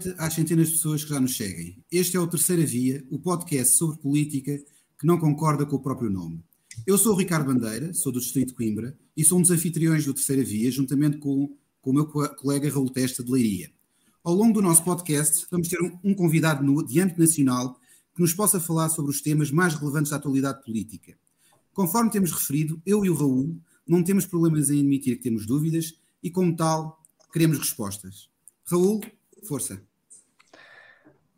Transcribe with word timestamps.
Noite 0.00 0.14
às 0.16 0.32
centenas 0.32 0.68
de 0.68 0.74
pessoas 0.76 1.04
que 1.04 1.10
já 1.10 1.20
nos 1.20 1.36
seguem. 1.36 1.76
Este 1.92 2.16
é 2.16 2.20
o 2.20 2.26
Terceira 2.26 2.64
Via, 2.64 3.04
o 3.10 3.18
podcast 3.18 3.76
sobre 3.76 3.98
política 3.98 4.58
que 4.98 5.06
não 5.06 5.18
concorda 5.18 5.66
com 5.66 5.76
o 5.76 5.80
próprio 5.80 6.08
nome. 6.08 6.42
Eu 6.86 6.96
sou 6.96 7.12
o 7.12 7.16
Ricardo 7.16 7.52
Bandeira, 7.52 7.92
sou 7.92 8.10
do 8.10 8.18
Distrito 8.18 8.48
de 8.48 8.54
Coimbra 8.54 8.96
e 9.14 9.22
sou 9.22 9.38
um 9.38 9.42
dos 9.42 9.50
anfitriões 9.50 10.06
do 10.06 10.14
Terceira 10.14 10.42
Via, 10.42 10.70
juntamente 10.70 11.18
com, 11.18 11.54
com 11.82 11.90
o 11.90 11.92
meu 11.92 12.06
colega 12.06 12.70
Raul 12.70 12.88
Testa 12.88 13.22
de 13.22 13.30
Leiria. 13.30 13.70
Ao 14.24 14.32
longo 14.32 14.54
do 14.54 14.62
nosso 14.62 14.82
podcast, 14.82 15.46
vamos 15.50 15.68
ter 15.68 15.82
um, 15.82 15.98
um 16.02 16.14
convidado 16.14 16.64
no, 16.64 16.82
de 16.82 16.98
âmbito 16.98 17.20
nacional 17.20 17.78
que 18.14 18.22
nos 18.22 18.32
possa 18.32 18.58
falar 18.58 18.88
sobre 18.88 19.10
os 19.10 19.20
temas 19.20 19.50
mais 19.50 19.74
relevantes 19.74 20.10
da 20.10 20.16
atualidade 20.16 20.64
política. 20.64 21.14
Conforme 21.74 22.10
temos 22.10 22.32
referido, 22.32 22.80
eu 22.86 23.04
e 23.04 23.10
o 23.10 23.14
Raul 23.14 23.54
não 23.86 24.02
temos 24.02 24.24
problemas 24.24 24.70
em 24.70 24.78
admitir 24.78 25.16
que 25.16 25.24
temos 25.24 25.44
dúvidas 25.44 25.94
e, 26.22 26.30
como 26.30 26.56
tal, 26.56 27.02
queremos 27.30 27.58
respostas. 27.58 28.30
Raul, 28.64 29.02
Força. 29.46 29.89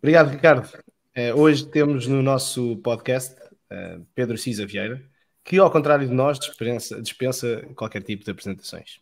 Obrigado, 0.03 0.31
Ricardo. 0.33 0.69
Uh, 1.17 1.41
hoje 1.41 1.65
temos 1.65 2.09
no 2.09 2.21
nosso 2.21 2.77
podcast 2.79 3.41
uh, 3.41 4.05
Pedro 4.17 4.37
Cisa 4.37 4.67
Vieira, 4.67 5.01
que, 5.45 5.59
ao 5.59 5.71
contrário 5.71 6.09
de 6.09 6.13
nós, 6.13 6.41
dispensa, 6.41 7.01
dispensa 7.01 7.63
qualquer 7.77 8.03
tipo 8.03 8.25
de 8.25 8.33
apresentações. 8.33 9.01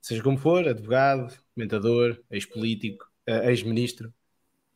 Seja 0.00 0.22
como 0.22 0.38
for, 0.38 0.66
advogado, 0.66 1.36
comentador, 1.54 2.18
ex-político, 2.30 3.04
uh, 3.28 3.50
ex-ministro, 3.50 4.14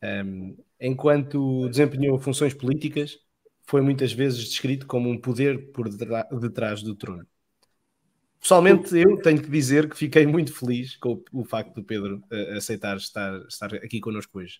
um, 0.03 0.07
ehm, 0.07 0.55
enquanto 0.79 1.67
desempenhou 1.67 2.19
funções 2.19 2.53
políticas, 2.53 3.17
foi 3.63 3.81
muitas 3.81 4.13
vezes 4.13 4.45
descrito 4.47 4.85
como 4.85 5.09
um 5.09 5.19
poder 5.19 5.71
por 5.71 5.89
detrás 6.39 6.83
do 6.83 6.93
trono. 6.93 7.25
Pessoalmente, 8.39 8.95
eu 8.95 9.19
tenho 9.19 9.41
que 9.41 9.49
dizer 9.49 9.89
que 9.89 9.97
fiquei 9.97 10.27
muito 10.27 10.53
feliz 10.53 10.95
com 10.97 11.23
o, 11.33 11.41
o 11.41 11.43
facto 11.43 11.73
do 11.73 11.83
Pedro 11.83 12.23
uh, 12.31 12.55
aceitar 12.55 12.97
estar, 12.97 13.43
estar 13.47 13.73
aqui 13.73 13.99
connosco 13.99 14.37
hoje. 14.37 14.59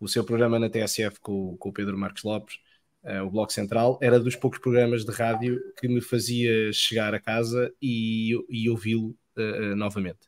O 0.00 0.08
seu 0.08 0.24
programa 0.24 0.58
na 0.58 0.70
TSF 0.70 1.20
com, 1.20 1.56
com 1.56 1.68
o 1.68 1.72
Pedro 1.72 1.96
Marcos 1.96 2.22
Lopes, 2.22 2.58
uh, 3.04 3.22
o 3.24 3.30
Bloco 3.30 3.52
Central, 3.52 3.98
era 4.02 4.18
dos 4.18 4.34
poucos 4.34 4.58
programas 4.58 5.04
de 5.04 5.12
rádio 5.12 5.60
que 5.78 5.86
me 5.86 6.00
fazia 6.00 6.72
chegar 6.72 7.14
a 7.14 7.20
casa 7.20 7.72
e, 7.80 8.32
e 8.48 8.68
ouvi-lo 8.70 9.16
uh, 9.36 9.76
novamente. 9.76 10.20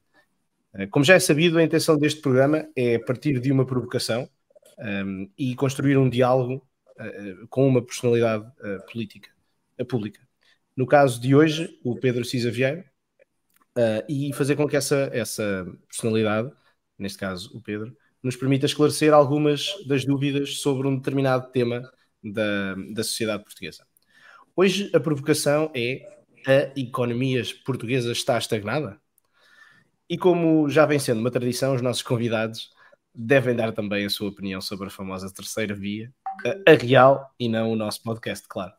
como 0.90 1.04
já 1.04 1.14
é 1.14 1.20
sabido, 1.20 1.58
a 1.58 1.62
intenção 1.62 1.98
deste 1.98 2.20
programa 2.20 2.68
é 2.76 2.98
partir 2.98 3.40
de 3.40 3.50
uma 3.50 3.66
provocação 3.66 4.28
um, 4.78 4.84
ehm, 4.84 5.30
e 5.36 5.54
construir 5.54 5.96
um 5.96 6.08
diálogo 6.08 6.66
com 7.50 7.66
uma 7.66 7.82
personalidade 7.82 8.46
política, 8.90 9.28
pública 9.88 10.20
no 10.76 10.86
caso 10.86 11.20
de 11.20 11.34
hoje, 11.34 11.78
o 11.84 11.96
Pedro 11.96 12.24
Cisa 12.24 12.50
Vieira, 12.50 12.84
uh, 13.76 14.04
e 14.08 14.32
fazer 14.32 14.56
com 14.56 14.66
que 14.66 14.76
essa, 14.76 15.10
essa 15.12 15.66
personalidade, 15.86 16.50
neste 16.98 17.18
caso 17.18 17.56
o 17.56 17.60
Pedro, 17.60 17.96
nos 18.22 18.36
permita 18.36 18.66
esclarecer 18.66 19.12
algumas 19.12 19.66
das 19.86 20.04
dúvidas 20.04 20.58
sobre 20.58 20.86
um 20.86 20.96
determinado 20.96 21.50
tema 21.50 21.82
da, 22.22 22.74
da 22.92 23.02
sociedade 23.02 23.42
portuguesa. 23.42 23.86
Hoje 24.54 24.90
a 24.94 25.00
provocação 25.00 25.70
é 25.74 26.08
a 26.46 26.78
economia 26.78 27.42
portuguesa 27.64 28.12
está 28.12 28.38
estagnada? 28.38 29.00
E 30.08 30.18
como 30.18 30.68
já 30.68 30.84
vem 30.84 30.98
sendo 30.98 31.20
uma 31.20 31.30
tradição, 31.30 31.74
os 31.74 31.82
nossos 31.82 32.02
convidados 32.02 32.70
devem 33.14 33.54
dar 33.54 33.72
também 33.72 34.04
a 34.04 34.10
sua 34.10 34.28
opinião 34.28 34.60
sobre 34.60 34.88
a 34.88 34.90
famosa 34.90 35.32
terceira 35.32 35.74
via, 35.74 36.12
a, 36.66 36.72
real 36.72 37.30
e 37.38 37.48
não 37.48 37.72
o 37.72 37.76
nosso 37.76 38.02
podcast, 38.02 38.46
claro. 38.48 38.72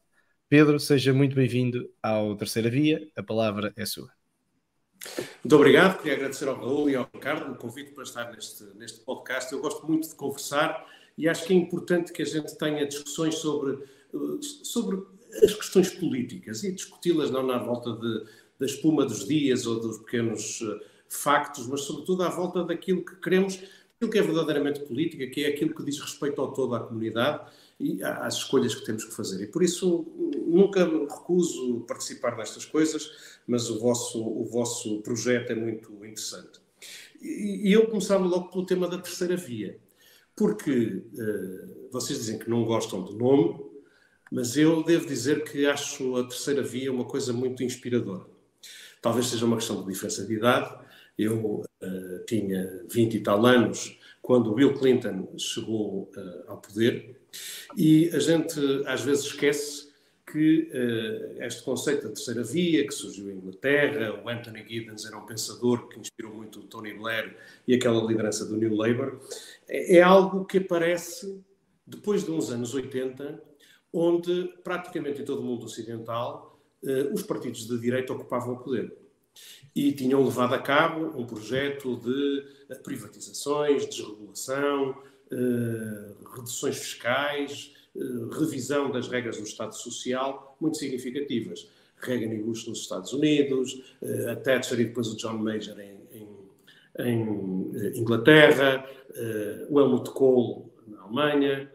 Pedro, 0.50 0.80
seja 0.80 1.14
muito 1.14 1.36
bem-vindo 1.36 1.90
ao 2.02 2.36
Terceira 2.36 2.70
Via, 2.70 3.00
a 3.16 3.24
palavra 3.24 3.74
é 3.76 3.86
sua. 3.86 4.23
Muito 5.44 5.56
obrigado, 5.56 5.98
queria 5.98 6.14
agradecer 6.14 6.48
ao 6.48 6.56
Raul 6.56 6.90
e 6.90 6.96
ao 6.96 7.10
Ricardo 7.14 7.52
o 7.52 7.56
convite 7.56 7.92
para 7.92 8.04
estar 8.04 8.32
neste, 8.32 8.64
neste 8.76 9.02
podcast. 9.02 9.52
Eu 9.52 9.60
gosto 9.60 9.86
muito 9.86 10.08
de 10.08 10.16
conversar 10.16 10.88
e 11.18 11.28
acho 11.28 11.46
que 11.46 11.54
é 11.54 11.56
importante 11.56 12.12
que 12.12 12.22
a 12.22 12.26
gente 12.26 12.58
tenha 12.58 12.88
discussões 12.88 13.36
sobre, 13.36 13.80
sobre 14.64 15.04
as 15.44 15.54
questões 15.54 15.90
políticas 15.90 16.64
e 16.64 16.72
discuti-las 16.72 17.30
não 17.30 17.46
na 17.46 17.58
volta 17.58 17.92
de, 17.94 18.26
da 18.60 18.66
espuma 18.66 19.06
dos 19.06 19.28
dias 19.28 19.68
ou 19.68 19.80
dos 19.80 20.00
pequenos 20.00 20.62
eh, 20.62 20.86
factos, 21.10 21.68
mas 21.68 21.82
sobretudo 21.82 22.24
à 22.24 22.30
volta 22.30 22.64
daquilo 22.64 23.04
que 23.04 23.16
queremos, 23.18 23.56
aquilo 23.98 24.12
que 24.12 24.18
é 24.18 24.22
verdadeiramente 24.22 24.80
política, 24.82 25.28
que 25.28 25.44
é 25.44 25.50
aquilo 25.50 25.76
que 25.76 25.84
diz 25.84 26.00
respeito 26.00 26.40
ao 26.42 26.54
todo 26.54 26.76
à 26.76 26.80
comunidade 26.80 27.46
e 27.84 28.02
às 28.02 28.36
escolhas 28.36 28.74
que 28.74 28.86
temos 28.86 29.04
que 29.04 29.14
fazer. 29.14 29.44
E 29.44 29.48
por 29.48 29.62
isso 29.62 30.08
nunca 30.48 30.86
me 30.86 31.02
recuso 31.02 31.82
participar 31.82 32.38
nestas 32.38 32.64
coisas, 32.64 33.12
mas 33.46 33.70
o 33.70 33.78
vosso, 33.78 34.26
o 34.26 34.46
vosso 34.46 35.02
projeto 35.02 35.52
é 35.52 35.56
muito 35.56 35.94
interessante. 36.06 36.62
E, 37.22 37.72
eu 37.72 37.88
começava 37.88 38.24
logo 38.26 38.50
pelo 38.50 38.66
tema 38.66 38.88
da 38.88 38.98
terceira 38.98 39.36
via, 39.36 39.78
porque 40.34 41.04
uh, 41.14 41.90
vocês 41.92 42.20
dizem 42.20 42.40
que 42.40 42.50
não 42.50 42.64
gostam 42.64 43.04
do 43.04 43.14
nome, 43.18 43.60
mas 44.32 44.56
eu 44.56 44.82
devo 44.84 45.06
dizer 45.06 45.44
que 45.44 45.66
acho 45.66 46.16
a 46.16 46.24
terceira 46.24 46.64
via 46.64 46.92
uma 46.92 47.06
coisa 47.06 47.34
muito 47.34 47.64
inspiradora. 47.64 48.26
Talvez 49.02 49.28
seja 49.28 49.46
uma 49.46 49.58
questão 49.58 49.82
de 49.82 49.92
diferença 49.92 50.26
de 50.26 50.34
idade. 50.34 50.74
Eu 51.18 51.62
uh, 51.62 52.26
tinha 52.26 52.86
20 52.90 53.16
e 53.16 53.20
tal 53.20 53.46
anos 53.46 53.98
quando 54.24 54.54
Bill 54.54 54.74
Clinton 54.74 55.28
chegou 55.38 56.10
uh, 56.16 56.44
ao 56.48 56.58
poder. 56.58 57.22
E 57.76 58.10
a 58.14 58.20
gente 58.20 58.60
às 58.88 59.02
vezes 59.02 59.26
esquece 59.26 59.92
que 60.26 60.70
uh, 60.72 61.44
este 61.44 61.62
conceito 61.62 62.04
da 62.04 62.14
terceira 62.14 62.42
via, 62.42 62.88
que 62.88 62.94
surgiu 62.94 63.30
em 63.30 63.36
Inglaterra, 63.36 64.20
o 64.24 64.30
Anthony 64.30 64.66
Giddens 64.66 65.06
era 65.06 65.18
um 65.18 65.26
pensador 65.26 65.90
que 65.90 66.00
inspirou 66.00 66.34
muito 66.34 66.62
o 66.62 66.64
Tony 66.64 66.94
Blair 66.94 67.36
e 67.68 67.76
aquela 67.76 68.02
liderança 68.02 68.46
do 68.46 68.56
New 68.56 68.74
Labour, 68.74 69.20
é, 69.68 69.98
é 69.98 70.02
algo 70.02 70.46
que 70.46 70.58
aparece 70.58 71.44
depois 71.86 72.24
de 72.24 72.32
uns 72.32 72.50
anos 72.50 72.74
80, 72.74 73.44
onde 73.92 74.54
praticamente 74.64 75.22
em 75.22 75.26
todo 75.26 75.42
o 75.42 75.44
mundo 75.44 75.66
ocidental 75.66 76.58
uh, 76.82 77.14
os 77.14 77.24
partidos 77.24 77.68
de 77.68 77.78
direita 77.78 78.14
ocupavam 78.14 78.54
o 78.54 78.60
poder 78.60 79.04
e 79.76 79.92
tinham 79.92 80.24
levado 80.24 80.54
a 80.54 80.60
cabo 80.60 81.20
um 81.20 81.26
projeto 81.26 81.98
de 81.98 82.46
privatizações, 82.82 83.86
desregulação, 83.86 84.98
eh, 85.32 86.12
reduções 86.36 86.78
fiscais, 86.78 87.74
eh, 87.96 88.00
revisão 88.32 88.92
das 88.92 89.08
regras 89.08 89.38
do 89.38 89.44
Estado 89.44 89.76
Social, 89.76 90.56
muito 90.60 90.78
significativas. 90.78 91.68
Reagan 91.98 92.34
e 92.34 92.42
Bush 92.42 92.68
nos 92.68 92.80
Estados 92.80 93.14
Unidos, 93.14 93.82
a 94.30 94.36
Thatcher 94.36 94.78
e 94.78 94.86
depois 94.86 95.08
o 95.08 95.16
John 95.16 95.38
Major 95.38 95.80
em, 95.80 95.98
em, 96.12 96.28
em 97.00 97.98
Inglaterra, 97.98 98.86
o 99.70 99.80
Helmut 99.80 100.10
Kohl 100.10 100.70
na 100.86 101.02
Alemanha, 101.04 101.72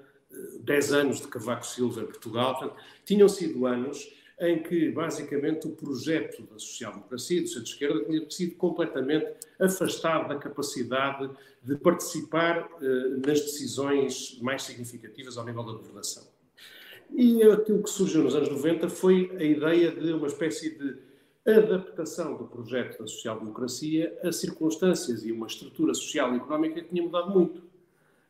10 0.61 0.93
anos 0.93 1.21
de 1.23 1.29
Cavaco 1.29 1.65
Silva 1.65 2.03
em 2.03 2.05
Portugal. 2.05 2.59
Portanto, 2.59 2.77
tinham 3.07 3.27
sido 3.27 3.65
anos 3.65 4.07
em 4.41 4.63
que, 4.63 4.91
basicamente, 4.91 5.67
o 5.67 5.71
projeto 5.71 6.43
da 6.45 6.59
social-democracia, 6.59 7.43
do 7.43 7.49
centro-esquerda, 7.49 8.05
tinha 8.05 8.31
sido 8.31 8.55
completamente 8.57 9.27
afastado 9.59 10.29
da 10.29 10.37
capacidade 10.37 11.29
de 11.63 11.77
participar 11.77 12.69
eh, 12.81 13.09
nas 13.27 13.41
decisões 13.41 14.39
mais 14.41 14.63
significativas 14.63 15.37
ao 15.37 15.45
nível 15.45 15.65
da 15.65 15.73
governação. 15.73 16.25
E 17.11 17.43
aquilo 17.43 17.83
que 17.83 17.91
surgiu 17.91 18.23
nos 18.23 18.37
anos 18.37 18.49
90 18.49 18.89
foi 18.89 19.31
a 19.37 19.43
ideia 19.43 19.91
de 19.91 20.13
uma 20.13 20.27
espécie 20.27 20.79
de 20.79 20.97
adaptação 21.47 22.37
do 22.37 22.45
projeto 22.45 22.99
da 22.99 23.07
social-democracia 23.07 24.17
a 24.23 24.31
circunstâncias 24.31 25.25
e 25.25 25.33
uma 25.33 25.47
estrutura 25.47 25.95
social 25.95 26.33
e 26.35 26.37
económica 26.37 26.81
que 26.83 26.89
tinha 26.89 27.03
mudado 27.03 27.31
muito. 27.31 27.63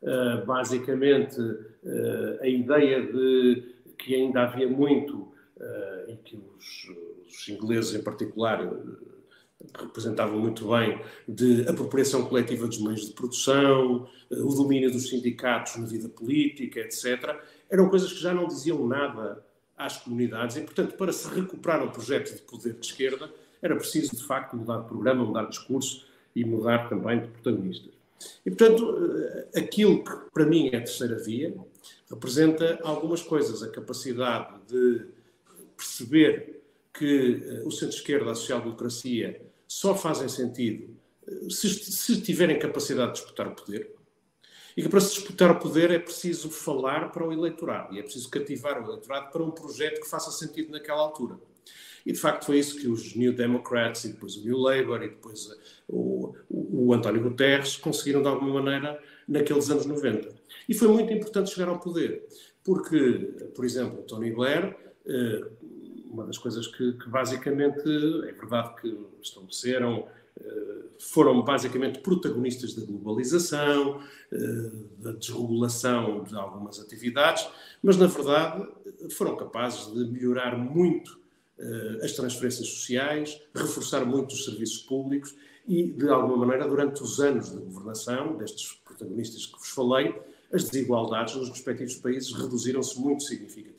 Uh, 0.00 0.46
basicamente, 0.46 1.40
uh, 1.40 2.38
a 2.40 2.46
ideia 2.46 3.02
de 3.02 3.74
que 3.98 4.14
ainda 4.14 4.42
havia 4.42 4.68
muito 4.68 5.27
em 6.08 6.16
que 6.16 6.36
os, 6.36 6.90
os, 7.26 7.48
ingleses, 7.48 7.94
em 7.94 8.02
particular, 8.02 8.64
uh, 8.64 8.96
representavam 9.76 10.38
muito 10.38 10.68
bem, 10.68 11.00
de 11.26 11.68
apropriação 11.68 12.24
coletiva 12.26 12.66
dos 12.66 12.80
meios 12.80 13.06
de 13.06 13.12
produção, 13.12 14.08
uh, 14.30 14.46
o 14.46 14.54
domínio 14.54 14.90
dos 14.90 15.08
sindicatos 15.08 15.76
na 15.76 15.86
vida 15.86 16.08
política, 16.08 16.80
etc., 16.80 17.36
eram 17.70 17.88
coisas 17.88 18.12
que 18.12 18.20
já 18.20 18.32
não 18.32 18.46
diziam 18.46 18.86
nada 18.86 19.44
às 19.76 19.98
comunidades 19.98 20.56
e, 20.56 20.62
portanto, 20.62 20.96
para 20.96 21.12
se 21.12 21.28
recuperar 21.28 21.82
um 21.82 21.90
projeto 21.90 22.34
de 22.34 22.42
poder 22.42 22.74
de 22.74 22.86
esquerda, 22.86 23.30
era 23.60 23.76
preciso, 23.76 24.16
de 24.16 24.24
facto, 24.24 24.56
mudar 24.56 24.78
de 24.78 24.86
programa, 24.86 25.24
mudar 25.24 25.42
de 25.44 25.50
discurso 25.50 26.06
e 26.34 26.44
mudar 26.44 26.88
também 26.88 27.20
de 27.20 27.28
protagonistas. 27.28 27.92
E, 28.44 28.50
portanto, 28.50 28.98
aquilo 29.56 30.02
que 30.02 30.12
para 30.32 30.46
mim 30.46 30.70
é 30.72 30.76
a 30.76 30.80
terceira 30.80 31.16
via 31.16 31.54
representa 32.10 32.78
algumas 32.82 33.22
coisas. 33.22 33.62
A 33.62 33.68
capacidade 33.68 34.54
de 34.66 35.06
perceber 35.78 36.62
que 36.92 37.60
uh, 37.62 37.66
o 37.66 37.70
centro-esquerda, 37.70 38.32
a 38.32 38.34
social-democracia, 38.34 39.40
só 39.66 39.94
fazem 39.94 40.28
sentido 40.28 40.94
uh, 41.26 41.50
se, 41.50 41.68
se 41.70 42.20
tiverem 42.20 42.58
capacidade 42.58 43.12
de 43.12 43.20
disputar 43.20 43.46
o 43.46 43.54
poder. 43.54 43.94
E 44.76 44.82
que 44.82 44.88
para 44.88 45.00
se 45.00 45.14
disputar 45.14 45.50
o 45.50 45.58
poder 45.58 45.90
é 45.90 45.98
preciso 45.98 46.50
falar 46.50 47.10
para 47.10 47.26
o 47.26 47.32
eleitorado 47.32 47.94
e 47.94 47.98
é 47.98 48.02
preciso 48.02 48.28
cativar 48.28 48.80
o 48.80 48.84
eleitorado 48.84 49.32
para 49.32 49.42
um 49.42 49.50
projeto 49.50 50.00
que 50.00 50.08
faça 50.08 50.30
sentido 50.30 50.70
naquela 50.70 51.00
altura. 51.00 51.38
E 52.06 52.12
de 52.12 52.18
facto 52.18 52.46
foi 52.46 52.58
isso 52.58 52.78
que 52.78 52.88
os 52.88 53.14
New 53.14 53.32
Democrats 53.32 54.04
e 54.04 54.12
depois 54.12 54.36
o 54.36 54.44
New 54.44 54.56
Labour 54.56 55.02
e 55.02 55.08
depois 55.08 55.50
eh, 55.50 55.56
o, 55.88 56.34
o, 56.48 56.86
o 56.86 56.94
António 56.94 57.22
Guterres 57.22 57.76
conseguiram 57.76 58.22
de 58.22 58.28
alguma 58.28 58.62
maneira 58.62 59.02
naqueles 59.26 59.68
anos 59.68 59.84
90. 59.84 60.28
E 60.68 60.74
foi 60.74 60.88
muito 60.88 61.12
importante 61.12 61.50
chegar 61.50 61.68
ao 61.68 61.78
poder, 61.78 62.26
porque, 62.64 63.34
por 63.54 63.64
exemplo, 63.64 64.02
Tony 64.04 64.30
Blair, 64.30 64.76
eh, 65.06 65.44
uma 66.10 66.24
das 66.24 66.38
coisas 66.38 66.66
que, 66.66 66.92
que 66.92 67.08
basicamente 67.08 67.82
é 68.28 68.32
verdade 68.32 68.80
que 68.80 68.98
estabeleceram 69.22 70.06
eh, 70.40 70.78
foram 70.98 71.42
basicamente 71.42 72.00
protagonistas 72.00 72.74
da 72.74 72.84
globalização, 72.84 74.00
eh, 74.32 74.70
da 74.98 75.12
desregulação 75.12 76.24
de 76.24 76.34
algumas 76.34 76.80
atividades, 76.80 77.48
mas 77.82 77.96
na 77.96 78.06
verdade 78.06 78.68
foram 79.10 79.36
capazes 79.36 79.92
de 79.92 80.04
melhorar 80.04 80.56
muito 80.56 81.18
eh, 81.58 82.00
as 82.02 82.12
transferências 82.12 82.68
sociais, 82.68 83.40
reforçar 83.54 84.04
muito 84.04 84.32
os 84.32 84.44
serviços 84.44 84.78
públicos 84.82 85.34
e, 85.66 85.90
de 85.92 86.08
alguma 86.08 86.36
maneira, 86.36 86.68
durante 86.68 87.02
os 87.02 87.20
anos 87.20 87.50
de 87.50 87.58
governação 87.58 88.36
destes 88.36 88.72
protagonistas 88.84 89.44
que 89.46 89.58
vos 89.58 89.68
falei, 89.70 90.14
as 90.52 90.64
desigualdades 90.64 91.34
nos 91.34 91.48
respectivos 91.48 91.96
países 91.96 92.32
reduziram-se 92.32 92.98
muito 92.98 93.22
significativamente. 93.24 93.77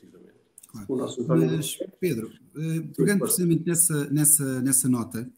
Claro. 0.70 0.86
O 0.88 0.96
nosso 0.96 1.26
Mas, 1.26 1.78
Pedro, 1.98 2.30
pegando 2.96 3.20
precisamente 3.20 3.66
nessa, 3.66 4.10
nessa, 4.10 4.62
nessa 4.62 4.88
nota, 4.88 5.28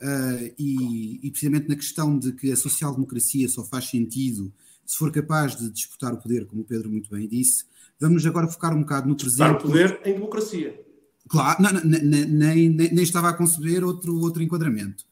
Uh, 0.00 0.54
e, 0.56 1.18
e, 1.26 1.30
precisamente 1.32 1.68
na 1.68 1.74
questão 1.74 2.16
de 2.16 2.30
que 2.30 2.52
a 2.52 2.56
social-democracia 2.56 3.48
só 3.48 3.64
faz 3.64 3.86
sentido 3.86 4.52
se 4.88 4.96
for 4.96 5.12
capaz 5.12 5.54
de 5.54 5.68
disputar 5.70 6.14
o 6.14 6.16
poder, 6.16 6.46
como 6.46 6.62
o 6.62 6.64
Pedro 6.64 6.88
muito 6.88 7.10
bem 7.10 7.28
disse, 7.28 7.64
vamos 8.00 8.24
agora 8.24 8.46
focar 8.46 8.74
um 8.74 8.80
bocado 8.80 9.08
no 9.08 9.16
presente. 9.16 9.54
Disputar 9.54 9.56
o 9.56 9.60
poder 9.60 10.00
em 10.04 10.14
democracia. 10.14 10.86
Claro, 11.28 11.62
não, 11.62 11.72
não, 11.72 11.82
nem, 11.82 12.24
nem, 12.26 12.70
nem, 12.70 13.02
estava 13.02 13.28
a 13.28 13.34
conceber 13.34 13.84
outro, 13.84 14.18
outro 14.18 14.42
enquadramento. 14.42 15.04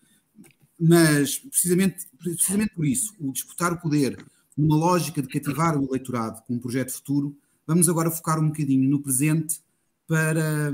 Mas, 0.80 1.38
precisamente, 1.38 2.06
precisamente 2.16 2.74
por 2.74 2.86
isso, 2.86 3.12
o 3.20 3.32
disputar 3.32 3.72
o 3.72 3.80
poder 3.80 4.24
numa 4.56 4.76
lógica 4.76 5.20
de 5.20 5.28
cativar 5.28 5.76
o 5.76 5.84
eleitorado 5.84 6.42
com 6.46 6.54
um 6.54 6.58
projeto 6.58 6.92
futuro, 6.92 7.36
vamos 7.66 7.88
agora 7.88 8.10
focar 8.10 8.40
um 8.40 8.46
bocadinho 8.46 8.88
no 8.88 9.02
presente 9.02 9.60
para 10.06 10.72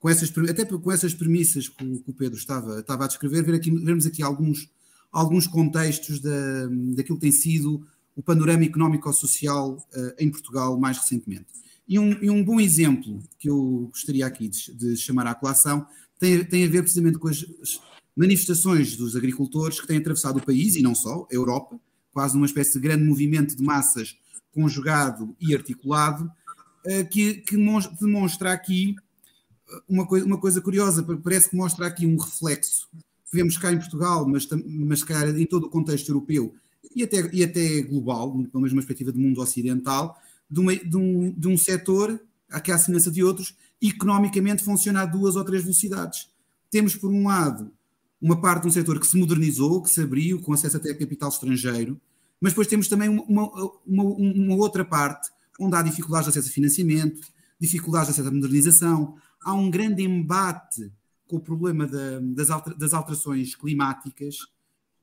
com 0.00 0.08
essas, 0.08 0.32
até 0.48 0.64
com 0.64 0.90
essas 0.90 1.12
premissas 1.12 1.68
que 1.68 1.84
o, 1.84 2.00
que 2.00 2.10
o 2.10 2.14
Pedro 2.14 2.38
estava, 2.38 2.80
estava 2.80 3.04
a 3.04 3.06
descrever, 3.06 3.44
ver 3.44 3.54
aqui, 3.54 3.70
vermos 3.70 4.06
aqui 4.06 4.22
alguns, 4.22 4.70
alguns 5.12 5.46
contextos 5.46 6.20
da, 6.20 6.66
daquilo 6.96 7.18
que 7.18 7.22
tem 7.22 7.32
sido 7.32 7.86
o 8.16 8.22
panorama 8.22 8.64
económico-social 8.64 9.76
uh, 9.76 10.12
em 10.18 10.30
Portugal 10.30 10.78
mais 10.80 10.96
recentemente. 10.96 11.46
E 11.86 11.98
um, 11.98 12.12
e 12.22 12.30
um, 12.30 12.42
bom 12.42 12.58
exemplo 12.58 13.22
que 13.38 13.50
eu 13.50 13.88
gostaria 13.92 14.26
aqui 14.26 14.48
de, 14.48 14.72
de, 14.72 14.96
chamar 14.96 15.26
à 15.26 15.34
colação 15.34 15.86
tem, 16.18 16.44
tem 16.44 16.64
a 16.64 16.68
ver 16.68 16.82
precisamente 16.82 17.18
com 17.18 17.28
as 17.28 17.44
manifestações 18.16 18.96
dos 18.96 19.14
agricultores 19.16 19.80
que 19.80 19.86
têm 19.86 19.98
atravessado 19.98 20.38
o 20.38 20.44
país, 20.44 20.76
e 20.76 20.82
não 20.82 20.94
só, 20.94 21.26
a 21.30 21.34
Europa, 21.34 21.78
quase 22.12 22.34
numa 22.34 22.46
espécie 22.46 22.74
de 22.74 22.80
grande 22.80 23.04
movimento 23.04 23.56
de 23.56 23.62
massas 23.62 24.16
conjugado 24.52 25.34
e 25.40 25.54
articulado, 25.54 26.30
que, 27.10 27.34
que 27.34 27.56
demonstra 28.00 28.52
aqui 28.52 28.96
uma 29.88 30.06
coisa, 30.06 30.26
uma 30.26 30.38
coisa 30.38 30.60
curiosa, 30.60 31.02
parece 31.22 31.50
que 31.50 31.56
mostra 31.56 31.86
aqui 31.86 32.06
um 32.06 32.16
reflexo 32.16 32.88
que 33.30 33.36
vemos 33.36 33.56
cá 33.56 33.72
em 33.72 33.78
Portugal, 33.78 34.26
mas, 34.28 34.48
mas 34.66 35.04
calhar 35.04 35.28
em 35.36 35.46
todo 35.46 35.66
o 35.66 35.70
contexto 35.70 36.08
europeu 36.08 36.54
e 36.94 37.02
até, 37.02 37.28
e 37.32 37.44
até 37.44 37.80
global, 37.82 38.32
pela 38.50 38.62
mesma 38.62 38.78
perspectiva 38.78 39.12
do 39.12 39.18
mundo 39.18 39.40
ocidental, 39.40 40.20
de, 40.50 40.60
uma, 40.60 40.74
de, 40.74 40.96
um, 40.96 41.30
de 41.30 41.48
um 41.48 41.56
setor, 41.56 42.20
que 42.64 42.72
à 42.72 42.78
semelhança 42.78 43.10
de 43.10 43.22
outros, 43.22 43.54
economicamente 43.80 44.64
funciona 44.64 45.02
a 45.02 45.06
duas 45.06 45.36
ou 45.36 45.44
três 45.44 45.62
velocidades. 45.62 46.28
Temos, 46.70 46.96
por 46.96 47.10
um 47.10 47.28
lado, 47.28 47.70
uma 48.20 48.40
parte 48.40 48.62
de 48.62 48.68
um 48.68 48.72
setor 48.72 48.98
que 48.98 49.06
se 49.06 49.16
modernizou, 49.16 49.82
que 49.82 49.90
se 49.90 50.00
abriu, 50.00 50.40
com 50.40 50.52
acesso 50.52 50.76
até 50.76 50.90
a 50.90 50.98
capital 50.98 51.28
estrangeiro, 51.28 52.00
mas 52.40 52.52
depois 52.52 52.66
temos 52.66 52.88
também 52.88 53.08
uma, 53.08 53.50
uma, 53.86 54.04
uma 54.04 54.56
outra 54.56 54.84
parte 54.84 55.30
onde 55.60 55.76
há 55.76 55.82
dificuldades 55.82 56.24
de 56.24 56.30
acesso 56.30 56.50
a 56.50 56.54
financiamento, 56.54 57.20
dificuldades 57.60 58.08
de 58.08 58.12
acesso 58.12 58.28
à 58.28 58.32
modernização, 58.32 59.16
há 59.42 59.52
um 59.52 59.70
grande 59.70 60.02
embate 60.02 60.90
com 61.26 61.36
o 61.36 61.40
problema 61.40 61.86
da, 61.86 62.18
das, 62.20 62.50
alter, 62.50 62.74
das, 62.76 62.94
alterações 62.94 63.54
climáticas, 63.54 64.36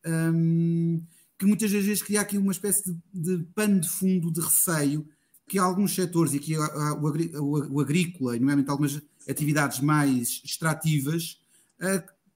um, 0.06 1.02
que 1.38 1.46
muitas 1.46 1.72
vezes 1.72 2.02
cria 2.02 2.22
aqui 2.22 2.38
uma 2.38 2.52
espécie 2.52 2.92
de, 3.14 3.38
de 3.38 3.44
pano 3.54 3.80
de 3.80 3.88
fundo 3.88 4.32
de 4.32 4.42
receio 4.42 5.08
que 5.48 5.58
alguns 5.58 5.96
setores, 5.96 6.34
e 6.34 6.38
aqui 6.38 6.58
o, 6.58 7.76
o, 7.76 7.80
agrícola, 7.80 8.36
e 8.36 8.40
nomeadamente 8.40 8.70
algumas 8.70 9.02
atividades 9.30 9.80
mais 9.80 10.42
extrativas, 10.44 11.40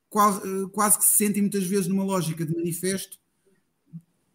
quase, 0.09 0.47
uh, 0.47 0.69
quase 0.69 0.97
que 0.97 1.03
se 1.03 1.17
sentem 1.17 1.41
muitas 1.41 1.65
vezes 1.65 1.87
numa 1.87 2.05
lógica 2.05 2.45
de 2.45 2.55
manifesto 2.55 3.17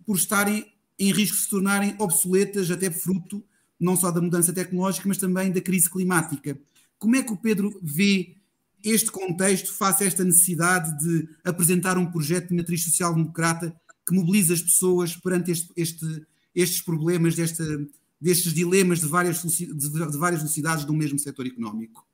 por 0.04 0.16
estarem 0.16 0.72
em 0.98 1.12
risco 1.12 1.36
de 1.36 1.42
se 1.42 1.50
tornarem 1.50 1.94
obsoletas, 1.98 2.70
até 2.70 2.90
fruto 2.90 3.42
não 3.78 3.96
só 3.96 4.10
da 4.10 4.20
mudança 4.20 4.52
tecnológica, 4.52 5.08
mas 5.08 5.18
também 5.18 5.52
da 5.52 5.60
crise 5.60 5.90
climática. 5.90 6.58
Como 6.98 7.16
é 7.16 7.22
que 7.22 7.32
o 7.32 7.36
Pedro 7.36 7.78
vê 7.82 8.36
este 8.82 9.10
contexto 9.10 9.72
face 9.72 10.04
a 10.04 10.06
esta 10.06 10.24
necessidade 10.24 10.96
de 10.98 11.28
apresentar 11.44 11.98
um 11.98 12.10
projeto 12.10 12.48
de 12.48 12.54
matriz 12.54 12.84
social-democrata 12.84 13.74
que 14.06 14.14
mobiliza 14.14 14.54
as 14.54 14.62
pessoas 14.62 15.16
perante 15.16 15.50
este, 15.50 15.72
este, 15.76 16.26
estes 16.54 16.80
problemas, 16.80 17.34
desta, 17.34 17.64
destes 18.20 18.54
dilemas 18.54 19.00
de 19.00 19.06
várias, 19.06 19.42
de 19.42 20.18
várias 20.18 20.40
velocidades 20.40 20.84
do 20.84 20.94
mesmo 20.94 21.18
setor 21.18 21.46
económico? 21.46 22.06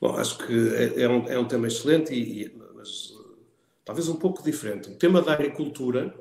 Bom, 0.00 0.16
acho 0.16 0.38
que 0.38 0.52
é, 0.52 1.02
é, 1.02 1.08
um, 1.08 1.26
é 1.26 1.38
um 1.38 1.46
tema 1.46 1.66
excelente, 1.66 2.12
e, 2.12 2.44
e, 2.44 2.56
mas 2.74 3.12
talvez 3.84 4.08
um 4.08 4.16
pouco 4.16 4.42
diferente. 4.42 4.88
O 4.88 4.94
tema 4.94 5.20
da 5.20 5.32
agricultura 5.32 6.14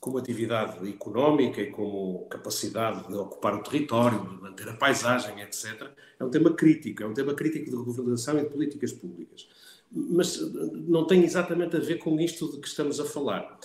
como 0.00 0.16
atividade 0.16 0.88
económica 0.88 1.60
e 1.60 1.70
como 1.70 2.26
capacidade 2.30 3.06
de 3.06 3.14
ocupar 3.14 3.54
o 3.54 3.62
território, 3.62 4.18
de 4.18 4.42
manter 4.42 4.68
a 4.68 4.72
paisagem, 4.72 5.40
etc., 5.42 5.90
é 6.18 6.24
um 6.24 6.30
tema 6.30 6.54
crítico, 6.54 7.02
é 7.02 7.06
um 7.06 7.12
tema 7.12 7.34
crítico 7.34 7.66
de 7.66 7.76
governação 7.76 8.38
e 8.38 8.42
de 8.42 8.48
políticas 8.48 8.92
públicas. 8.92 9.46
Mas 9.92 10.40
não 10.88 11.06
tem 11.06 11.22
exatamente 11.22 11.76
a 11.76 11.80
ver 11.80 11.98
com 11.98 12.18
isto 12.18 12.50
de 12.50 12.58
que 12.58 12.68
estamos 12.68 12.98
a 12.98 13.04
falar. 13.04 13.58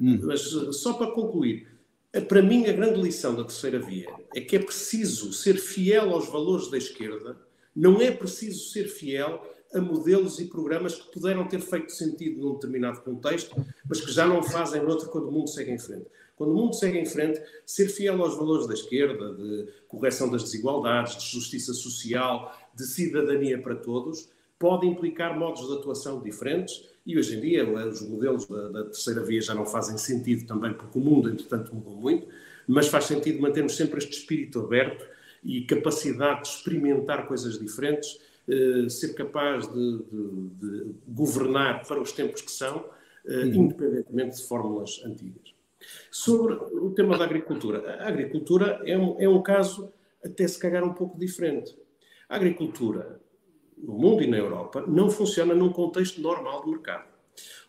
Hum. 0.00 0.20
Mas 0.22 0.40
só 0.40 0.94
para 0.94 1.10
concluir, 1.10 1.68
para 2.26 2.40
mim 2.40 2.66
a 2.66 2.72
grande 2.72 3.00
lição 3.00 3.34
da 3.34 3.44
terceira 3.44 3.78
via 3.78 4.10
é 4.34 4.40
que 4.40 4.56
é 4.56 4.58
preciso 4.58 5.32
ser 5.32 5.58
fiel 5.58 6.10
aos 6.10 6.28
valores 6.28 6.70
da 6.70 6.78
esquerda, 6.78 7.36
não 7.76 8.00
é 8.00 8.10
preciso 8.10 8.70
ser 8.70 8.84
fiel 8.84 9.46
a 9.74 9.80
modelos 9.80 10.38
e 10.38 10.46
programas 10.46 10.94
que 10.94 11.12
puderam 11.12 11.46
ter 11.46 11.60
feito 11.60 11.92
sentido 11.92 12.40
num 12.40 12.54
determinado 12.54 13.00
contexto, 13.00 13.54
mas 13.88 14.00
que 14.00 14.12
já 14.12 14.26
não 14.26 14.42
fazem 14.42 14.82
noutro 14.82 15.08
quando 15.08 15.28
o 15.28 15.32
mundo 15.32 15.48
segue 15.48 15.70
em 15.70 15.78
frente. 15.78 16.06
Quando 16.36 16.50
o 16.50 16.56
mundo 16.56 16.74
segue 16.74 16.98
em 16.98 17.06
frente, 17.06 17.40
ser 17.64 17.88
fiel 17.88 18.22
aos 18.22 18.36
valores 18.36 18.66
da 18.66 18.74
esquerda, 18.74 19.32
de 19.34 19.68
correção 19.86 20.30
das 20.30 20.42
desigualdades, 20.42 21.16
de 21.16 21.30
justiça 21.30 21.72
social, 21.72 22.52
de 22.74 22.84
cidadania 22.84 23.60
para 23.60 23.76
todos, 23.76 24.28
pode 24.58 24.86
implicar 24.86 25.38
modos 25.38 25.66
de 25.66 25.74
atuação 25.74 26.20
diferentes 26.20 26.84
e 27.04 27.18
hoje 27.18 27.36
em 27.36 27.40
dia 27.40 27.68
os 27.68 28.00
modelos 28.02 28.46
da, 28.46 28.68
da 28.68 28.84
terceira 28.84 29.22
via 29.22 29.40
já 29.40 29.54
não 29.54 29.66
fazem 29.66 29.98
sentido 29.98 30.46
também 30.46 30.72
porque 30.72 30.98
o 30.98 31.02
mundo, 31.02 31.28
entretanto, 31.28 31.74
mudou 31.74 31.96
muito, 31.96 32.28
mas 32.66 32.86
faz 32.86 33.06
sentido 33.06 33.40
mantermos 33.40 33.76
sempre 33.76 33.98
este 33.98 34.12
espírito 34.12 34.60
aberto 34.60 35.04
e 35.42 35.62
capacidade 35.62 36.42
de 36.42 36.48
experimentar 36.48 37.26
coisas 37.26 37.58
diferentes 37.58 38.20
eh, 38.48 38.88
ser 38.88 39.14
capaz 39.14 39.72
de, 39.72 39.98
de, 39.98 40.48
de, 40.60 40.94
governar 41.06 41.86
para 41.86 42.00
os 42.00 42.10
tempos 42.10 42.40
que 42.42 42.50
são, 42.50 42.78
uh, 43.24 43.46
independentemente 43.46 44.36
de 44.36 44.48
fórmulas 44.48 45.00
antigas. 45.04 45.54
Sobre 46.10 46.54
o 46.54 46.90
tema 46.90 47.16
da 47.16 47.24
agricultura. 47.24 47.98
A 48.00 48.08
agricultura 48.08 48.82
é 48.84 48.98
um, 48.98 49.20
é 49.20 49.28
um 49.28 49.40
caso 49.40 49.92
até 50.24 50.46
se 50.46 50.58
calhar 50.58 50.82
um 50.82 50.92
pouco 50.92 51.16
diferente. 51.18 51.76
A 52.28 52.34
agricultura, 52.34 53.20
no 53.78 53.94
mundo 53.94 54.22
e 54.22 54.26
na 54.26 54.38
Europa, 54.38 54.84
não 54.88 55.08
funciona 55.08 55.54
num 55.54 55.72
contexto 55.72 56.20
normal 56.20 56.64
de 56.64 56.70
mercado. 56.70 57.08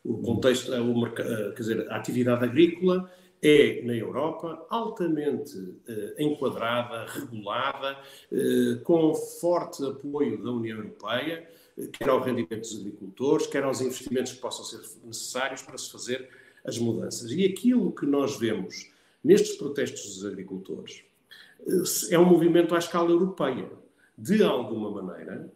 O 0.04 0.18
contexto, 0.24 0.72
o, 0.74 1.14
quer 1.14 1.54
dizer, 1.54 1.92
a 1.92 1.98
atividade 1.98 2.44
agrícola 2.44 3.12
é, 3.44 3.82
na 3.84 3.94
Europa, 3.94 4.66
altamente 4.70 5.58
uh, 5.58 6.14
enquadrada, 6.18 7.06
regulada, 7.08 8.00
uh, 8.32 8.80
com 8.84 9.14
forte 9.14 9.86
apoio 9.86 10.42
da 10.42 10.50
União 10.50 10.78
Europeia, 10.78 11.46
uh, 11.78 11.88
quer 11.90 12.08
ao 12.08 12.22
rendimento 12.22 12.62
dos 12.62 12.80
agricultores, 12.80 13.46
quer 13.48 13.64
aos 13.66 13.82
investimentos 13.82 14.32
que 14.32 14.40
possam 14.40 14.64
ser 14.64 14.80
necessários 15.04 15.62
para 15.62 15.78
se 15.78 15.92
fazer 15.92 16.30
as 16.64 16.78
mudanças. 16.78 17.32
E 17.32 17.44
aquilo 17.44 17.92
que 17.92 18.06
nós 18.06 18.40
vemos 18.40 18.90
nestes 19.22 19.58
protestos 19.58 20.16
dos 20.16 20.26
agricultores 20.26 21.04
é 22.10 22.18
um 22.18 22.26
movimento 22.26 22.74
à 22.74 22.78
escala 22.78 23.10
europeia. 23.10 23.70
De 24.18 24.42
alguma 24.44 25.02
maneira, 25.02 25.50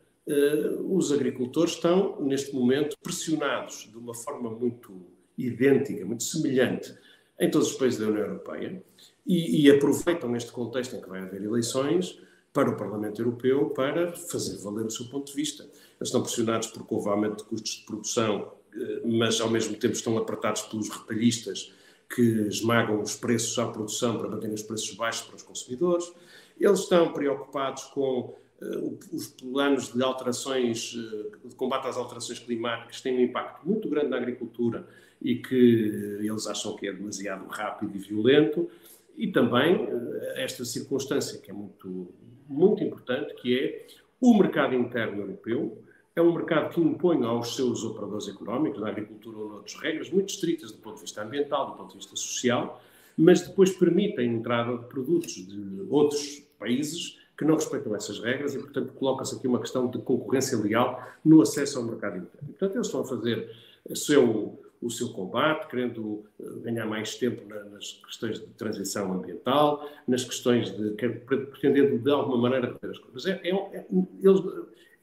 os 0.90 1.12
agricultores 1.12 1.74
estão, 1.74 2.22
neste 2.22 2.54
momento, 2.56 2.98
pressionados 3.02 3.90
de 3.90 3.98
uma 3.98 4.14
forma 4.14 4.50
muito 4.50 5.02
idêntica, 5.38 6.06
muito 6.06 6.24
semelhante 6.24 6.94
em 7.40 7.50
todos 7.50 7.72
os 7.72 7.78
países 7.78 8.00
da 8.00 8.08
União 8.08 8.26
Europeia 8.26 8.84
e, 9.26 9.64
e, 9.64 9.72
aproveitam 9.72 10.36
este 10.36 10.52
contexto 10.52 10.96
em 10.96 11.02
que 11.02 11.10
vai 11.10 11.22
haver 11.22 11.44
eleições 11.44 12.20
para 12.54 12.70
o 12.70 12.78
Parlamento 12.78 13.22
Europeu 13.22 13.70
para 13.72 14.14
fazer 14.14 14.58
valer 14.58 14.86
o 14.86 14.90
seu 14.90 15.06
ponto 15.08 15.28
de 15.28 15.34
vista. 15.34 15.64
Eles 15.64 16.08
estão 16.08 16.22
pressionados 16.22 16.70
porque 16.70 16.94
houve 16.94 17.10
aumento 17.10 17.38
de 17.38 17.44
custos 17.44 17.72
de 17.74 17.86
produção, 17.86 18.54
eh, 18.74 19.02
mas 19.06 19.40
ao 19.42 19.50
mesmo 19.50 19.76
tempo 19.76 19.94
estão 19.94 20.18
apertados 20.18 20.62
pelos 20.64 20.90
retalhistas 20.90 21.74
que 22.10 22.22
esmagam 22.22 23.02
os 23.02 23.16
preços 23.16 23.60
à 23.60 23.68
produção 23.68 24.18
para 24.18 24.30
manter 24.30 24.52
os 24.52 24.64
preços 24.64 24.96
baixos 24.96 25.28
para 25.28 25.36
os 25.36 25.44
consumidores. 25.44 26.12
Eles 26.60 26.80
estão 26.80 27.12
preocupados 27.12 27.84
com 27.86 28.34
uh, 28.62 29.00
os 29.12 29.28
planos 29.28 29.94
de 29.94 30.02
alterações, 30.02 30.94
uh, 30.94 31.48
de 31.48 31.56
combate 31.56 31.88
às 31.88 31.98
alterações 31.98 32.40
climáticas, 32.40 32.98
que 32.98 33.04
têm 33.04 33.18
um 33.18 33.22
impacto 33.22 33.68
muito 33.68 33.90
grande 33.90 34.08
na 34.08 34.18
agricultura 34.18 34.88
e 35.22 35.36
que 35.36 36.20
eles 36.22 36.48
acham 36.48 36.76
que 36.76 36.88
é 36.88 36.94
demasiado 36.94 37.48
rápido 37.48 37.96
e 37.96 38.00
violento. 38.00 38.70
E 39.18 39.28
também 39.32 39.76
uh, 39.76 40.22
esta 40.36 40.64
circunstância 40.64 41.40
que 41.40 41.50
é 41.50 41.54
muito, 41.54 42.08
muito 42.48 42.84
importante, 42.84 43.34
que 43.36 43.58
é 43.58 43.88
o 44.22 44.38
mercado 44.38 44.76
interno 44.76 45.22
europeu, 45.22 45.84
é 46.16 46.22
um 46.22 46.34
mercado 46.34 46.74
que 46.74 46.82
impõe 46.82 47.24
aos 47.24 47.56
seus 47.56 47.84
operadores 47.84 48.28
económicos, 48.28 48.82
na 48.82 48.90
agricultura 48.90 49.38
ou 49.38 49.50
noutras 49.50 49.76
regras, 49.76 50.10
muito 50.10 50.30
estritas 50.30 50.72
do 50.72 50.80
ponto 50.80 50.96
de 50.96 51.02
vista 51.02 51.22
ambiental, 51.22 51.68
do 51.68 51.74
ponto 51.74 51.92
de 51.92 51.98
vista 51.98 52.16
social, 52.16 52.82
mas 53.16 53.42
depois 53.42 53.72
permite 53.72 54.20
a 54.20 54.24
entrada 54.24 54.78
de 54.78 54.86
produtos 54.86 55.34
de 55.34 55.86
outros 55.90 56.44
países 56.58 57.20
que 57.38 57.46
não 57.46 57.54
respeitam 57.54 57.96
essas 57.96 58.20
regras 58.20 58.56
e, 58.56 58.58
portanto, 58.58 58.94
coloca-se 58.94 59.36
aqui 59.36 59.48
uma 59.48 59.60
questão 59.60 59.88
de 59.88 60.00
concorrência 60.00 60.58
leal 60.58 61.08
no 61.24 61.42
acesso 61.42 61.78
ao 61.78 61.86
mercado 61.86 62.18
interno. 62.18 62.48
Portanto, 62.48 62.76
eles 62.76 62.88
estão 62.88 63.02
a 63.02 63.06
fazer 63.06 63.52
seu, 63.94 64.60
o 64.82 64.90
seu 64.90 65.10
combate, 65.10 65.68
querendo 65.68 66.26
eh, 66.40 66.44
ganhar 66.62 66.86
mais 66.86 67.16
tempo 67.16 67.42
nas 67.48 67.94
questões 68.06 68.40
de 68.40 68.48
transição 68.48 69.12
ambiental, 69.14 69.90
nas 70.08 70.24
questões 70.24 70.76
de. 70.76 70.92
pretendendo 70.92 71.98
de 71.98 72.12
alguma 72.12 72.38
maneira 72.38 72.68
rever 72.74 72.92
as 72.92 73.00
coisas. 73.00 73.26
É, 73.26 73.42
é, 73.44 73.52
é, 73.52 73.86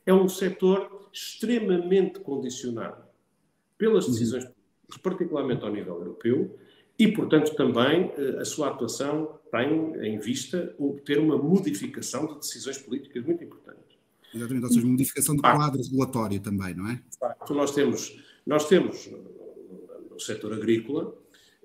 é 0.06 0.14
um 0.14 0.28
setor 0.28 1.08
extremamente 1.12 2.20
condicionado 2.20 3.02
pelas 3.76 4.06
decisões 4.06 4.44
políticas, 4.44 4.96
particularmente 5.02 5.64
ao 5.64 5.72
nível 5.72 5.94
europeu, 5.94 6.58
e, 6.98 7.08
portanto, 7.08 7.54
também 7.56 8.12
eh, 8.16 8.38
a 8.40 8.44
sua 8.44 8.68
atuação 8.68 9.40
tem 9.50 9.94
em 10.06 10.18
vista 10.18 10.74
obter 10.78 11.18
uma 11.18 11.36
modificação 11.36 12.26
de 12.26 12.38
decisões 12.38 12.78
políticas 12.78 13.24
muito 13.24 13.42
importantes. 13.42 13.96
Exatamente, 14.32 14.64
ou 14.64 14.72
seja, 14.72 14.86
modificação 14.86 15.36
do 15.36 15.42
quadro 15.42 15.80
regulatório 15.82 16.40
também, 16.40 16.74
não 16.74 16.88
é? 16.88 17.00
facto, 17.18 17.54
nós 17.54 17.72
temos, 17.72 18.16
nós 18.46 18.68
temos 18.68 19.08
no 20.14 20.20
setor 20.20 20.52
agrícola, 20.54 21.14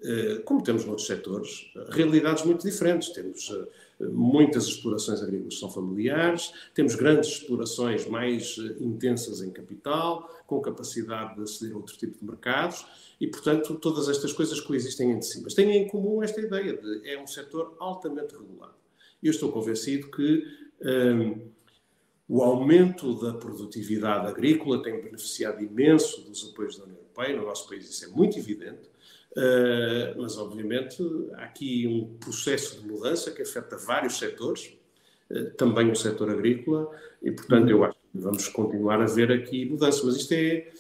eh, 0.02 0.42
como 0.46 0.64
temos 0.64 0.86
noutros 0.86 1.08
setores, 1.08 1.72
realidades 1.90 2.46
muito 2.46 2.66
diferentes. 2.66 3.10
Temos 3.10 3.52
eh, 3.52 4.06
muitas 4.06 4.66
explorações 4.66 5.22
agrícolas 5.22 5.60
são 5.60 5.70
familiares, 5.70 6.54
temos 6.74 6.96
grandes 6.96 7.30
explorações 7.32 8.08
mais 8.08 8.56
eh, 8.58 8.84
intensas 8.84 9.42
em 9.42 9.52
capital, 9.52 10.30
com 10.48 10.62
capacidade 10.62 11.36
de 11.36 11.44
aceder 11.44 11.74
a 11.74 11.78
outro 11.78 11.98
tipo 11.98 12.18
de 12.18 12.26
mercados, 12.26 12.86
e, 13.20 13.28
portanto, 13.28 13.76
todas 13.76 14.08
estas 14.08 14.32
coisas 14.32 14.62
coexistem 14.62 15.12
entre 15.12 15.26
si. 15.26 15.42
Mas 15.44 15.54
têm 15.54 15.70
em 15.76 15.88
comum 15.88 16.24
esta 16.24 16.40
ideia 16.40 16.78
de 16.78 17.10
é 17.10 17.22
um 17.22 17.28
setor 17.28 17.76
altamente 17.80 18.34
regulado. 18.34 18.76
Eu 19.22 19.32
estou 19.32 19.52
convencido 19.52 20.10
que 20.10 20.46
um, 20.82 21.42
o 22.30 22.42
aumento 22.42 23.20
da 23.20 23.34
produtividade 23.34 24.28
agrícola 24.28 24.82
tem 24.82 25.02
beneficiado 25.02 25.62
imenso 25.62 26.22
dos 26.22 26.50
apoios 26.50 26.78
da 26.78 26.86
União 26.86 27.00
Europeia. 27.20 27.38
No 27.38 27.46
nosso 27.46 27.68
país 27.68 27.90
isso 27.90 28.06
é 28.06 28.08
muito 28.08 28.38
evidente. 28.38 28.90
Uh, 29.32 30.20
mas, 30.20 30.38
obviamente, 30.38 31.04
há 31.36 31.44
aqui 31.44 31.88
um 31.88 32.18
processo 32.18 32.82
de 32.82 32.88
mudança 32.88 33.32
que 33.32 33.42
afeta 33.42 33.78
vários 33.78 34.18
setores, 34.18 34.76
uh, 35.30 35.52
também 35.52 35.92
o 35.92 35.96
setor 35.96 36.32
agrícola, 36.32 36.90
e, 37.22 37.32
portanto, 37.32 37.70
eu 37.70 37.84
acho 37.84 37.96
que 37.96 38.18
vamos 38.18 38.48
continuar 38.48 39.02
a 39.02 39.06
ver 39.06 39.32
aqui 39.32 39.66
mudança. 39.66 40.04
Mas 40.04 40.16
isto 40.16 40.34
é, 40.34 40.72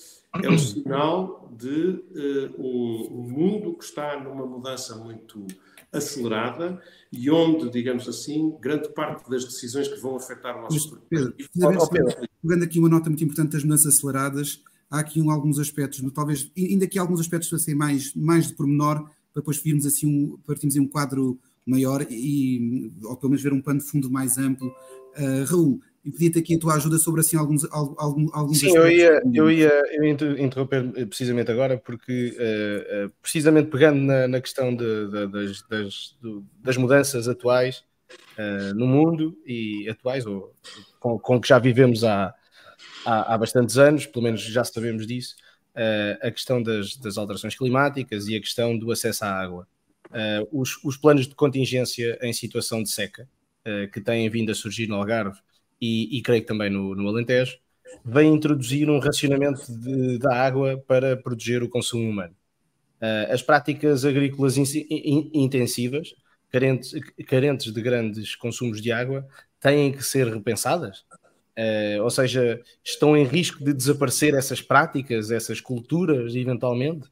é 0.43 0.49
um 0.49 0.57
sinal 0.57 1.53
de 1.55 1.69
uh, 1.69 2.61
um, 2.61 3.07
um, 3.11 3.29
mundo 3.29 3.75
que 3.75 3.83
está 3.83 4.19
numa 4.19 4.45
mudança 4.45 4.95
muito 4.95 5.45
acelerada 5.91 6.81
e 7.11 7.29
onde, 7.31 7.69
digamos 7.69 8.07
assim, 8.07 8.55
grande 8.59 8.89
parte 8.89 9.29
das 9.29 9.43
decisões 9.43 9.87
que 9.87 9.99
vão 9.99 10.15
afetar 10.15 10.57
o 10.57 10.61
nosso... 10.61 10.99
Pedro, 11.09 11.33
pegando 12.41 12.63
aqui 12.63 12.79
uma 12.79 12.89
nota 12.89 13.09
muito 13.09 13.23
importante 13.23 13.53
das 13.53 13.63
mudanças 13.63 13.95
aceleradas, 13.95 14.63
há 14.89 14.99
aqui 14.99 15.21
um, 15.21 15.29
alguns 15.29 15.59
aspectos, 15.59 16.01
talvez, 16.13 16.51
ainda 16.57 16.87
que 16.87 16.97
alguns 16.97 17.19
aspectos 17.19 17.49
fossem 17.49 17.75
mais, 17.75 18.13
mais 18.15 18.47
de 18.47 18.55
pormenor, 18.55 19.03
para 19.31 19.41
depois 19.41 19.61
virmos 19.61 19.85
assim 19.85 20.07
um, 20.07 20.37
partimos 20.45 20.75
em 20.75 20.79
um 20.79 20.87
quadro 20.87 21.39
maior 21.65 22.05
e, 22.09 22.91
ou 23.03 23.15
pelo 23.15 23.31
menos 23.31 23.43
ver 23.43 23.53
um 23.53 23.61
pano 23.61 23.79
de 23.79 23.85
fundo 23.85 24.09
mais 24.09 24.37
amplo. 24.37 24.67
Uh, 25.17 25.43
Raul, 25.45 25.81
e 26.03 26.11
pedia-te 26.11 26.39
aqui 26.39 26.55
a 26.55 26.59
tua 26.59 26.75
ajuda 26.75 26.97
sobre 26.97 27.21
assim 27.21 27.37
alguns, 27.37 27.65
alguns, 27.71 28.33
alguns 28.33 28.59
Sim, 28.59 28.75
eu 28.75 28.89
ia, 28.89 29.21
eu 29.33 29.51
ia, 29.51 29.83
eu 29.91 30.03
ia 30.03 30.11
interromper 30.43 31.07
precisamente 31.07 31.51
agora, 31.51 31.77
porque 31.77 32.35
uh, 32.37 33.07
uh, 33.07 33.11
precisamente 33.21 33.69
pegando 33.69 34.01
na, 34.01 34.27
na 34.27 34.41
questão 34.41 34.75
de, 34.75 35.07
de, 35.09 35.27
das, 35.27 35.61
das, 35.67 36.17
das, 36.63 36.77
mudanças 36.77 37.27
atuais 37.27 37.83
no 38.75 38.87
mundo 38.87 39.37
e 39.45 39.87
atuais, 39.89 40.25
ou 40.25 40.53
com, 40.99 41.19
com 41.19 41.41
que 41.41 41.49
já 41.49 41.59
vivemos 41.59 42.05
há, 42.05 42.33
há, 43.05 43.33
há 43.33 43.37
bastantes 43.37 43.77
anos, 43.77 44.05
pelo 44.05 44.23
menos 44.23 44.41
já 44.41 44.63
sabemos 44.63 45.05
disso, 45.05 45.35
uh, 45.75 46.27
a 46.27 46.31
questão 46.31 46.61
das, 46.61 46.95
das, 46.97 47.17
alterações 47.17 47.55
climáticas 47.55 48.27
e 48.27 48.35
a 48.35 48.39
questão 48.39 48.77
do 48.77 48.91
acesso 48.91 49.25
à 49.25 49.29
água. 49.29 49.67
Uh, 50.07 50.61
os, 50.61 50.83
os, 50.83 50.97
planos 50.97 51.27
de 51.27 51.35
contingência 51.35 52.17
em 52.21 52.33
situação 52.33 52.81
de 52.81 52.89
seca, 52.89 53.27
uh, 53.65 53.91
que 53.91 54.01
têm 54.01 54.29
vindo 54.29 54.51
a 54.51 54.55
surgir 54.55 54.87
no 54.87 54.95
Algarve 54.95 55.39
e, 55.79 56.17
e 56.17 56.21
creio 56.21 56.41
que 56.41 56.47
também 56.47 56.69
no, 56.69 56.95
no 56.95 57.07
Alentejo, 57.07 57.57
vêm 58.03 58.33
introduzir 58.33 58.89
um 58.89 58.99
racionamento 58.99 59.71
de, 59.71 60.17
da 60.19 60.35
água 60.35 60.77
para 60.87 61.17
proteger 61.17 61.63
o 61.63 61.69
consumo 61.69 62.07
humano. 62.07 62.35
as 63.31 63.41
práticas 63.41 64.05
agrícolas 64.05 64.57
in, 64.57 64.63
in, 64.89 65.31
intensivas, 65.33 66.13
carentes, 66.51 66.93
carentes 67.25 67.73
de 67.73 67.81
grandes 67.81 68.35
consumos 68.35 68.79
de 68.79 68.91
água, 68.91 69.27
têm 69.59 69.91
que 69.91 70.03
ser 70.03 70.27
repensadas 70.27 71.03
Uh, 71.57 72.01
ou 72.03 72.09
seja, 72.09 72.61
estão 72.83 73.17
em 73.17 73.25
risco 73.25 73.63
de 73.63 73.73
desaparecer 73.73 74.33
essas 74.33 74.61
práticas, 74.61 75.29
essas 75.29 75.59
culturas, 75.59 76.33
eventualmente. 76.33 77.07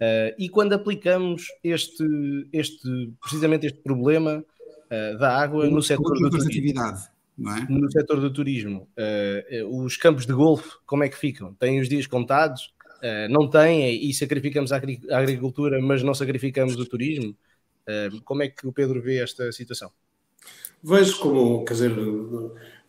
Uh, 0.00 0.32
e 0.38 0.48
quando 0.48 0.72
aplicamos 0.72 1.48
este, 1.62 2.04
este, 2.50 3.12
precisamente 3.20 3.66
este 3.66 3.78
problema 3.80 4.42
uh, 4.42 5.18
da 5.18 5.36
água 5.36 5.66
no, 5.66 5.72
no 5.72 5.82
setor 5.82 6.18
do 6.18 6.30
turismo, 6.30 6.80
é? 6.80 7.66
no 7.68 7.90
setor 7.90 8.20
do 8.20 8.32
turismo, 8.32 8.88
os 9.70 9.96
campos 9.96 10.26
de 10.26 10.32
golfe, 10.32 10.70
como 10.86 11.04
é 11.04 11.08
que 11.08 11.16
ficam? 11.16 11.54
Têm 11.54 11.80
os 11.80 11.88
dias 11.88 12.06
contados? 12.06 12.72
não 13.30 13.48
têm 13.48 14.04
e 14.04 14.12
sacrificamos 14.12 14.72
a 14.72 14.76
agricultura, 15.10 15.80
mas 15.80 16.02
não 16.02 16.12
sacrificamos 16.12 16.76
o 16.76 16.84
turismo? 16.84 17.34
como 18.26 18.42
é 18.42 18.48
que 18.48 18.66
o 18.66 18.72
Pedro 18.72 19.00
vê 19.00 19.22
esta 19.22 19.50
situação? 19.52 19.90
Vejo 20.82 21.18
como, 21.18 21.64
quer 21.64 21.74
dizer, 21.74 21.92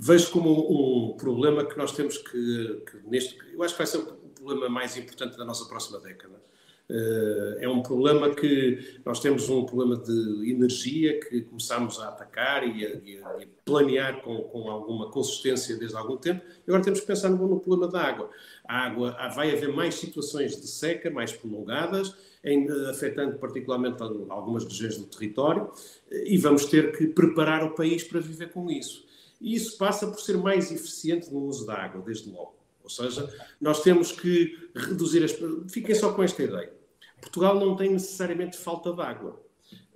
vejo 0.01 0.31
como 0.31 1.11
um 1.11 1.15
problema 1.15 1.63
que 1.63 1.77
nós 1.77 1.91
temos 1.91 2.17
que, 2.17 2.81
que, 2.89 2.97
neste, 3.07 3.37
eu 3.53 3.61
acho 3.61 3.75
que 3.75 3.77
vai 3.77 3.87
ser 3.87 3.99
o 3.99 4.05
problema 4.33 4.67
mais 4.67 4.97
importante 4.97 5.37
da 5.37 5.45
nossa 5.45 5.65
próxima 5.65 5.99
década. 5.99 6.41
Eh, 6.89 7.57
é 7.61 7.69
um 7.69 7.83
problema 7.83 8.33
que 8.33 8.99
nós 9.05 9.19
temos 9.19 9.47
um 9.47 9.63
problema 9.63 9.95
de 9.95 10.51
energia 10.51 11.19
que 11.19 11.41
começamos 11.41 11.99
a 11.99 12.07
atacar 12.09 12.67
e 12.67 12.83
a, 12.83 12.89
e 12.89 13.19
a 13.23 13.47
planear 13.63 14.23
com, 14.23 14.41
com, 14.45 14.71
alguma 14.71 15.11
consistência 15.11 15.77
desde 15.77 15.95
há 15.95 15.99
algum 15.99 16.17
tempo. 16.17 16.43
Agora 16.67 16.83
temos 16.83 16.99
que 16.99 17.05
pensar 17.05 17.29
no, 17.29 17.47
no 17.47 17.59
problema 17.59 17.87
da 17.89 18.01
água. 18.01 18.31
A 18.67 18.87
água 18.87 19.15
vai 19.35 19.55
haver 19.55 19.71
mais 19.71 19.95
situações 19.95 20.59
de 20.59 20.67
seca, 20.67 21.11
mais 21.11 21.31
prolongadas, 21.31 22.15
em, 22.43 22.67
afetando 22.89 23.37
particularmente 23.37 24.01
algumas 24.01 24.63
regiões 24.63 24.97
do 24.97 25.05
território, 25.05 25.69
e 26.11 26.39
vamos 26.39 26.65
ter 26.65 26.97
que 26.97 27.05
preparar 27.05 27.63
o 27.63 27.75
país 27.75 28.03
para 28.03 28.19
viver 28.19 28.49
com 28.49 28.69
isso. 28.71 29.10
E 29.41 29.55
isso 29.55 29.77
passa 29.77 30.07
por 30.07 30.21
ser 30.21 30.37
mais 30.37 30.71
eficiente 30.71 31.33
no 31.33 31.45
uso 31.45 31.65
da 31.65 31.73
água, 31.73 32.01
desde 32.05 32.29
logo. 32.29 32.55
Ou 32.83 32.89
seja, 32.89 33.27
nós 33.59 33.81
temos 33.81 34.11
que 34.11 34.69
reduzir 34.75 35.23
as. 35.23 35.35
Fiquem 35.71 35.95
só 35.95 36.13
com 36.13 36.23
esta 36.23 36.43
ideia. 36.43 36.71
Portugal 37.19 37.59
não 37.59 37.75
tem 37.75 37.89
necessariamente 37.91 38.57
falta 38.57 38.93
de 38.93 39.01
água. 39.01 39.41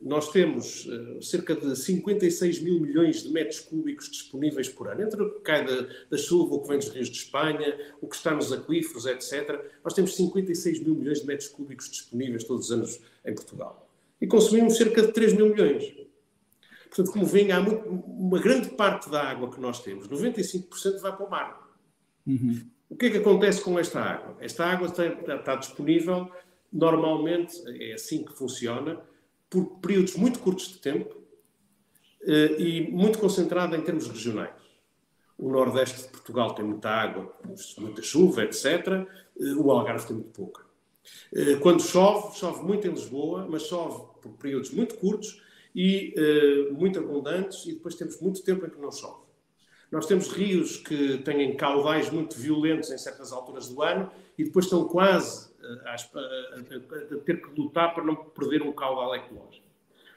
Nós 0.02 0.32
temos 0.32 0.86
uh, 0.86 1.22
cerca 1.22 1.56
de 1.56 1.76
56 1.76 2.60
mil 2.60 2.80
milhões 2.80 3.24
de 3.24 3.30
metros 3.30 3.60
cúbicos 3.60 4.10
disponíveis 4.10 4.70
por 4.70 4.88
ano. 4.88 5.02
Entre 5.02 5.22
o 5.22 5.34
que 5.34 5.40
cai 5.40 5.66
da, 5.66 5.88
da, 6.10 6.18
chuva, 6.18 6.56
o 6.56 6.62
que 6.62 6.68
vem 6.68 6.78
dos 6.78 6.90
rios 6.90 7.10
de 7.10 7.18
Espanha, 7.18 7.78
o 8.02 8.08
que 8.08 8.16
está 8.16 8.34
nos 8.34 8.52
aquíferos, 8.52 9.06
etc. 9.06 9.60
Nós 9.84 9.94
temos 9.94 10.16
56 10.16 10.82
mil 10.82 10.96
milhões 10.96 11.22
de 11.22 11.28
metros 11.28 11.50
cúbicos 11.50 11.90
disponíveis 11.90 12.44
todos 12.44 12.66
os 12.66 12.72
anos 12.72 13.00
em 13.26 13.34
Portugal. 13.34 13.90
E 14.22 14.28
consumimos 14.28 14.78
cerca 14.78 15.02
de 15.02 15.12
3 15.12 15.34
mil 15.34 15.50
milhões. 15.50 16.06
Portanto, 16.96 17.12
como 17.12 17.26
vem, 17.26 17.52
há 17.52 17.60
muito, 17.60 17.90
uma 17.90 18.40
grande 18.40 18.70
parte 18.70 19.10
da 19.10 19.22
água 19.22 19.52
que 19.52 19.60
nós 19.60 19.82
temos, 19.82 20.08
95% 20.08 21.02
vai 21.02 21.14
para 21.14 21.26
o 21.26 21.30
mar. 21.30 21.70
Uhum. 22.26 22.66
O 22.90 22.96
que 22.96 23.08
é 23.08 23.10
que 23.10 23.18
acontece 23.18 23.62
com 23.62 23.78
esta 23.78 24.00
água? 24.00 24.38
Esta 24.40 24.66
água 24.66 24.88
está, 24.88 25.06
está 25.06 25.56
disponível, 25.58 26.32
normalmente 26.72 27.54
é 27.82 27.94
assim 27.96 28.24
que 28.24 28.32
funciona, 28.32 29.02
por 29.50 29.66
períodos 29.82 30.16
muito 30.16 30.40
curtos 30.40 30.70
de 30.70 30.78
tempo 30.78 31.22
eh, 32.24 32.56
e 32.58 32.92
muito 32.92 33.20
concentrada 33.20 33.76
em 33.76 33.82
termos 33.82 34.08
regionais. 34.08 34.56
O 35.38 35.50
Nordeste 35.50 36.04
de 36.04 36.08
Portugal 36.08 36.54
tem 36.54 36.64
muita 36.64 36.90
água, 36.90 37.36
muita 37.78 38.02
chuva, 38.02 38.44
etc. 38.44 38.66
Eh, 38.66 39.54
o 39.58 39.70
Algarve 39.70 40.08
tem 40.08 40.16
muito 40.16 40.32
pouca. 40.32 40.64
Eh, 41.34 41.56
quando 41.56 41.82
chove, 41.82 42.38
chove 42.38 42.64
muito 42.64 42.88
em 42.88 42.92
Lisboa, 42.92 43.46
mas 43.50 43.64
chove 43.64 44.06
por 44.22 44.32
períodos 44.38 44.72
muito 44.72 44.96
curtos 44.96 45.44
e 45.76 46.16
uh, 46.18 46.74
muito 46.74 46.98
abundantes, 46.98 47.66
e 47.66 47.74
depois 47.74 47.96
temos 47.96 48.20
muito 48.22 48.42
tempo 48.42 48.66
em 48.66 48.70
que 48.70 48.80
não 48.80 48.92
chove. 48.92 49.26
Nós 49.92 50.06
temos 50.08 50.30
rios 50.30 50.78
que 50.78 51.20
têm 51.20 51.56
caudais 51.56 52.10
muito 52.10 52.36
violentos 52.38 52.90
em 52.92 52.98
certas 52.98 53.32
alturas 53.32 53.70
do 53.70 53.82
ano 53.82 54.10
e 54.38 54.44
depois 54.44 54.66
estão 54.66 54.88
quase 54.88 55.54
a, 55.86 55.92
a, 55.92 55.96
a, 55.96 57.18
ter 57.24 57.42
que 57.42 57.60
lutar 57.60 57.94
para 57.94 58.04
não 58.04 58.16
perder 58.16 58.62
um 58.62 58.72
caudal 58.72 59.16
ecológico. 59.16 59.66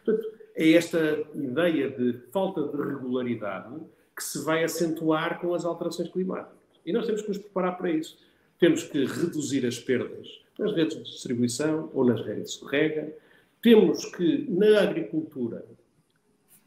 Portanto, 0.04 0.28
é 0.54 0.72
esta 0.72 1.24
ideia 1.34 1.90
de 1.90 2.18
falta 2.32 2.62
de 2.62 2.76
regularidade 2.76 3.74
que 4.16 4.24
se 4.24 4.42
vai 4.44 4.64
acentuar 4.64 5.40
com 5.40 5.54
as 5.54 5.64
alterações 5.64 6.08
climáticas. 6.08 6.58
E 6.84 6.92
nós 6.92 7.06
temos 7.06 7.22
que 7.22 7.28
nos 7.28 7.38
preparar 7.38 7.76
para 7.76 7.90
isso. 7.90 8.18
Temos 8.58 8.82
que 8.82 9.04
reduzir 9.04 9.64
as 9.66 9.78
perdas 9.78 10.26
nas 10.58 10.72
redes 10.74 10.96
de 10.96 11.04
distribuição 11.04 11.88
ou 11.94 12.04
nas 12.04 12.20
redes 12.20 12.58
de 12.58 12.66
rega. 12.66 13.14
Temos 13.60 14.04
que, 14.04 14.46
na 14.48 14.80
agricultura, 14.80 15.64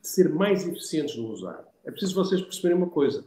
ser 0.02 0.30
mais 0.30 0.68
eficientes 0.68 1.16
no 1.16 1.30
usar. 1.30 1.66
É 1.86 1.92
preciso 1.92 2.16
vocês 2.16 2.42
perceberem 2.42 2.78
uma 2.78 2.90
coisa. 2.90 3.24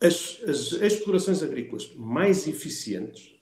As, 0.00 0.40
as 0.46 0.72
explorações 0.72 1.42
agrícolas 1.42 1.92
mais 1.94 2.46
eficientes 2.46 3.34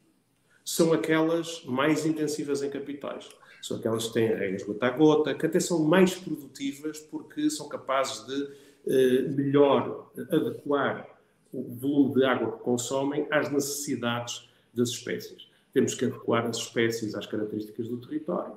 são 0.65 0.93
aquelas 0.93 1.65
mais 1.65 2.07
intensivas 2.07 2.63
em 2.63 2.71
capitais. 2.71 3.29
São 3.61 3.77
aquelas 3.77 4.09
que 4.09 4.15
têm 4.15 4.29
regras 4.29 4.63
gota 4.63 4.87
a 4.87 4.91
gota, 4.91 5.35
que 5.35 5.47
até 5.47 5.59
são 5.59 5.85
mais 5.85 6.15
produtivas 6.15 7.01
porque 7.01 7.51
são 7.51 7.69
capazes 7.69 8.25
de 8.27 8.49
eh, 8.87 9.23
melhor 9.23 10.11
adequar 10.31 11.09
o 11.53 11.63
volume 11.75 12.15
de 12.15 12.25
água 12.25 12.53
que 12.53 12.63
consomem 12.63 13.27
às 13.31 13.51
necessidades 13.51 14.49
das 14.73 14.91
espécies. 14.91 15.49
Temos 15.73 15.95
que 15.95 16.05
adequar 16.05 16.47
as 16.47 16.57
espécies 16.57 17.15
às 17.15 17.27
características 17.27 17.89
do 17.89 17.99
território 17.99 18.57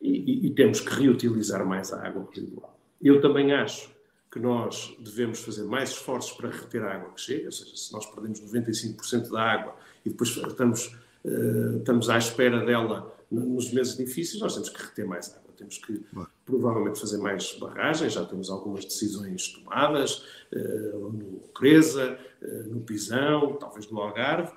e, 0.00 0.46
e, 0.46 0.50
temos 0.50 0.80
que 0.80 0.92
reutilizar 0.94 1.64
mais 1.66 1.92
a 1.92 2.06
água 2.06 2.26
residual. 2.32 2.78
Eu 3.02 3.20
também 3.20 3.52
acho 3.52 3.90
que 4.30 4.38
nós 4.38 4.96
devemos 4.98 5.40
fazer 5.40 5.64
mais 5.64 5.90
esforços 5.90 6.32
para 6.32 6.48
reter 6.48 6.82
a 6.82 6.94
água 6.94 7.12
que 7.12 7.20
chega, 7.20 7.46
ou 7.46 7.52
seja, 7.52 7.76
se 7.76 7.92
nós 7.92 8.06
perdemos 8.06 8.40
95% 8.40 9.30
da 9.30 9.42
água 9.42 9.76
e 10.04 10.10
depois 10.10 10.30
estamos 10.30 10.96
uh, 11.24 11.78
estamos 11.78 12.08
à 12.08 12.16
espera 12.16 12.64
dela 12.64 13.14
nos 13.30 13.72
meses 13.72 13.96
difíceis, 13.96 14.40
nós 14.40 14.54
temos 14.54 14.68
que 14.70 14.82
reter 14.82 15.06
mais 15.06 15.30
água. 15.30 15.50
Temos 15.56 15.78
que 15.78 16.02
provavelmente 16.46 16.98
fazer 16.98 17.18
mais 17.18 17.52
barragens, 17.58 18.14
já 18.14 18.24
temos 18.24 18.48
algumas 18.48 18.84
decisões 18.84 19.48
tomadas 19.48 20.24
uh, 20.52 21.10
no 21.10 21.40
Creza, 21.54 22.18
uh, 22.40 22.68
no 22.68 22.80
Pisão, 22.80 23.56
talvez 23.60 23.90
no 23.90 24.00
Algarve, 24.00 24.52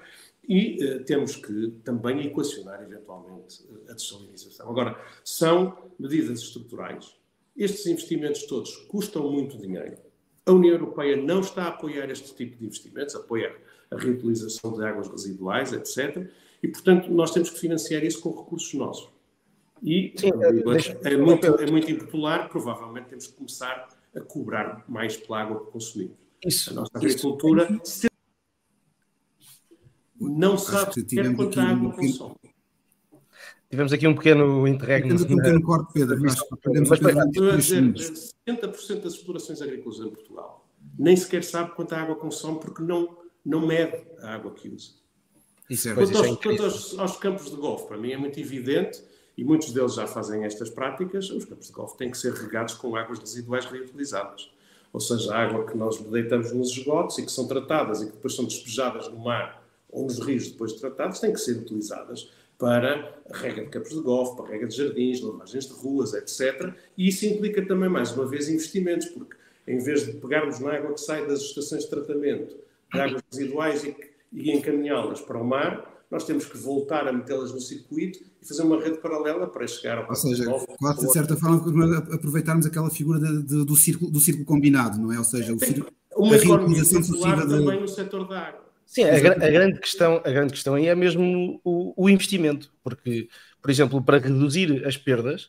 e 0.47 0.83
uh, 0.83 1.03
temos 1.05 1.35
que 1.35 1.71
também 1.83 2.25
equacionar 2.27 2.81
eventualmente 2.81 3.63
a 3.89 3.93
dessalinização. 3.93 4.69
Agora, 4.69 5.00
são 5.23 5.91
medidas 5.97 6.41
estruturais. 6.41 7.15
Estes 7.55 7.85
investimentos 7.85 8.43
todos 8.43 8.75
custam 8.88 9.31
muito 9.31 9.57
dinheiro. 9.57 9.97
A 10.45 10.51
União 10.51 10.73
Europeia 10.73 11.15
não 11.15 11.39
está 11.39 11.63
a 11.63 11.67
apoiar 11.69 12.09
este 12.09 12.33
tipo 12.35 12.57
de 12.57 12.65
investimentos, 12.65 13.15
apoia 13.15 13.55
a 13.89 13.97
reutilização 13.97 14.73
de 14.73 14.83
águas 14.83 15.07
residuais, 15.07 15.71
etc. 15.71 16.29
E, 16.62 16.67
portanto, 16.67 17.10
nós 17.12 17.32
temos 17.32 17.49
que 17.49 17.60
financiar 17.60 18.03
isso 18.03 18.19
com 18.19 18.32
recursos 18.32 18.73
nossos. 18.73 19.10
E 19.82 20.13
Sim, 20.17 20.32
é, 20.41 21.12
é, 21.13 21.17
muito, 21.17 21.45
é 21.45 21.71
muito 21.71 21.91
impopular, 21.91 22.49
provavelmente 22.49 23.08
temos 23.08 23.27
que 23.27 23.34
começar 23.34 23.88
a 24.15 24.21
cobrar 24.21 24.84
mais 24.88 25.17
pela 25.17 25.41
água 25.41 25.65
que 25.65 25.71
consumimos. 25.71 26.17
Isso, 26.45 26.71
a 26.71 26.73
nossa 26.73 26.91
agricultura 26.95 27.79
isso. 27.84 28.08
Não 30.29 30.57
sabe 30.57 30.93
sequer 30.93 31.36
quanta 31.36 31.62
água 31.62 31.89
um 31.89 31.91
consome. 31.91 32.36
Tivemos 33.69 33.91
aqui 33.91 34.07
um 34.07 34.13
pequeno 34.13 34.67
interregno. 34.67 35.15
Tivemos 35.15 35.23
aqui 35.23 35.33
um 35.33 35.38
pequeno 35.38 35.62
corte, 35.63 35.93
Pedro. 35.93 36.21
Perdemos 36.62 36.89
mas, 36.89 36.99
mas, 36.99 38.36
70% 38.47 39.01
das 39.01 39.13
explorações 39.13 39.62
agrícolas 39.62 39.99
em 39.99 40.09
Portugal 40.09 40.63
nem 40.97 41.15
sequer 41.15 41.43
sabe 41.43 41.71
quanta 41.71 41.97
água 41.97 42.15
consome 42.15 42.59
porque 42.59 42.81
não, 42.81 43.17
não 43.43 43.65
mede 43.65 43.97
a 44.21 44.36
água 44.36 44.51
que 44.51 44.69
usa. 44.69 44.91
Isso 45.69 45.89
é, 45.89 45.93
quanto, 45.93 46.17
aos, 46.17 46.27
é 46.27 46.36
quanto 46.36 46.63
aos, 46.63 46.99
aos, 46.99 47.17
campos 47.17 47.49
de 47.49 47.55
golfe, 47.55 47.88
para 47.88 47.97
mim 47.97 48.12
é 48.12 48.17
muito 48.17 48.39
evidente, 48.39 49.01
e 49.36 49.43
muitos 49.43 49.71
deles 49.71 49.95
já 49.95 50.05
fazem 50.05 50.43
estas 50.43 50.69
práticas, 50.69 51.29
os 51.29 51.45
campos 51.45 51.67
de 51.67 51.73
golfe 51.73 51.97
têm 51.97 52.12
que 52.12 52.17
ser 52.17 52.33
regados 52.33 52.75
com 52.75 52.95
águas 52.95 53.19
residuais 53.19 53.65
reutilizadas. 53.65 54.51
Ou 54.91 54.99
seja, 54.99 55.33
a 55.33 55.41
água 55.41 55.65
que 55.65 55.75
nós 55.75 55.99
deitamos 55.99 56.51
nos 56.51 56.69
esgotos 56.69 57.17
e 57.17 57.25
que 57.25 57.31
são 57.31 57.47
tratadas 57.47 58.01
e 58.01 58.05
que 58.07 58.12
depois 58.12 58.36
são 58.36 58.45
despejadas 58.45 59.07
no 59.09 59.17
mar 59.17 59.62
ou 59.93 60.03
nos 60.03 60.19
rios 60.19 60.51
depois 60.51 60.73
de 60.73 60.79
tratadas, 60.79 61.19
têm 61.19 61.32
que 61.32 61.39
ser 61.39 61.58
utilizadas 61.58 62.29
para 62.58 63.17
a 63.29 63.38
rega 63.38 63.63
de 63.63 63.69
campos 63.69 63.91
de 63.91 64.01
golfe, 64.01 64.36
para 64.36 64.45
a 64.45 64.49
rega 64.49 64.67
de 64.67 64.75
jardins, 64.75 65.21
lavagens 65.21 65.67
de 65.67 65.73
ruas, 65.73 66.13
etc. 66.13 66.73
E 66.97 67.08
isso 67.08 67.25
implica 67.25 67.65
também, 67.65 67.89
mais 67.89 68.12
uma 68.12 68.25
vez, 68.25 68.49
investimentos, 68.49 69.08
porque 69.08 69.38
em 69.67 69.79
vez 69.79 70.06
de 70.06 70.13
pegarmos 70.13 70.60
na 70.60 70.73
água 70.73 70.93
que 70.93 71.01
sai 71.01 71.25
das 71.25 71.41
estações 71.41 71.84
de 71.84 71.89
tratamento 71.89 72.58
de 72.91 72.99
águas 72.99 73.21
residuais 73.32 73.84
e 73.84 73.95
e 74.34 74.51
encaminhá-las 74.51 75.21
para 75.21 75.38
o 75.38 75.45
mar, 75.45 75.89
nós 76.10 76.25
temos 76.25 76.45
que 76.45 76.58
voltar 76.58 77.08
a 77.08 77.13
metê-las 77.13 77.53
no 77.53 77.62
circuito 77.62 78.19
e 78.41 78.45
fazer 78.45 78.63
uma 78.63 78.82
rede 78.82 78.97
paralela 78.97 79.47
para 79.47 79.65
chegar 79.67 79.99
ao 79.99 80.10
Ou 80.10 80.15
seja, 80.15 80.45
quase 80.79 81.06
de 81.06 81.13
certa 81.13 81.38
forma 81.38 81.97
aproveitarmos 82.12 82.65
aquela 82.65 82.89
figura 82.89 83.19
de, 83.19 83.43
de, 83.43 83.65
do, 83.65 83.75
círculo, 83.75 84.12
do 84.12 84.19
círculo 84.19 84.45
combinado, 84.45 84.99
não 84.99 85.12
é? 85.12 85.17
Ou 85.17 85.23
seja, 85.23 85.53
o 85.53 85.60
círculo, 85.60 85.88
uma 86.15 86.36
a 86.36 86.39
reutilização 86.39 87.03
sucessiva 87.03 87.45
de... 87.45 87.58
também 87.58 87.79
no 87.79 87.88
setor 87.88 88.27
da 88.27 88.39
água. 88.39 88.62
Sim, 88.93 89.06
a, 89.06 89.15
a, 89.15 89.49
grande 89.49 89.79
questão, 89.79 90.17
a 90.17 90.29
grande 90.29 90.53
questão 90.53 90.75
aí 90.75 90.88
é 90.88 90.93
mesmo 90.93 91.60
o, 91.63 91.93
o 91.97 92.08
investimento, 92.08 92.71
porque, 92.84 93.27
por 93.60 93.71
exemplo, 93.71 93.99
para 94.03 94.19
reduzir 94.19 94.86
as 94.86 94.95
perdas, 94.95 95.45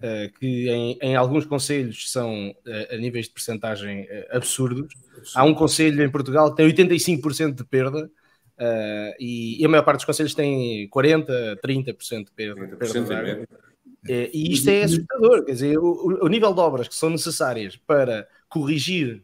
uh, 0.00 0.36
que 0.36 0.68
em, 0.68 0.98
em, 1.00 1.14
alguns 1.14 1.46
conselhos 1.46 2.10
são 2.10 2.50
uh, 2.50 2.94
a 2.94 2.96
níveis 2.96 3.26
de 3.26 3.34
percentagem 3.34 4.02
uh, 4.02 4.36
absurdos, 4.36 4.92
há 5.32 5.44
um 5.44 5.54
conselho 5.54 6.02
em 6.02 6.10
Portugal 6.10 6.50
que 6.50 6.56
tem 6.56 6.68
85% 6.68 7.54
de 7.54 7.64
perda, 7.64 8.10
Uh, 8.60 9.14
e, 9.20 9.62
e, 9.62 9.64
a 9.64 9.68
maior 9.68 9.84
parte 9.84 9.98
dos 9.98 10.04
conselhos 10.04 10.34
tem 10.34 10.88
40, 10.88 11.60
30% 11.64 12.24
de 12.24 12.32
perda. 12.32 12.76
30% 12.76 13.06
perda 13.06 13.48
é, 14.08 14.30
e 14.34 14.52
isto 14.52 14.68
é 14.68 14.82
assustador, 14.82 15.44
quer 15.44 15.52
dizer, 15.52 15.78
o, 15.78 16.24
o, 16.24 16.26
nível 16.26 16.52
de 16.52 16.58
obras 16.58 16.88
que 16.88 16.94
são 16.96 17.08
necessárias 17.08 17.76
para 17.76 18.26
corrigir 18.48 19.22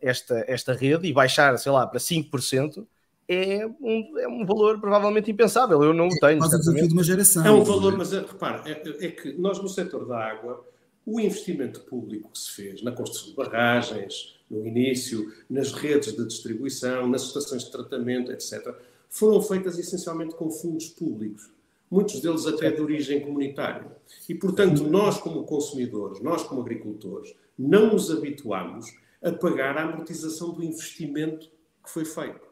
esta, 0.00 0.44
esta 0.46 0.72
rede 0.72 1.08
e 1.08 1.12
baixar, 1.12 1.58
sei 1.58 1.72
lá, 1.72 1.84
para 1.84 1.98
5%, 1.98 2.86
é 3.32 3.64
um, 3.80 4.18
é 4.18 4.26
um 4.26 4.44
valor 4.44 4.80
provavelmente 4.80 5.30
impensável. 5.30 5.80
Eu 5.84 5.94
não 5.94 6.08
o 6.08 6.18
tenho. 6.18 6.42
É 6.42 6.46
o 6.46 6.48
desafio 6.48 6.88
de 6.88 6.92
uma 6.92 7.04
geração. 7.04 7.46
É 7.46 7.50
um 7.52 7.62
valor, 7.62 7.96
mas 7.96 8.12
é, 8.12 8.18
repare, 8.22 8.68
é, 8.68 9.06
é, 9.06 9.10
que 9.12 9.32
nós 9.34 9.62
no 9.62 9.68
setor 9.68 10.04
da 10.04 10.18
água, 10.18 10.66
o 11.06 11.20
investimento 11.20 11.80
público 11.82 12.30
que 12.32 12.38
se 12.40 12.50
fez 12.50 12.82
na 12.82 12.90
construção 12.90 13.30
de 13.30 13.36
barragens, 13.36 14.36
no 14.50 14.66
início, 14.66 15.32
nas 15.48 15.72
redes 15.72 16.12
de 16.12 16.26
distribuição, 16.26 17.06
nas 17.06 17.22
estações 17.22 17.62
de 17.62 17.70
tratamento, 17.70 18.32
etc., 18.32 18.74
foram 19.08 19.40
feitas 19.40 19.78
essencialmente 19.78 20.34
com 20.34 20.50
fundos 20.50 20.88
públicos, 20.88 21.50
muitos 21.88 22.20
deles 22.20 22.46
até 22.46 22.70
de 22.72 22.80
origem 22.80 23.20
comunitária. 23.20 23.86
E, 24.28 24.34
portanto, 24.34 24.82
nós, 24.82 25.18
como 25.18 25.44
consumidores, 25.44 26.20
nós, 26.20 26.42
como 26.42 26.62
agricultores, 26.62 27.32
não 27.56 27.92
nos 27.92 28.10
habituamos 28.10 28.86
a 29.22 29.30
pagar 29.30 29.78
a 29.78 29.84
amortização 29.84 30.52
do 30.52 30.64
investimento 30.64 31.48
que 31.84 31.90
foi 31.90 32.04
feito. 32.04 32.49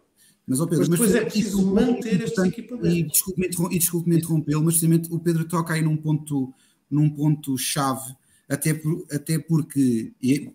Mas, 0.48 0.60
oh 0.60 0.66
Pedro, 0.66 0.88
mas 0.88 0.88
depois 0.88 1.12
mas, 1.12 1.20
é 1.20 1.24
preciso 1.26 1.66
manter 1.66 2.22
estes 2.22 2.42
equipamentos. 2.42 3.22
E 3.70 3.78
desculpe-me 3.78 4.16
interrompê-lo, 4.16 4.64
mas 4.64 4.82
o 5.10 5.18
Pedro 5.18 5.44
toca 5.44 5.74
aí 5.74 5.82
num 5.82 5.96
ponto, 5.96 6.54
num 6.90 7.10
ponto 7.10 7.58
chave 7.58 8.16
até, 8.48 8.72
por, 8.72 9.04
até 9.12 9.38
porque, 9.38 10.12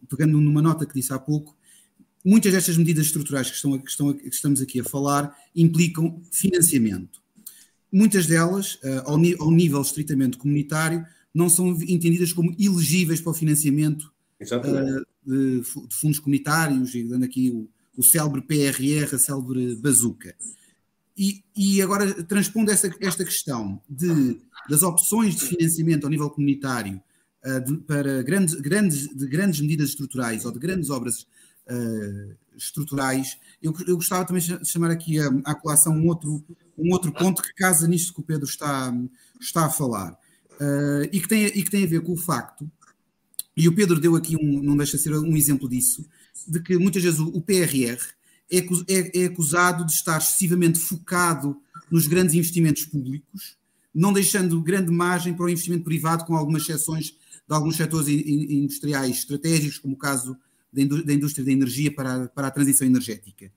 pegando 0.10 0.42
numa 0.42 0.64
nota 0.64 0.86
que 0.86 0.96
disse 0.96 1.14
há 1.14 1.20
pouco, 1.20 1.56
muitas 2.26 2.52
destas 2.52 2.76
medidas 2.76 3.06
estruturais 3.06 3.52
que, 3.52 3.56
estão, 3.56 3.78
que, 3.78 3.90
estão, 3.90 4.14
que 4.14 4.28
estamos 4.30 4.62
aqui 4.62 4.80
a 4.80 4.84
falar 4.84 5.36
implicam 5.56 6.20
financiamento. 6.32 7.22
Muitas 7.92 8.26
delas, 8.26 8.76
uh, 8.76 9.02
ao, 9.06 9.20
ao, 9.40 9.52
nível 9.52 9.80
estritamente 9.80 10.38
comunitário, 10.38 11.06
não 11.32 11.48
são 11.50 11.70
entendidas 11.84 12.34
como 12.34 12.56
elegíveis 12.60 13.22
para 13.22 13.32
o 13.32 13.36
financiamento 13.36 14.12
uh, 14.42 15.06
de, 15.24 15.60
de, 15.60 15.64
fundos 15.92 16.18
comunitários, 16.18 16.96
e 16.96 17.04
dando 17.04 17.26
aqui 17.26 17.52
o, 17.52 17.70
o 17.98 18.04
célebre 18.04 18.42
PRR, 18.42 19.16
a 19.16 19.20
célebre 19.20 19.76
bazuca. 19.76 20.36
E, 21.18 21.44
e, 21.56 21.82
agora, 21.82 22.24
transpondo 22.24 22.72
esta, 22.72 22.92
esta 23.00 23.24
questão 23.24 23.80
de, 23.88 24.40
das 24.68 24.82
opções 24.82 25.36
de 25.36 25.46
financiamento 25.46 26.06
ao 26.06 26.10
nível 26.10 26.30
comunitário 26.30 27.00
uh, 27.46 27.64
de, 27.64 27.78
para 27.78 28.24
grandes, 28.24 28.56
grandes, 28.56 29.08
de 29.16 29.28
grandes 29.28 29.62
medidas 29.62 29.90
estruturais 29.90 30.44
ou 30.44 30.52
de 30.52 30.58
grandes 30.58 30.90
obras 30.90 31.28
uh, 31.70 32.36
estruturais, 32.58 33.38
eu, 33.62 33.74
eu, 33.88 33.96
gostava 33.96 34.26
também 34.26 34.42
de 34.42 34.68
chamar 34.68 34.90
aqui 34.90 35.20
a, 35.20 35.28
à 35.46 35.54
colação 35.54 35.94
um 35.94 36.08
outro, 36.08 36.44
um 36.78 36.92
outro 36.92 37.12
ponto 37.12 37.44
que 37.44 37.54
casa 37.54 37.88
nisto 37.88 38.14
que 38.14 38.20
o 38.20 38.24
Pedro 38.24 38.46
está, 38.48 38.92
está 39.40 39.66
a 39.66 39.70
falar 39.70 40.14
uh, 40.14 41.04
e, 41.12 41.20
que 41.20 41.28
tem, 41.28 41.46
e 41.46 41.64
que 41.64 41.70
tem 41.70 41.84
a 41.84 41.88
ver 41.88 42.02
com 42.02 42.14
o 42.14 42.18
facto, 42.18 42.70
e 43.56 43.68
o 43.68 43.76
Pedro 43.76 44.00
deu 44.00 44.16
aqui 44.16 44.36
um, 44.36 44.64
não 44.64 44.76
deixa 44.76 44.98
de 44.98 45.04
ser 45.04 45.16
um 45.16 45.38
exemplo 45.38 45.70
disso, 45.70 46.04
de 46.48 46.62
que 46.62 46.78
muitas 46.78 47.04
vezes 47.04 47.20
o, 47.20 47.42
PRR 47.42 47.98
é, 48.52 48.58
é, 48.58 49.22
é 49.22 49.26
acusado 49.26 49.86
de 49.86 49.92
estar 49.92 50.18
excessivamente 50.18 50.80
focado 50.80 51.58
nos 51.92 52.08
grandes 52.08 52.36
investimentos 52.36 52.86
públicos 52.86 53.58
não 53.94 54.12
deixando 54.12 54.60
grande 54.62 54.92
margem 54.92 55.34
para 55.34 55.46
o 55.46 55.50
investimento 55.50 55.84
privado, 55.84 56.26
com 56.26 56.36
algumas 56.36 56.64
exceções 56.64 57.16
de 57.48 57.54
alguns 57.54 57.76
setores 57.76 58.08
industriais 58.08 59.18
estratégicos, 59.18 59.78
como 59.78 59.94
o 59.94 59.98
caso 59.98 60.36
da 60.72 61.14
indústria 61.14 61.46
da 61.46 61.52
energia 61.52 61.94
para, 61.94 62.28
para 62.30 62.48
a 62.48 62.52
transição 62.52 62.88
energética. 62.88 63.52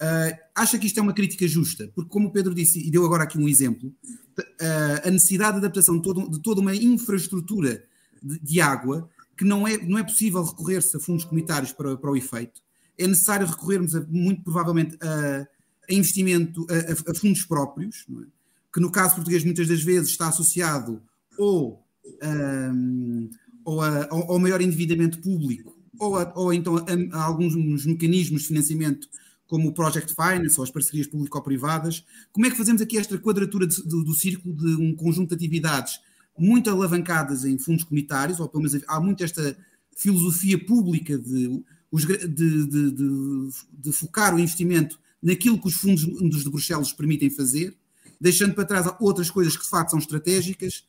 Uh, 0.00 0.36
acha 0.54 0.78
que 0.78 0.86
isto 0.86 0.98
é 0.98 1.02
uma 1.02 1.12
crítica 1.12 1.46
justa? 1.46 1.90
Porque, 1.94 2.10
como 2.10 2.28
o 2.28 2.30
Pedro 2.30 2.54
disse, 2.54 2.84
e 2.84 2.90
deu 2.90 3.04
agora 3.04 3.24
aqui 3.24 3.38
um 3.38 3.48
exemplo, 3.48 3.88
uh, 3.88 5.08
a 5.08 5.10
necessidade 5.10 5.52
de 5.52 5.58
adaptação 5.58 5.96
de, 5.96 6.02
todo, 6.02 6.30
de 6.30 6.40
toda 6.40 6.60
uma 6.60 6.74
infraestrutura 6.74 7.84
de, 8.22 8.38
de, 8.40 8.60
água, 8.60 9.08
que 9.36 9.44
não 9.44 9.66
é, 9.66 9.78
não 9.78 9.98
é 9.98 10.02
possível 10.02 10.42
recorrer-se 10.42 10.96
a 10.96 11.00
fundos 11.00 11.24
comunitários 11.24 11.72
para, 11.72 11.96
para 11.96 12.10
o 12.10 12.16
efeito, 12.16 12.60
é 12.98 13.06
necessário 13.06 13.46
recorrermos, 13.46 13.94
a, 13.94 14.00
muito 14.08 14.42
provavelmente, 14.42 14.96
a, 15.00 15.46
a 15.88 15.94
investimento, 15.94 16.66
a, 16.70 17.10
a, 17.10 17.14
fundos 17.14 17.44
próprios, 17.44 18.06
é? 18.10 18.26
que 18.72 18.80
no 18.80 18.90
caso 18.90 19.16
português 19.16 19.44
muitas 19.44 19.68
das 19.68 19.82
vezes 19.82 20.10
está 20.10 20.28
associado 20.28 21.02
ou, 21.38 21.84
um, 22.22 23.30
ou 23.64 23.82
ao, 23.82 24.32
ao 24.32 24.38
maior 24.38 24.60
endividamento 24.60 25.18
público, 25.20 25.76
ou, 25.98 26.16
ou 26.34 26.52
então 26.52 26.76
a, 26.76 27.16
a 27.16 27.24
alguns 27.24 27.84
mecanismos 27.84 28.42
de 28.42 28.48
financiamento 28.48 29.08
como 29.46 29.68
o 29.68 29.74
Project 29.74 30.14
Finance 30.14 30.58
ou 30.58 30.64
as 30.64 30.70
parcerias 30.70 31.06
público-privadas. 31.06 32.02
Como 32.32 32.46
é 32.46 32.50
que 32.50 32.56
fazemos 32.56 32.80
aqui 32.80 32.96
esta 32.96 33.18
quadratura 33.18 33.66
de, 33.66 33.82
do, 33.82 34.02
do 34.02 34.14
círculo 34.14 34.56
de 34.56 34.76
um 34.76 34.96
conjunto 34.96 35.28
de 35.28 35.34
atividades 35.34 36.00
muito 36.38 36.70
alavancadas 36.70 37.44
em 37.44 37.58
fundos 37.58 37.84
comunitários, 37.84 38.40
ou 38.40 38.48
pelo 38.48 38.64
menos 38.64 38.82
há 38.88 39.00
muito 39.00 39.22
esta 39.22 39.56
filosofia 39.96 40.58
pública 40.64 41.18
de, 41.18 41.62
de, 41.92 42.66
de, 42.66 43.50
de, 43.72 43.92
focar 43.92 44.34
o 44.34 44.38
investimento 44.38 44.98
naquilo 45.22 45.60
que 45.60 45.68
os 45.68 45.74
fundos 45.74 46.02
de 46.42 46.50
Bruxelas 46.50 46.92
permitem 46.92 47.30
fazer, 47.30 47.76
deixando 48.20 48.54
para 48.54 48.64
trás 48.64 48.86
outras 48.98 49.30
coisas 49.30 49.56
que 49.56 49.62
de 49.62 49.70
facto 49.70 49.90
são 49.90 49.98
estratégicas. 49.98 50.84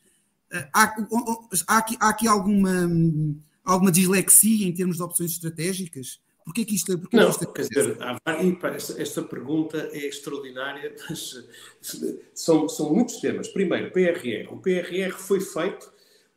Eh, 0.52 0.70
há, 0.74 0.96
há, 1.68 1.78
aqui, 1.78 1.98
há 2.00 2.10
aqui 2.10 2.28
alguma, 2.28 2.90
alguma 3.64 3.92
dislexia 3.92 4.66
em 4.66 4.74
termos 4.74 4.98
de 4.98 5.04
opções 5.04 5.32
estratégicas? 5.32 6.20
Porquê 6.46 6.66
que 6.66 6.76
isto, 6.76 6.98
porquê 6.98 7.16
não, 7.16 7.30
isto 7.30 7.48
quer 7.54 7.62
dizer, 7.68 7.98
esta, 8.76 9.02
esta, 9.02 9.22
pergunta 9.24 9.90
é 9.94 10.08
extraordinária, 10.08 10.94
mas 11.10 11.48
são, 12.34 12.68
são 12.68 12.94
muitos 12.94 13.18
temas. 13.22 13.48
Primeiro, 13.48 13.92
PRR. 13.92 14.52
O 14.52 14.58
PRR 14.58 15.14
foi 15.18 15.40
feito 15.40 15.94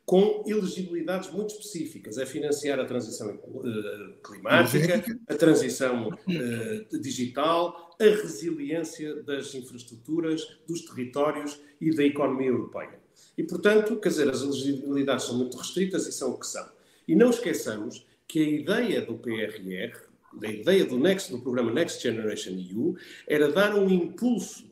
com 0.07 0.41
elegibilidades 0.47 1.29
muito 1.31 1.49
específicas. 1.51 2.17
É 2.17 2.25
financiar 2.25 2.79
a 2.79 2.85
transição 2.85 3.35
uh, 3.35 4.13
climática, 4.23 5.03
a 5.27 5.35
transição 5.35 6.07
uh, 6.07 6.99
digital, 6.99 7.93
a 7.99 8.05
resiliência 8.05 9.21
das 9.23 9.53
infraestruturas, 9.53 10.59
dos 10.65 10.83
territórios 10.83 11.59
e 11.81 11.93
da 11.93 12.05
economia 12.05 12.47
europeia. 12.47 13.01
E, 13.37 13.43
portanto, 13.43 13.97
quer 13.97 14.07
dizer, 14.07 14.29
as 14.29 14.41
elegibilidades 14.41 15.25
são 15.25 15.37
muito 15.37 15.57
restritas 15.57 16.07
e 16.07 16.13
são 16.13 16.31
o 16.31 16.39
que 16.39 16.47
são. 16.47 16.65
E 17.05 17.13
não 17.13 17.29
esqueçamos 17.29 18.07
que 18.27 18.39
a 18.39 18.49
ideia 18.49 19.01
do 19.01 19.17
PRR, 19.17 19.97
da 20.33 20.49
ideia 20.49 20.85
do, 20.85 20.99
Next, 20.99 21.31
do 21.31 21.39
programa 21.39 21.71
Next 21.71 22.01
Generation 22.01 22.53
EU, 22.53 22.95
era 23.27 23.51
dar 23.51 23.75
um 23.75 23.89
impulso 23.89 24.69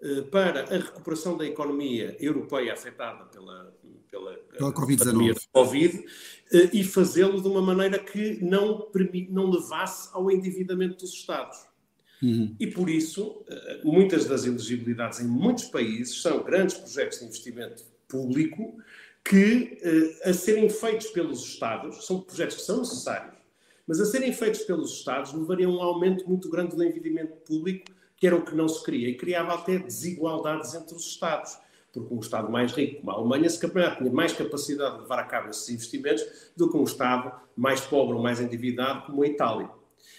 eh, 0.00 0.22
para 0.22 0.62
a 0.64 0.78
recuperação 0.78 1.36
da 1.36 1.46
economia 1.46 2.16
europeia 2.20 2.72
afetada 2.72 3.24
pela, 3.26 3.72
pela, 4.10 4.34
pela 4.34 4.72
Covid-19 4.72 5.36
COVID, 5.52 6.04
eh, 6.52 6.70
e 6.72 6.84
fazê-lo 6.84 7.40
de 7.40 7.48
uma 7.48 7.62
maneira 7.62 7.98
que 7.98 8.42
não, 8.42 8.90
não 9.30 9.50
levasse 9.50 10.08
ao 10.12 10.30
endividamento 10.30 10.98
dos 10.98 11.12
Estados. 11.12 11.58
Uhum. 12.22 12.54
E 12.58 12.68
por 12.68 12.88
isso, 12.88 13.44
eh, 13.48 13.80
muitas 13.84 14.26
das 14.26 14.44
elegibilidades 14.44 15.20
em 15.20 15.26
muitos 15.26 15.64
países 15.64 16.20
são 16.20 16.42
grandes 16.42 16.76
projetos 16.76 17.18
de 17.18 17.26
investimento 17.26 17.84
público 18.08 18.76
que, 19.24 19.78
uh, 19.84 20.30
a 20.30 20.32
serem 20.32 20.68
feitos 20.68 21.08
pelos 21.08 21.44
Estados, 21.44 22.06
são 22.06 22.20
projetos 22.20 22.56
que 22.56 22.62
são 22.62 22.78
necessários, 22.78 23.34
mas 23.86 24.00
a 24.00 24.04
serem 24.04 24.32
feitos 24.32 24.60
pelos 24.62 24.92
Estados 24.92 25.32
levariam 25.32 25.72
a 25.72 25.76
um 25.76 25.82
aumento 25.82 26.28
muito 26.28 26.48
grande 26.48 26.76
do 26.76 26.82
endividamento 26.82 27.36
público, 27.38 27.86
que 28.16 28.26
era 28.26 28.36
o 28.36 28.44
que 28.44 28.54
não 28.54 28.68
se 28.68 28.84
queria, 28.84 29.08
e 29.08 29.16
criava 29.16 29.54
até 29.54 29.78
desigualdades 29.78 30.74
entre 30.74 30.94
os 30.94 31.06
Estados, 31.06 31.58
porque 31.92 32.14
um 32.14 32.20
Estado 32.20 32.50
mais 32.50 32.72
rico, 32.72 33.00
como 33.00 33.10
a 33.10 33.14
Alemanha, 33.14 33.50
se 33.50 33.58
calhar 33.58 33.98
tinha 33.98 34.10
mais 34.10 34.32
capacidade 34.32 34.96
de 34.96 35.02
levar 35.02 35.18
a 35.18 35.24
cabo 35.24 35.50
esses 35.50 35.68
investimentos 35.68 36.24
do 36.56 36.70
que 36.70 36.76
um 36.76 36.84
Estado 36.84 37.32
mais 37.56 37.80
pobre 37.82 38.14
ou 38.14 38.22
mais 38.22 38.40
endividado, 38.40 39.06
como 39.06 39.22
a 39.22 39.26
Itália. 39.26 39.70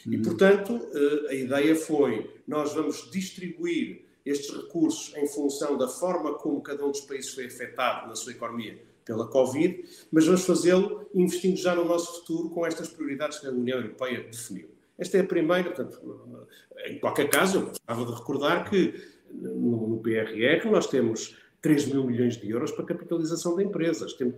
Uhum. 0.06 0.14
E, 0.14 0.18
portanto, 0.20 0.76
uh, 0.76 1.30
a 1.30 1.34
ideia 1.34 1.76
foi: 1.76 2.30
nós 2.48 2.74
vamos 2.74 3.10
distribuir 3.12 4.06
estes 4.26 4.56
recursos 4.56 5.14
em 5.16 5.28
função 5.28 5.78
da 5.78 5.88
forma 5.88 6.36
como 6.36 6.62
cada 6.62 6.86
um 6.86 6.92
dos 6.92 7.02
países 7.02 7.34
foi 7.34 7.48
afetado 7.48 8.08
na 8.08 8.16
sua 8.16 8.32
economia 8.32 8.93
pela 9.06 9.28
Covid, 9.28 9.84
mas 10.12 10.26
vamos 10.26 10.46
fazê-lo 10.46 11.08
investindo 11.14 11.58
já 11.58 11.76
no 11.76 11.86
nosso 11.86 12.20
futuro 12.20 12.50
com 12.50 12.66
estas 12.66 12.90
prioridades 12.90 13.40
que 13.40 13.48
a 13.48 13.52
União 13.52 13.80
Europeia 13.80 14.24
definiu. 14.24 14.70
Esta 14.98 15.18
é 15.18 15.22
a 15.22 15.26
primeira, 15.26 15.72
portanto, 15.72 16.00
em 16.86 17.00
qualquer 17.00 17.30
caso, 17.30 17.58
eu 17.58 17.66
gostava 17.68 18.06
de 18.06 18.12
recordar 18.14 18.70
que 18.70 18.94
no, 19.32 20.00
PRR 20.00 20.70
nós 20.70 20.88
temos 20.88 21.36
3 21.62 21.88
mil 21.88 22.04
milhões 22.04 22.38
de 22.38 22.50
euros 22.50 22.72
para 22.72 22.86
capitalização 22.86 23.56
de 23.56 23.64
empresas. 23.64 24.14
Temos, 24.14 24.36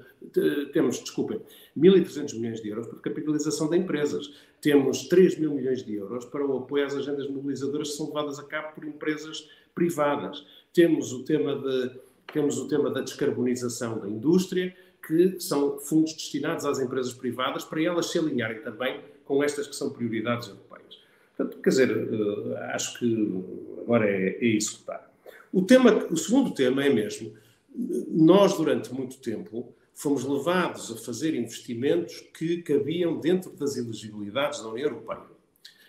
temos 0.71 0.99
desculpem, 0.99 1.41
1.300 1.77 2.35
milhões 2.35 2.61
de 2.61 2.69
euros 2.69 2.87
para 2.87 2.99
capitalização 2.99 3.69
de 3.69 3.77
empresas. 3.77 4.31
Temos 4.61 5.07
3 5.07 5.39
mil 5.39 5.53
milhões 5.53 5.83
de 5.83 5.95
euros 5.95 6.25
para 6.25 6.45
o 6.45 6.57
apoio 6.57 6.85
às 6.85 6.95
agendas 6.95 7.27
mobilizadoras 7.29 7.89
que 7.89 7.97
são 7.97 8.07
levadas 8.07 8.39
a 8.39 8.43
cabo 8.43 8.75
por 8.75 8.85
empresas 8.85 9.49
privadas. 9.73 10.45
Temos 10.71 11.11
o 11.11 11.23
tema 11.23 11.55
de 11.55 11.99
temos 12.31 12.57
o 12.57 12.67
tema 12.67 12.89
da 12.89 13.01
descarbonização 13.01 13.99
da 13.99 14.09
indústria, 14.09 14.75
que 15.05 15.39
são 15.39 15.79
fundos 15.79 16.13
destinados 16.13 16.65
às 16.65 16.79
empresas 16.79 17.13
privadas 17.13 17.63
para 17.63 17.81
elas 17.81 18.07
se 18.07 18.17
alinharem 18.17 18.61
também 18.61 19.01
com 19.23 19.43
estas 19.43 19.67
que 19.67 19.75
são 19.75 19.89
prioridades 19.89 20.47
europeias. 20.47 20.99
Portanto, 21.35 21.61
quer 21.61 21.69
dizer, 21.69 21.91
eh, 21.91 22.57
acho 22.73 22.97
que 22.97 23.43
agora 23.81 24.09
é, 24.09 24.37
é 24.41 24.45
executar. 24.45 25.11
O, 25.51 25.61
tema, 25.61 26.05
o 26.09 26.17
segundo 26.17 26.53
tema 26.53 26.83
é 26.83 26.89
mesmo, 26.89 27.33
nós 28.09 28.57
durante 28.57 28.93
muito 28.93 29.17
tempo 29.17 29.73
fomos 29.93 30.23
levados 30.23 30.91
a 30.91 30.97
fazer 30.97 31.35
investimentos 31.35 32.21
que 32.33 32.61
cabiam 32.61 33.19
dentro 33.19 33.51
das 33.51 33.77
elegibilidades 33.77 34.61
da 34.61 34.69
União 34.69 34.87
Europeia 34.89 35.34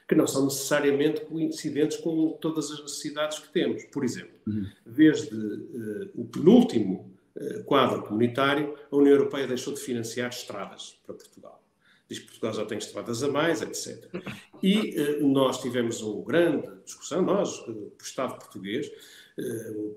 que 0.08 0.14
não 0.14 0.26
são 0.26 0.44
necessariamente 0.44 1.22
coincidentes 1.22 1.96
com 1.96 2.32
todas 2.40 2.70
as 2.70 2.80
necessidades 2.80 3.38
que 3.38 3.48
temos. 3.48 3.84
Por 3.86 4.04
exemplo, 4.04 4.34
uhum. 4.46 4.66
desde 4.84 5.34
uh, 5.34 6.10
o 6.14 6.24
penúltimo 6.24 7.12
uh, 7.36 7.64
quadro 7.64 8.02
comunitário, 8.02 8.76
a 8.90 8.96
União 8.96 9.14
Europeia 9.14 9.46
deixou 9.46 9.74
de 9.74 9.80
financiar 9.80 10.30
estradas 10.30 10.98
para 11.04 11.14
Portugal. 11.14 11.62
Diz 12.08 12.20
que 12.20 12.26
Portugal 12.26 12.52
já 12.54 12.64
tem 12.64 12.78
estradas 12.78 13.24
a 13.24 13.28
mais, 13.28 13.62
etc. 13.62 14.08
E 14.62 14.94
uh, 14.96 15.26
nós 15.26 15.60
tivemos 15.60 16.00
uma 16.02 16.24
grande 16.24 16.68
discussão, 16.84 17.22
nós, 17.22 17.58
o 17.66 17.92
Estado 18.00 18.38
português, 18.38 18.90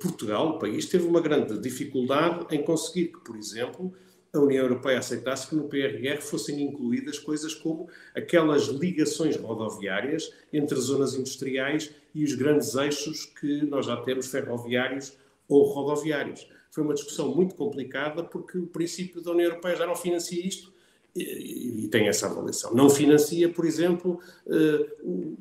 Portugal, 0.02 0.50
o 0.50 0.60
país, 0.60 0.88
teve 0.88 1.06
uma 1.06 1.22
grande 1.22 1.58
dificuldade 1.60 2.54
em 2.54 2.62
conseguir 2.62 3.08
que, 3.08 3.20
por 3.20 3.38
exemplo, 3.38 3.94
a 4.34 4.40
União 4.40 4.64
Europeia 4.64 5.00
aceitasse 5.00 5.48
que 5.48 5.56
no 5.56 5.68
PRR 5.68 6.22
fossem 6.22 6.62
incluídas 6.62 7.18
coisas 7.18 7.54
como 7.54 7.90
aquelas 8.16 8.68
ligações 8.68 9.36
rodoviárias 9.36 10.32
entre 10.54 10.80
zonas 10.80 11.16
industriais 11.16 11.92
e 12.14 12.24
os 12.24 12.36
grandes 12.36 12.76
eixos 12.76 13.26
que 13.26 13.64
nós 13.66 13.86
já 13.86 13.98
temos 13.98 14.28
ferroviários 14.28 15.14
ou 15.48 15.64
rodoviários. 15.64 16.48
Foi 16.72 16.84
uma 16.84 16.94
discussão 16.94 17.34
muito 17.34 17.56
complicada 17.56 18.24
porque 18.24 18.58
o 18.58 18.68
princípio 18.68 19.22
da 19.22 19.32
União 19.32 19.50
Europeia 19.50 19.76
já 19.76 19.88
não 19.88 19.96
financia 19.96 20.46
isto 20.46 20.72
e, 21.16 21.86
e 21.86 21.88
tem 21.88 22.08
essa 22.08 22.28
avaliação. 22.28 22.74
Não 22.74 22.90
financia, 22.90 23.50
por 23.50 23.66
exemplo, 23.66 24.20
uh, 24.46 25.38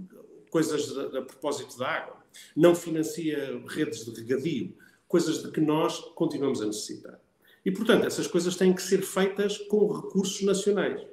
coisas 0.51 0.97
a, 0.97 1.19
a 1.19 1.23
propósito 1.23 1.79
da 1.79 1.89
água. 1.89 2.17
Não 2.57 2.75
financia 2.75 3.61
redes 3.67 4.05
de 4.05 4.19
regadio, 4.19 4.75
coisas 5.07 5.43
de 5.43 5.51
que 5.51 5.61
nós 5.61 5.99
continuamos 6.15 6.63
a 6.63 6.67
necessitar. 6.67 7.21
E, 7.69 7.71
portanto, 7.71 8.07
essas 8.07 8.27
coisas 8.27 8.57
têm 8.57 8.73
que 8.73 8.81
ser 8.81 9.03
feitas 9.03 9.59
com 9.59 9.93
recursos 9.93 10.41
nacionais. 10.41 11.07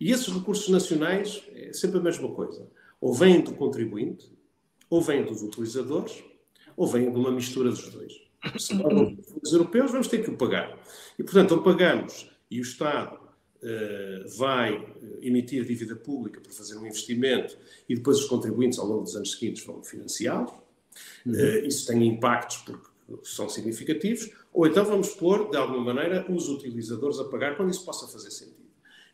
E 0.00 0.10
esses 0.10 0.28
recursos 0.28 0.70
nacionais 0.70 1.42
é 1.54 1.74
sempre 1.74 1.98
a 1.98 2.02
mesma 2.02 2.30
coisa. 2.30 2.66
Ou 2.98 3.12
vêm 3.12 3.42
do 3.42 3.52
contribuinte, 3.52 4.32
ou 4.88 5.02
vêm 5.02 5.26
dos 5.26 5.42
utilizadores, 5.42 6.24
ou 6.74 6.86
vêm 6.86 7.12
de 7.12 7.18
uma 7.18 7.30
mistura 7.30 7.68
dos 7.68 7.86
dois. 7.90 8.14
Se 8.56 8.72
os 9.42 9.52
europeus, 9.52 9.90
vamos 9.90 10.08
ter 10.08 10.24
que 10.24 10.30
o 10.30 10.38
pagar. 10.38 10.74
E, 11.18 11.22
portanto, 11.22 11.52
ou 11.52 11.62
pagamos 11.62 12.30
e 12.50 12.60
o 12.60 12.62
Estado 12.62 13.16
uh, 13.16 14.38
vai 14.38 14.76
eh, 14.76 15.18
emitir 15.20 15.66
dívida 15.66 15.94
pública 15.96 16.40
para 16.40 16.50
fazer 16.50 16.78
um 16.78 16.86
investimento 16.86 17.58
e 17.86 17.94
depois 17.94 18.20
os 18.20 18.24
contribuintes, 18.24 18.78
ao 18.78 18.86
longo 18.86 19.02
dos 19.02 19.16
anos 19.16 19.32
seguintes, 19.32 19.62
vão 19.62 19.84
financiá-lo. 19.84 20.64
Uhum. 21.26 21.34
Uh, 21.34 21.66
isso 21.66 21.86
tem 21.86 22.06
impactos 22.06 22.56
porque 22.56 22.94
são 23.22 23.48
significativos, 23.48 24.30
ou 24.54 24.68
então 24.68 24.84
vamos 24.84 25.10
pôr, 25.10 25.50
de 25.50 25.56
alguma 25.56 25.92
maneira, 25.92 26.24
os 26.30 26.48
utilizadores 26.48 27.18
a 27.18 27.24
pagar 27.24 27.56
quando 27.56 27.70
isso 27.70 27.84
possa 27.84 28.06
fazer 28.06 28.30
sentido. 28.30 28.64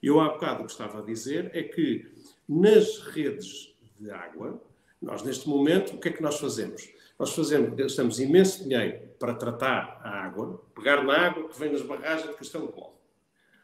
Eu 0.03 0.20
há 0.20 0.29
bocado 0.29 0.62
o 0.62 0.66
que 0.66 0.72
estava 0.72 0.98
a 0.98 1.03
dizer 1.03 1.50
é 1.55 1.62
que 1.62 2.07
nas 2.46 2.98
redes 2.98 3.74
de 3.98 4.11
água 4.11 4.61
Nós, 5.00 5.22
neste 5.22 5.48
momento, 5.48 5.94
o 5.94 5.98
que 5.98 6.09
é 6.09 6.12
que 6.12 6.22
nós 6.22 6.38
fazemos? 6.38 6.90
Nós 7.18 7.35
fazemos, 7.35 7.74
gastamos 7.74 8.20
imenso 8.20 8.62
dinheiro 8.62 9.00
para 9.18 9.33
tratar 9.33 9.98
a 10.05 10.26
água, 10.26 10.62
pegar 10.74 11.03
na 11.03 11.16
água 11.16 11.48
que 11.48 11.59
vem 11.59 11.72
nas 11.72 11.81
barragens 11.81 12.29
de 12.29 12.37
Castelo 12.37 12.68
Bolo, 12.68 12.94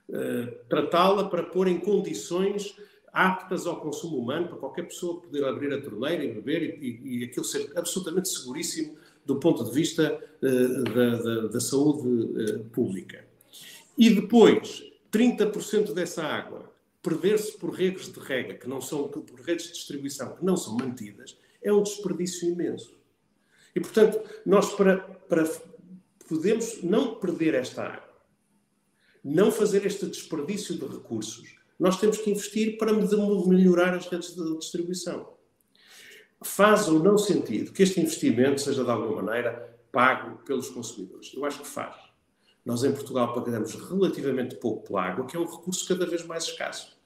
uh, 0.09 0.65
tratá-la 0.67 1.29
para 1.29 1.43
pôr 1.43 1.69
em 1.69 1.79
condições 1.79 2.75
aptas 3.13 3.67
ao 3.67 3.81
consumo 3.81 4.17
humano, 4.17 4.49
para 4.49 4.57
qualquer 4.57 4.85
pessoa 4.85 5.21
poder 5.21 5.45
abrir 5.45 5.73
a 5.75 5.81
torneira 5.81 6.25
e 6.25 6.33
beber 6.33 6.63
e, 6.63 7.01
e, 7.05 7.19
e 7.19 7.25
aquilo 7.25 7.45
ser 7.45 7.71
absolutamente 7.77 8.31
seguríssimo 8.31 8.97
do 9.27 9.37
ponto 9.37 9.65
de 9.65 9.73
vista 9.73 10.19
uh, 10.43 10.85
da, 10.85 11.17
da, 11.17 11.47
da, 11.49 11.61
saúde 11.61 12.09
uh, 12.09 12.65
pública. 12.71 13.27
E 13.99 14.11
depois, 14.11 14.85
30% 15.13 15.93
dessa 15.93 16.23
água 16.23 16.73
perder-se 17.03 17.53
por 17.53 17.71
redes 17.71 18.13
de 18.13 18.19
rega, 18.19 18.55
que 18.55 18.69
não 18.69 18.81
são, 18.81 19.09
por 19.09 19.41
redes 19.41 19.67
de 19.67 19.73
distribuição 19.75 20.35
que 20.35 20.45
não 20.45 20.57
são 20.57 20.77
mantidas, 20.77 21.39
é 21.63 21.73
um 21.73 21.83
desperdício 21.83 22.49
imenso. 22.49 22.97
E, 23.75 23.81
portanto, 23.81 24.21
nós 24.45 24.75
para, 24.75 24.99
para 24.99 25.49
podemos 26.29 26.83
não 26.83 27.15
perder 27.15 27.55
esta 27.55 27.83
água, 27.83 28.17
não 29.23 29.53
fazer 29.53 29.85
este 29.87 30.07
desperdício 30.07 30.75
de 30.75 30.87
recursos, 30.87 31.57
nós 31.79 32.01
temos 32.01 32.19
que 32.19 32.31
investir 32.31 32.79
para 32.79 32.93
melhorar 32.93 33.95
as 33.95 34.07
redes 34.07 34.35
de 34.35 34.59
distribuição. 34.59 35.36
Faz 36.43 36.89
ou 36.89 37.03
não 37.03 37.17
sentido 37.17 37.73
que 37.73 37.83
este 37.83 38.01
investimento 38.01 38.61
seja, 38.61 38.85
de 38.85 38.91
alguma 38.91 39.23
maneira, 39.23 39.79
pago 39.91 40.39
pelos 40.45 40.69
consumidores? 40.69 41.33
Eu 41.35 41.45
acho 41.45 41.61
que 41.61 41.67
faz. 41.67 41.97
Nós, 42.65 42.85
em 42.85 42.93
Portugal, 42.93 43.33
pagamos 43.33 43.75
relativamente 43.75 44.57
pouco 44.57 44.87
pela 44.87 45.05
água, 45.05 45.27
que 45.27 45.37
é 45.37 45.41
um 45.41 45.47
recurso 45.47 45.87
cada 45.87 46.05
vez 46.05 46.25
mais 46.27 46.45
escasso. 46.45 46.97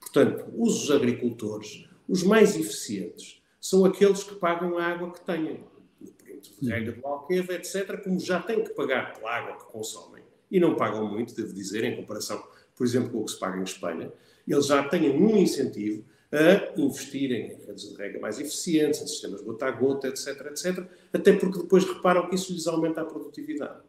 Portanto, 0.00 0.46
os 0.56 0.90
agricultores, 0.90 1.86
os 2.08 2.22
mais 2.22 2.56
eficientes, 2.56 3.40
são 3.60 3.84
aqueles 3.84 4.24
que 4.24 4.34
pagam 4.34 4.78
a 4.78 4.84
água 4.84 5.12
que 5.12 5.20
têm. 5.20 5.62
No 6.00 6.12
perímetro 6.12 6.50
de 6.58 6.68
rega 6.68 6.92
do 6.92 7.06
Alqueva, 7.06 7.52
etc., 7.52 8.02
como 8.02 8.18
já 8.18 8.40
têm 8.40 8.64
que 8.64 8.70
pagar 8.70 9.12
pela 9.12 9.30
água 9.30 9.58
que 9.58 9.70
consomem, 9.70 10.24
e 10.50 10.58
não 10.58 10.74
pagam 10.74 11.06
muito, 11.06 11.34
devo 11.36 11.52
dizer, 11.52 11.84
em 11.84 11.94
comparação, 11.94 12.42
por 12.74 12.86
exemplo, 12.86 13.10
com 13.10 13.20
o 13.20 13.24
que 13.26 13.32
se 13.32 13.38
paga 13.38 13.58
em 13.58 13.62
Espanha, 13.62 14.10
eles 14.48 14.66
já 14.66 14.82
têm 14.88 15.10
um 15.10 15.36
incentivo 15.36 16.04
a 16.32 16.80
investirem 16.80 17.52
em 17.52 17.66
redes 17.66 17.88
de 17.88 17.96
rega 17.96 18.20
mais 18.20 18.38
eficientes, 18.38 19.02
em 19.02 19.06
sistemas 19.06 19.42
gota 19.42 19.66
a 19.66 19.70
gota, 19.70 20.08
etc., 20.08 20.46
etc., 20.46 20.86
até 21.12 21.32
porque 21.32 21.58
depois 21.58 21.84
reparam 21.84 22.28
que 22.28 22.36
isso 22.36 22.52
lhes 22.52 22.66
aumenta 22.66 23.00
a 23.00 23.04
produtividade. 23.04 23.80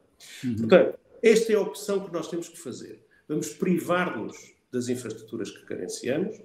Uhum. 0.44 0.56
Portanto, 0.56 1.00
esta 1.22 1.54
é 1.54 1.56
a 1.56 1.62
opção 1.62 2.00
que 2.00 2.12
nós 2.12 2.28
temos 2.28 2.50
que 2.50 2.60
fazer. 2.60 3.06
Vamos 3.28 3.50
privar-nos 3.50 4.54
das 4.72 4.90
infraestruturas 4.90 5.52
que 5.52 5.66
carenciamos, 5.66 6.42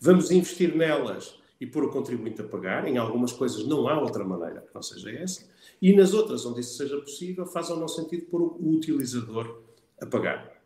vamos 0.00 0.30
investir 0.30 0.74
nelas 0.74 1.38
e 1.60 1.66
pôr 1.66 1.84
o 1.84 1.90
contribuinte 1.90 2.40
a 2.40 2.44
pagar. 2.44 2.86
Em 2.86 2.96
algumas 2.96 3.32
coisas 3.32 3.64
não 3.66 3.88
há 3.88 4.00
outra 4.00 4.24
maneira 4.24 4.60
que 4.60 4.74
não 4.74 4.82
seja 4.82 5.10
essa. 5.10 5.46
E 5.80 5.94
nas 5.94 6.14
outras, 6.14 6.46
onde 6.46 6.60
isso 6.60 6.76
seja 6.76 6.98
possível, 6.98 7.46
faz 7.46 7.70
ou 7.70 7.78
não 7.78 7.88
sentido 7.88 8.26
pôr 8.26 8.42
o 8.42 8.70
utilizador 8.70 9.62
a 10.00 10.06
pagar. 10.06 10.56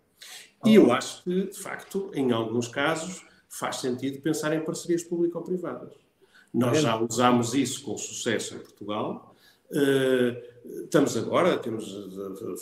E 0.64 0.74
eu 0.74 0.92
acho 0.92 1.24
que, 1.24 1.46
de 1.46 1.58
facto, 1.58 2.10
em 2.14 2.32
alguns 2.32 2.68
casos, 2.68 3.24
faz 3.50 3.76
sentido 3.76 4.22
pensar 4.22 4.54
em 4.54 4.64
parcerias 4.64 5.02
público-privadas. 5.02 5.92
Nós 6.54 6.80
já 6.80 6.96
usámos 6.96 7.52
isso 7.52 7.82
com 7.82 7.98
sucesso 7.98 8.54
em 8.54 8.58
Portugal. 8.58 9.34
Uh, 9.70 10.50
Estamos 10.64 11.16
agora, 11.16 11.56
temos, 11.58 11.86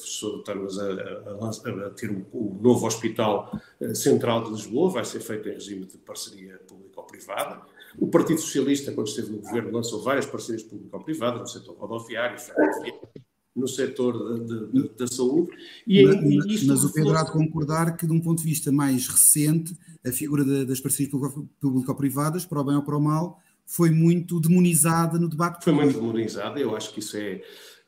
estamos 0.04 0.78
a, 0.78 0.84
a, 0.84 1.86
a 1.86 1.90
ter 1.90 2.10
o, 2.10 2.58
novo 2.60 2.86
Hospital 2.86 3.50
eh, 3.80 3.94
Central 3.94 4.44
de 4.44 4.50
Lisboa, 4.50 4.90
vai 4.90 5.04
ser 5.04 5.20
feito 5.20 5.48
em 5.48 5.52
regime 5.52 5.84
de 5.84 5.98
parceria 5.98 6.60
público-privada. 6.66 7.60
O 7.98 8.06
Partido 8.06 8.40
Socialista, 8.40 8.92
quando 8.92 9.08
esteve 9.08 9.30
no 9.30 9.38
governo, 9.38 9.72
lançou 9.72 10.00
várias 10.02 10.26
parcerias 10.26 10.62
público-privadas 10.62 11.40
no 11.40 11.46
setor 11.46 11.76
rodoviário, 11.76 12.38
no 13.58 13.68
setor 13.68 14.38
da 14.96 15.06
saúde. 15.06 15.50
E, 15.86 16.04
mas, 16.04 16.62
mas 16.64 16.84
o 16.84 16.92
Pedro 16.92 17.16
há 17.16 17.24
de 17.24 17.32
concordar 17.32 17.96
que, 17.96 18.06
de 18.06 18.12
um 18.12 18.20
ponto 18.20 18.38
de 18.38 18.48
vista 18.48 18.70
mais 18.70 19.08
recente, 19.08 19.76
a 20.06 20.12
figura 20.12 20.44
das 20.64 20.80
parcerias 20.80 21.12
público-privadas, 21.60 22.46
para 22.46 22.60
o 22.60 22.64
bem 22.64 22.76
ou 22.76 22.82
para 22.82 22.96
o 22.96 23.00
mal, 23.00 23.40
foi 23.66 23.90
muito 23.90 24.40
demonizada 24.40 25.18
no 25.18 25.28
debate 25.28 25.64
Foi 25.64 25.72
muito 25.72 25.94
demonizada, 25.94 26.58
eu 26.58 26.74
acho 26.74 26.92
que 26.92 27.00
isso 27.00 27.16
é 27.16 27.42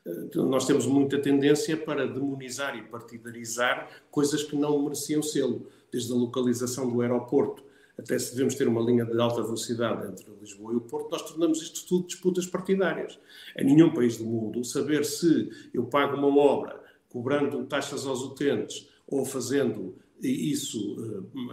então, 0.05 0.47
nós 0.47 0.65
temos 0.65 0.87
muita 0.87 1.19
tendência 1.19 1.77
para 1.77 2.07
demonizar 2.07 2.75
e 2.75 2.81
partidarizar 2.81 3.87
coisas 4.09 4.41
que 4.43 4.55
não 4.55 4.81
mereciam 4.81 5.21
sê-lo, 5.21 5.67
desde 5.91 6.11
a 6.11 6.15
localização 6.15 6.89
do 6.89 7.01
aeroporto 7.01 7.63
até 8.01 8.17
se 8.19 8.31
devemos 8.31 8.55
ter 8.55 8.67
uma 8.67 8.81
linha 8.81 9.05
de 9.05 9.19
alta 9.19 9.41
velocidade 9.41 10.07
entre 10.07 10.25
Lisboa 10.39 10.73
e 10.73 10.75
o 10.75 10.81
Porto, 10.81 11.11
nós 11.11 11.21
tornamos 11.21 11.61
isto 11.61 11.87
tudo 11.87 12.07
disputas 12.07 12.45
partidárias. 12.45 13.19
Em 13.57 13.65
nenhum 13.65 13.93
país 13.93 14.17
do 14.17 14.25
mundo, 14.25 14.63
saber 14.63 15.05
se 15.05 15.49
eu 15.73 15.85
pago 15.85 16.17
uma 16.17 16.27
obra 16.27 16.81
cobrando 17.09 17.63
taxas 17.65 18.05
aos 18.05 18.21
utentes 18.21 18.89
ou 19.07 19.25
fazendo 19.25 19.95
isso, 20.21 20.95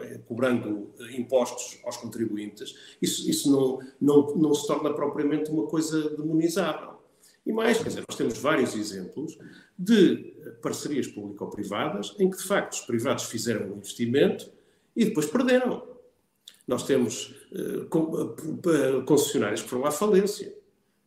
eh, 0.02 0.20
cobrando 0.26 0.90
impostos 1.16 1.80
aos 1.84 1.96
contribuintes, 1.96 2.74
isso, 3.00 3.28
isso 3.28 3.50
não, 3.50 3.78
não, 4.00 4.34
não 4.36 4.54
se 4.54 4.66
torna 4.66 4.92
propriamente 4.92 5.50
uma 5.50 5.66
coisa 5.66 6.10
demonizável. 6.16 6.98
E 7.46 7.52
mais, 7.52 7.78
quer 7.78 7.88
dizer, 7.88 8.04
nós 8.06 8.16
temos 8.16 8.38
vários 8.38 8.74
exemplos 8.74 9.38
de 9.78 10.34
parcerias 10.60 11.06
público-privadas 11.06 12.14
em 12.18 12.28
que, 12.28 12.36
de 12.36 12.42
facto, 12.42 12.74
os 12.74 12.80
privados 12.82 13.24
fizeram 13.24 13.72
um 13.72 13.76
investimento 13.78 14.50
e 14.94 15.06
depois 15.06 15.26
perderam. 15.26 15.97
Nós 16.68 16.82
temos 16.82 17.34
uh, 17.50 17.86
concessionárias 19.06 19.62
que 19.62 19.68
foram 19.68 19.86
à 19.86 19.90
falência. 19.90 20.54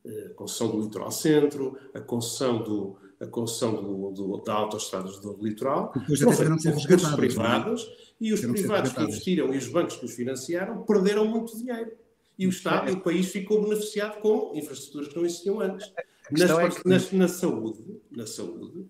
Uh, 0.04 0.32
a 0.32 0.34
concessão 0.34 0.72
do 0.72 0.82
Litoral 0.82 1.12
Centro, 1.12 1.78
a 1.94 2.02
concessão, 2.02 2.64
do, 2.64 2.98
a 3.20 3.28
concessão 3.28 3.76
do, 3.76 4.12
do, 4.12 4.38
da 4.38 4.54
autoestradas 4.54 5.20
do 5.20 5.38
litoral. 5.40 5.94
Depois. 5.96 6.22
É? 6.22 7.16
privados 7.16 7.88
e 8.20 8.34
os 8.34 8.42
privados 8.42 8.92
que 8.92 9.04
investiram 9.04 9.54
e 9.54 9.58
os 9.58 9.68
bancos 9.68 9.98
que 9.98 10.06
os 10.06 10.14
financiaram 10.14 10.82
perderam 10.82 11.26
muito 11.26 11.56
dinheiro. 11.56 11.92
E 12.38 12.48
o 12.48 12.50
Estado 12.50 12.90
e 12.90 12.94
o 12.94 13.02
país 13.02 13.28
ficou 13.28 13.62
beneficiado 13.62 14.20
com 14.20 14.52
infraestruturas 14.56 15.10
que 15.10 15.16
não 15.16 15.26
existiam 15.26 15.60
antes. 15.60 15.94
Nas, 16.32 16.50
é 16.50 16.70
que... 16.70 16.88
na, 16.88 16.98
na, 17.24 17.28
saúde, 17.28 18.02
na 18.10 18.26
saúde, 18.26 18.88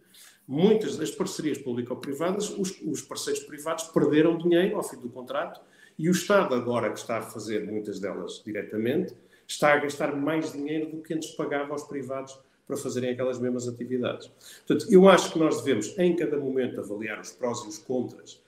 muitas 0.47 0.95
das 0.95 1.11
parcerias 1.11 1.57
público-privadas, 1.57 2.49
os, 2.49 2.79
os, 2.81 3.01
parceiros 3.01 3.43
privados 3.43 3.85
perderam 3.85 4.37
dinheiro 4.37 4.77
ao 4.77 4.83
fim 4.83 4.97
do 4.97 5.09
contrato 5.09 5.59
e 6.01 6.09
o 6.09 6.11
Estado, 6.11 6.55
agora 6.55 6.91
que 6.91 6.97
está 6.97 7.19
a 7.19 7.21
fazer 7.21 7.63
muitas 7.63 7.99
delas 7.99 8.41
diretamente, 8.43 9.13
está 9.47 9.73
a 9.73 9.77
gastar 9.77 10.15
mais 10.15 10.51
dinheiro 10.51 10.89
do 10.89 10.99
que 11.03 11.13
antes 11.13 11.29
pagava 11.29 11.73
aos 11.73 11.83
privados 11.83 12.35
para 12.65 12.75
fazerem 12.75 13.11
aquelas 13.11 13.37
mesmas 13.37 13.67
atividades. 13.67 14.31
Portanto, 14.65 14.91
eu 14.91 15.07
acho 15.07 15.31
que 15.31 15.37
nós 15.37 15.61
devemos, 15.61 15.95
em 15.99 16.15
cada 16.15 16.39
momento, 16.39 16.79
avaliar 16.79 17.21
os 17.21 17.31
prós 17.33 17.63
e 17.65 17.67
os 17.67 17.77
contras 17.77 18.41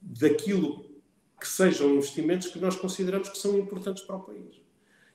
daquilo 0.00 0.84
que 1.40 1.48
sejam 1.48 1.96
investimentos 1.96 2.46
que 2.46 2.60
nós 2.60 2.76
consideramos 2.76 3.28
que 3.28 3.38
são 3.38 3.58
importantes 3.58 4.04
para 4.04 4.14
o 4.14 4.20
país. 4.20 4.62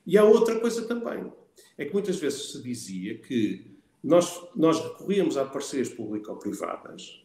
E 0.06 0.18
há 0.18 0.24
outra 0.24 0.60
coisa 0.60 0.86
também 0.86 1.32
é 1.78 1.86
que 1.86 1.94
muitas 1.94 2.16
vezes 2.18 2.52
se 2.52 2.62
dizia 2.62 3.16
que 3.16 3.74
nós, 4.02 4.38
nós 4.54 4.78
recorríamos 4.80 5.38
a 5.38 5.46
parcerias 5.46 5.88
público-privadas 5.88 7.23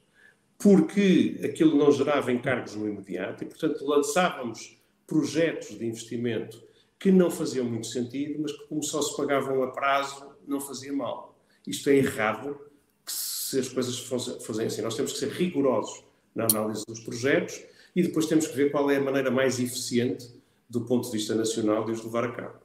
porque 0.59 1.39
aquilo 1.43 1.77
não 1.77 1.91
gerava 1.91 2.31
encargos 2.31 2.75
no 2.75 2.87
imediato 2.87 3.43
e, 3.43 3.47
portanto, 3.47 3.83
lançávamos 3.85 4.77
projetos 5.07 5.79
de 5.79 5.85
investimento 5.85 6.61
que 6.99 7.11
não 7.11 7.31
faziam 7.31 7.65
muito 7.65 7.87
sentido, 7.87 8.39
mas 8.41 8.51
que, 8.51 8.67
como 8.67 8.83
só 8.83 9.01
se 9.01 9.15
pagavam 9.15 9.63
a 9.63 9.71
prazo, 9.71 10.35
não 10.45 10.59
fazia 10.59 10.91
mal. 10.91 11.39
Isto 11.65 11.89
é 11.89 11.95
errado 11.95 12.59
se 13.05 13.57
as 13.57 13.69
coisas 13.69 13.97
fossem 13.97 14.65
assim. 14.65 14.81
Nós 14.81 14.95
temos 14.95 15.13
que 15.13 15.19
ser 15.19 15.29
rigorosos 15.29 16.03
na 16.35 16.43
análise 16.43 16.85
dos 16.85 16.99
projetos 16.99 17.63
e 17.95 18.03
depois 18.03 18.25
temos 18.25 18.45
que 18.45 18.55
ver 18.55 18.69
qual 18.69 18.91
é 18.91 18.97
a 18.97 19.01
maneira 19.01 19.31
mais 19.31 19.59
eficiente, 19.59 20.27
do 20.69 20.81
ponto 20.81 21.05
de 21.05 21.17
vista 21.17 21.33
nacional, 21.33 21.85
de 21.85 21.93
os 21.93 22.03
levar 22.03 22.25
a 22.25 22.31
cabo. 22.31 22.59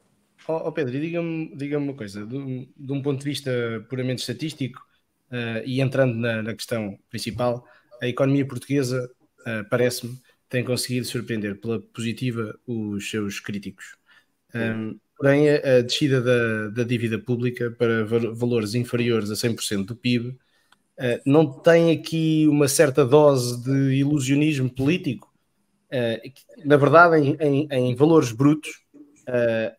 Oh, 0.46 0.68
oh 0.68 0.72
Pedro, 0.72 1.00
diga-me 1.00 1.54
diga 1.56 1.78
uma 1.78 1.94
coisa, 1.94 2.26
de, 2.26 2.68
de, 2.76 2.92
um 2.92 3.00
ponto 3.00 3.20
de 3.20 3.24
vista 3.24 3.50
puramente 3.88 4.20
estatístico 4.20 4.84
uh, 5.30 5.64
e 5.64 5.80
entrando 5.80 6.14
na, 6.16 6.42
na, 6.42 6.54
questão 6.54 6.98
principal, 7.08 7.66
a 8.02 8.08
economia 8.08 8.46
portuguesa, 8.46 9.10
uh, 9.40 9.68
parece-me, 9.68 10.18
tem 10.48 10.64
conseguido 10.64 11.06
surpreender 11.06 11.60
pela 11.60 11.80
positiva 11.80 12.56
os 12.66 13.10
seus 13.10 13.40
críticos. 13.40 13.96
Um, 14.54 14.98
porém, 15.18 15.48
a, 15.50 15.80
descida 15.82 16.20
da, 16.20 16.68
da, 16.68 16.84
dívida 16.84 17.18
pública 17.18 17.72
para 17.72 18.04
valores 18.04 18.74
inferiores 18.74 19.30
a 19.30 19.34
100% 19.34 19.84
do 19.84 19.96
PIB 19.96 20.28
uh, 20.28 20.36
não 21.26 21.44
tem 21.44 21.90
aqui 21.90 22.46
uma 22.48 22.68
certa 22.68 23.04
dose 23.04 23.64
de 23.64 23.94
ilusionismo 23.94 24.70
político? 24.70 25.32
na 26.64 26.76
verdade, 26.76 27.20
em, 27.20 27.36
em, 27.38 27.68
em 27.70 27.94
valores 27.94 28.32
brutos, 28.32 28.82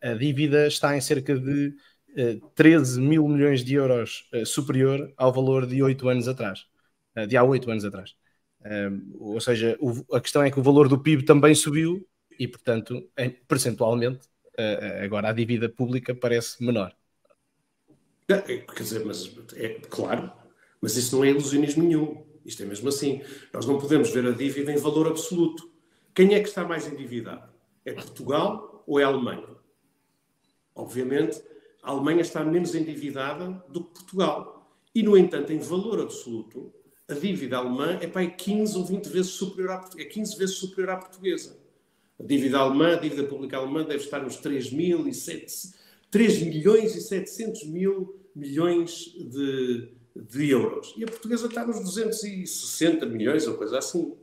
a 0.02 0.14
dívida 0.14 0.66
está 0.66 0.96
em 0.96 1.00
cerca 1.02 1.38
de 1.38 1.74
13 2.54 2.98
mil 3.02 3.28
milhões 3.28 3.62
de 3.62 3.74
euros 3.74 4.26
superior 4.46 5.12
ao 5.18 5.30
valor 5.30 5.66
de 5.66 5.82
8 5.82 6.08
anos 6.08 6.26
atrás, 6.26 6.64
de 7.28 7.36
há 7.36 7.44
8 7.44 7.70
anos 7.70 7.84
atrás. 7.84 8.14
Ou 9.18 9.40
seja, 9.40 9.78
a 10.12 10.20
questão 10.20 10.42
é 10.42 10.50
que 10.50 10.58
o 10.58 10.62
valor 10.62 10.88
do 10.88 10.98
PIB 10.98 11.24
também 11.24 11.54
subiu 11.54 12.06
e, 12.38 12.48
portanto, 12.48 13.08
percentualmente, 13.46 14.28
agora 15.02 15.28
a 15.28 15.32
dívida 15.32 15.68
pública 15.68 16.14
parece 16.14 16.64
menor. 16.64 16.94
É, 18.28 18.40
quer 18.40 18.82
dizer, 18.82 19.04
mas 19.04 19.30
é 19.54 19.68
claro, 19.88 20.32
mas 20.80 20.96
isso 20.96 21.14
não 21.16 21.24
é 21.24 21.30
ilusionismo 21.30 21.84
nenhum. 21.84 22.26
Isto 22.44 22.62
é 22.62 22.66
mesmo 22.66 22.88
assim. 22.88 23.22
Nós 23.52 23.66
não 23.66 23.78
podemos 23.78 24.10
ver 24.10 24.26
a 24.26 24.32
dívida 24.32 24.72
em 24.72 24.76
valor 24.76 25.08
absoluto. 25.08 25.70
Quem 26.14 26.34
é 26.34 26.40
que 26.40 26.48
está 26.48 26.64
mais 26.64 26.86
endividado? 26.86 27.52
É 27.84 27.92
Portugal 27.92 28.82
ou 28.86 28.98
é 28.98 29.04
a 29.04 29.08
Alemanha? 29.08 29.48
Obviamente, 30.74 31.40
a 31.82 31.90
Alemanha 31.90 32.20
está 32.20 32.44
menos 32.44 32.74
endividada 32.74 33.50
do 33.68 33.84
que 33.84 33.94
Portugal. 33.94 34.76
E, 34.94 35.02
no 35.02 35.16
entanto, 35.16 35.52
em 35.52 35.58
valor 35.58 36.00
absoluto, 36.00 36.72
a 37.08 37.14
dívida 37.14 37.56
alemã 37.56 37.98
é, 38.00 38.06
para 38.06 38.26
15 38.26 38.76
ou 38.76 38.84
20 38.84 39.08
vezes 39.08 39.32
superior 39.32 39.72
à, 39.72 39.88
é 39.98 40.04
15 40.04 40.36
vezes 40.36 40.56
superior 40.56 40.90
à 40.90 40.96
portuguesa. 40.96 41.56
A 42.18 42.22
dívida 42.24 42.58
alemã, 42.58 42.94
a 42.94 42.98
dívida 42.98 43.24
pública 43.24 43.56
alemã 43.56 43.84
deve 43.84 44.02
estar 44.02 44.20
nos 44.20 44.36
3, 44.36 44.72
mil 44.72 45.06
e 45.06 45.14
7, 45.14 45.74
3 46.10 46.42
milhões 46.42 46.96
e 46.96 47.00
700 47.00 47.64
mil 47.64 48.18
milhões 48.34 49.14
de, 49.14 49.88
de 50.14 50.50
euros. 50.50 50.94
E 50.96 51.04
a 51.04 51.06
portuguesa 51.06 51.46
está 51.46 51.64
nos 51.64 51.80
260 51.80 53.06
milhões 53.06 53.46
ou 53.46 53.54
coisa 53.54 53.78
assim. 53.78 54.16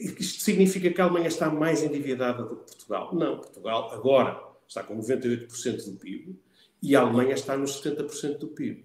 Isto 0.00 0.42
significa 0.42 0.90
que 0.90 1.00
a 1.00 1.04
Alemanha 1.04 1.28
está 1.28 1.50
mais 1.50 1.82
endividada 1.82 2.42
do 2.42 2.56
que 2.56 2.66
Portugal? 2.66 3.14
Não, 3.14 3.38
Portugal 3.38 3.90
agora 3.92 4.42
está 4.68 4.82
com 4.82 4.96
98% 4.98 5.84
do 5.84 5.92
PIB 5.98 6.36
e 6.82 6.94
a 6.94 7.00
Alemanha 7.00 7.34
está 7.34 7.56
nos 7.56 7.82
70% 7.82 8.38
do 8.38 8.48
PIB. 8.48 8.84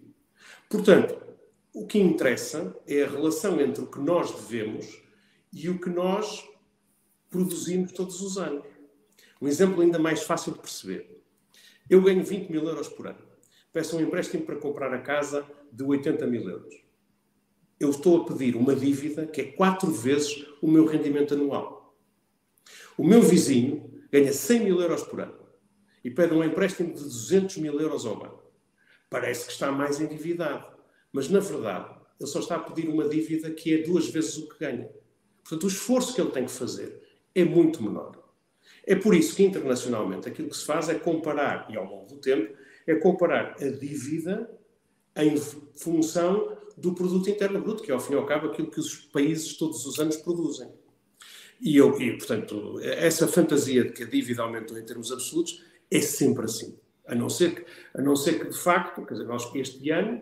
Portanto, 0.70 1.31
o 1.74 1.88
que 1.88 2.00
interessa 2.00 2.76
é 2.86 3.04
a 3.04 3.10
relação 3.10 3.60
entre 3.62 3.84
o 3.84 3.88
que 3.88 4.00
nós 4.00 4.32
devemos 4.32 5.02
e 5.54 5.70
o 5.70 5.80
que 5.80 5.90
nós 5.90 6.48
produzimos 7.30 7.92
todos 7.94 8.22
os 8.22 8.38
anos. 8.38 8.66
Um 9.42 9.48
exemplo 9.48 9.82
ainda 9.82 9.98
mais 9.98 10.24
fácil 10.24 10.52
de 10.52 10.60
perceber. 10.60 11.24
Eu 11.90 12.02
ganho 12.02 12.24
20 12.24 12.50
mil 12.50 12.68
euros 12.68 12.90
por 12.90 13.08
ano. 13.08 13.20
Peço 13.72 13.98
um 13.98 14.02
empréstimo 14.02 14.46
para 14.46 14.58
comprar 14.58 14.94
a 14.94 15.02
casa 15.02 15.46
de 15.72 15.84
80 15.84 16.28
mil 16.28 16.48
euros. 16.50 16.76
Eu 17.80 17.90
estou 17.90 18.22
a 18.22 18.26
pedir 18.26 18.56
uma 18.56 18.76
dívida 18.76 19.26
que 19.26 19.42
é 19.42 19.46
quatro 19.46 19.90
vezes 19.92 20.46
o 20.62 20.70
meu 20.70 20.86
rendimento 20.86 21.34
anual. 21.34 21.96
O 22.98 23.04
meu 23.04 23.22
vizinho 23.22 23.90
ganha 24.12 24.32
100 24.32 24.60
mil 24.60 24.82
euros 24.82 25.04
por 25.04 25.22
ano 25.22 25.40
e 26.04 26.12
pede 26.12 26.34
um 26.34 26.44
empréstimo 26.44 26.94
de 26.94 27.02
200 27.02 27.58
mil 27.58 27.80
euros 27.80 28.06
ao 28.06 28.18
banco. 28.18 28.44
Parece 29.10 29.46
que 29.46 29.52
está 29.54 29.72
mais 29.72 30.00
endividado. 30.00 30.71
Mas, 31.12 31.30
na 31.30 31.40
verdade, 31.40 31.94
ele 32.20 32.30
só 32.30 32.40
está 32.40 32.56
a 32.56 32.60
pedir 32.60 32.88
uma 32.90 33.08
dívida 33.08 33.50
que 33.52 33.74
é 33.74 33.78
duas 33.80 34.08
vezes 34.08 34.38
o 34.38 34.48
que 34.48 34.60
ganha. 34.60 34.90
Portanto, 35.44 35.64
o 35.64 35.68
esforço 35.68 36.14
que 36.14 36.22
ele 36.22 36.32
tem 36.32 36.46
que 36.46 36.52
fazer 36.52 37.02
é 37.34 37.44
muito 37.44 37.84
menor. 37.84 38.22
É 38.86 38.96
por 38.96 39.14
isso 39.14 39.36
que, 39.36 39.44
internacionalmente, 39.44 40.28
aquilo 40.28 40.50
que 40.50 40.58
se 40.58 40.66
faz 40.66 40.90
é 40.90 40.96
comparar, 40.96 41.68
e 41.70 41.78
ao 41.78 41.86
longo 41.86 42.08
do 42.08 42.18
tempo, 42.18 42.56
é 42.88 42.96
comparar 42.96 43.56
a 43.60 43.70
dívida 43.70 44.50
em 45.16 45.36
função 45.38 46.58
do 46.78 46.94
produto 46.94 47.30
interno 47.30 47.62
bruto, 47.62 47.84
que 47.84 47.92
é, 47.92 47.94
ao 47.94 48.00
fim 48.00 48.14
e 48.14 48.16
ao 48.16 48.26
cabo, 48.26 48.48
aquilo 48.48 48.72
que 48.72 48.80
os 48.80 48.96
países 48.96 49.58
todos 49.58 49.86
os 49.86 50.00
anos 50.00 50.18
produzem. 50.18 50.70
E, 51.60 51.78
eu, 51.78 52.00
e, 52.02 52.18
portanto, 52.18 52.80
essa 52.82 53.28
fantasia 53.28 53.84
de 53.84 53.92
que 53.92 54.04
a 54.04 54.08
dívida 54.08 54.42
aumentou 54.42 54.78
em 54.78 54.84
termos 54.84 55.12
absolutos 55.12 55.64
é 55.92 56.02
sempre 56.02 56.46
assim. 56.46 56.78
A 57.06 57.14
não 57.14 57.30
ser 57.30 57.56
que, 57.56 57.66
a 57.94 58.02
não 58.02 58.16
ser 58.16 58.40
que 58.40 58.50
de 58.50 58.58
facto, 58.58 59.06
quer 59.06 59.14
dizer, 59.14 59.28
nós 59.28 59.50
este 59.54 59.90
ano, 59.92 60.22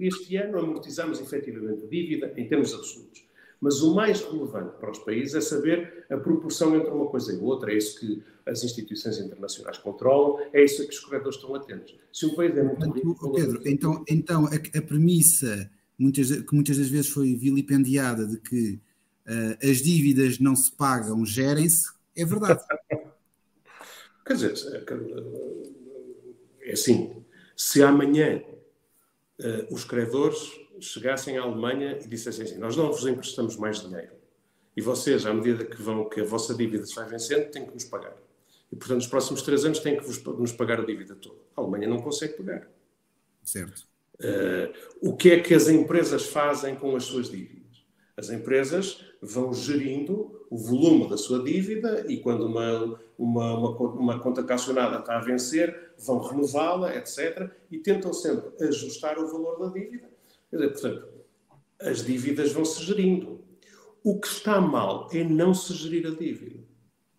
este 0.00 0.36
ano 0.36 0.58
amortizamos 0.58 1.20
efetivamente 1.20 1.84
a 1.84 1.88
dívida 1.88 2.32
em 2.36 2.48
termos 2.48 2.74
absolutos. 2.74 3.26
Mas 3.60 3.82
o 3.82 3.94
mais 3.94 4.20
relevante 4.20 4.76
para 4.78 4.90
os 4.90 4.98
países 5.00 5.34
é 5.34 5.40
saber 5.40 6.06
a 6.08 6.16
proporção 6.16 6.76
entre 6.76 6.90
uma 6.90 7.06
coisa 7.06 7.32
e 7.32 7.38
outra. 7.38 7.72
É 7.72 7.76
isso 7.76 7.98
que 7.98 8.22
as 8.46 8.62
instituições 8.62 9.18
internacionais 9.18 9.78
controlam, 9.78 10.38
é 10.52 10.64
isso 10.64 10.82
a 10.82 10.86
que 10.86 10.92
os 10.92 11.00
corretores 11.00 11.36
estão 11.36 11.54
atentos. 11.54 11.94
Se 12.12 12.26
um 12.26 12.34
país 12.34 12.56
é 12.56 12.62
muito 12.62 12.90
rico... 12.90 13.32
Pedro, 13.32 13.60
então, 13.64 14.04
então 14.08 14.46
a, 14.46 14.78
a, 14.78 14.82
premissa 14.82 15.70
muitas, 15.98 16.30
que 16.30 16.54
muitas 16.54 16.78
das 16.78 16.88
vezes 16.88 17.10
foi 17.10 17.34
vilipendiada 17.34 18.26
de 18.26 18.38
que 18.38 18.80
uh, 19.26 19.68
as 19.70 19.78
dívidas 19.78 20.38
não 20.38 20.54
se 20.54 20.70
pagam, 20.72 21.26
gerem-se, 21.26 21.92
é 22.16 22.24
verdade. 22.24 22.60
Quer 24.24 24.34
dizer, 24.34 24.84
é 26.60 26.72
assim, 26.72 27.24
se 27.56 27.82
amanhã 27.82 28.42
uh, 29.40 29.74
os 29.74 29.84
credores 29.84 30.38
chegassem 30.80 31.38
à 31.38 31.42
Alemanha 31.42 31.98
e 32.02 32.08
dissessem 32.08 32.44
assim: 32.44 32.58
Nós 32.58 32.76
não 32.76 32.92
vos 32.92 33.06
emprestamos 33.06 33.56
mais 33.56 33.80
dinheiro. 33.80 34.12
E 34.76 34.80
vocês, 34.80 35.26
à 35.26 35.34
medida 35.34 35.64
que 35.64 35.80
vão, 35.82 36.08
que 36.08 36.20
a 36.20 36.24
vossa 36.24 36.54
dívida 36.54 36.86
se 36.86 36.94
vai 36.94 37.08
vencendo, 37.08 37.50
têm 37.50 37.66
que 37.66 37.74
nos 37.74 37.84
pagar. 37.84 38.16
E, 38.70 38.76
portanto, 38.76 38.98
nos 38.98 39.06
próximos 39.06 39.42
três 39.42 39.64
anos 39.64 39.80
têm 39.80 39.96
que 39.96 40.04
vos, 40.04 40.22
nos 40.22 40.52
pagar 40.52 40.80
a 40.80 40.84
dívida 40.84 41.16
toda. 41.16 41.40
A 41.56 41.60
Alemanha 41.60 41.88
não 41.88 42.00
consegue 42.00 42.34
pagar. 42.34 42.68
Certo. 43.42 43.86
Uh, 44.20 44.72
o 45.00 45.16
que 45.16 45.30
é 45.30 45.40
que 45.40 45.54
as 45.54 45.68
empresas 45.68 46.26
fazem 46.26 46.76
com 46.76 46.94
as 46.94 47.04
suas 47.04 47.30
dívidas? 47.30 47.84
As 48.16 48.30
empresas 48.30 49.04
vão 49.20 49.52
gerindo 49.52 50.46
o 50.50 50.56
volume 50.56 51.08
da 51.08 51.16
sua 51.16 51.42
dívida 51.42 52.04
e, 52.08 52.18
quando 52.18 52.46
uma, 52.46 53.00
uma, 53.18 53.58
uma, 53.58 53.78
uma 53.90 54.18
conta 54.20 54.42
calcionada 54.42 54.98
está 54.98 55.16
a 55.16 55.20
vencer, 55.20 55.92
vão 55.98 56.18
renová-la, 56.20 56.94
etc. 56.96 57.50
E 57.70 57.78
tentam 57.78 58.12
sempre 58.12 58.66
ajustar 58.66 59.18
o 59.18 59.26
valor 59.30 59.58
da 59.58 59.68
dívida 59.68 60.08
Dizer, 60.50 60.70
portanto, 60.70 61.08
as 61.80 62.04
dívidas 62.04 62.52
vão 62.52 62.64
se 62.64 62.82
gerindo. 62.82 63.44
O 64.02 64.18
que 64.18 64.26
está 64.26 64.60
mal 64.60 65.08
é 65.12 65.22
não 65.22 65.52
se 65.52 65.74
gerir 65.74 66.06
a 66.06 66.10
dívida. 66.10 66.64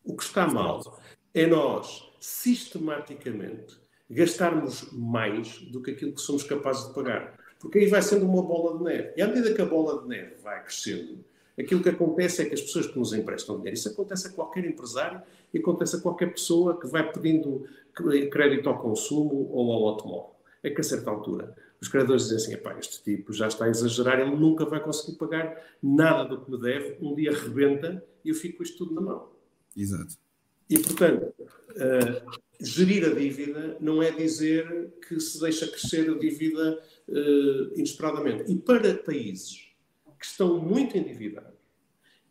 O 0.03 0.17
que 0.17 0.23
está 0.23 0.47
mal 0.47 0.99
é 1.33 1.45
nós, 1.45 2.09
sistematicamente, 2.19 3.79
gastarmos 4.09 4.91
mais 4.91 5.59
do 5.59 5.81
que 5.81 5.91
aquilo 5.91 6.13
que 6.13 6.21
somos 6.21 6.43
capazes 6.43 6.87
de 6.87 6.93
pagar. 6.95 7.37
Porque 7.59 7.79
aí 7.79 7.85
vai 7.85 8.01
sendo 8.01 8.25
uma 8.25 8.41
bola 8.41 8.77
de 8.77 8.83
neve. 8.83 9.13
E 9.15 9.21
à 9.21 9.27
medida 9.27 9.53
que 9.53 9.61
a 9.61 9.65
bola 9.65 10.01
de 10.01 10.07
neve 10.07 10.35
vai 10.41 10.63
crescendo, 10.63 11.23
aquilo 11.59 11.81
que 11.81 11.89
acontece 11.89 12.41
é 12.41 12.45
que 12.45 12.53
as 12.53 12.61
pessoas 12.61 12.87
que 12.87 12.97
nos 12.97 13.13
emprestam 13.13 13.57
dinheiro, 13.57 13.75
isso 13.75 13.89
acontece 13.89 14.27
a 14.27 14.31
qualquer 14.31 14.65
empresário 14.65 15.21
e 15.53 15.59
acontece 15.59 15.95
a 15.95 15.99
qualquer 15.99 16.31
pessoa 16.31 16.79
que 16.79 16.87
vai 16.87 17.11
pedindo 17.11 17.65
crédito 18.31 18.69
ao 18.69 18.79
consumo 18.79 19.49
ou 19.51 19.71
ao 19.71 19.87
automóvel. 19.89 20.35
É 20.63 20.69
que 20.69 20.81
a 20.81 20.83
certa 20.83 21.09
altura 21.09 21.55
os 21.81 21.87
credores 21.87 22.27
dizem 22.27 22.55
assim: 22.55 22.79
este 22.79 23.03
tipo 23.03 23.31
já 23.31 23.47
está 23.47 23.65
a 23.65 23.69
exagerar, 23.69 24.19
ele 24.19 24.35
nunca 24.35 24.65
vai 24.65 24.81
conseguir 24.81 25.17
pagar 25.17 25.61
nada 25.81 26.25
do 26.25 26.41
que 26.41 26.51
me 26.51 26.59
deve, 26.59 26.97
um 27.01 27.15
dia 27.15 27.31
rebenta 27.31 28.03
e 28.23 28.29
eu 28.29 28.35
fico 28.35 28.57
com 28.57 28.63
isto 28.63 28.77
tudo 28.77 28.93
na 28.93 29.01
mão. 29.01 29.29
Exato. 29.75 30.15
E, 30.69 30.77
portanto, 30.77 31.33
uh, 31.39 32.31
gerir 32.59 33.05
a 33.05 33.13
dívida 33.13 33.77
não 33.79 34.03
é 34.03 34.11
dizer 34.11 34.93
que 35.07 35.19
se 35.19 35.39
deixa 35.39 35.67
crescer 35.67 36.09
a 36.09 36.17
dívida 36.17 36.79
uh, 37.07 37.73
inesperadamente. 37.79 38.51
E 38.51 38.55
para 38.55 38.93
países 38.95 39.68
que 40.19 40.25
estão 40.25 40.59
muito 40.59 40.97
endividados 40.97 41.57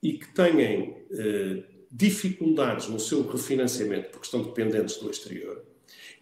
e 0.03 0.13
que 0.15 0.33
têm 0.35 0.91
uh, 0.91 1.65
dificuldades 1.91 2.89
no 2.89 3.01
seu 3.01 3.27
refinanciamento 3.27 4.11
porque 4.11 4.27
estão 4.27 4.43
dependentes 4.43 4.97
do 4.99 5.11
exterior, 5.11 5.65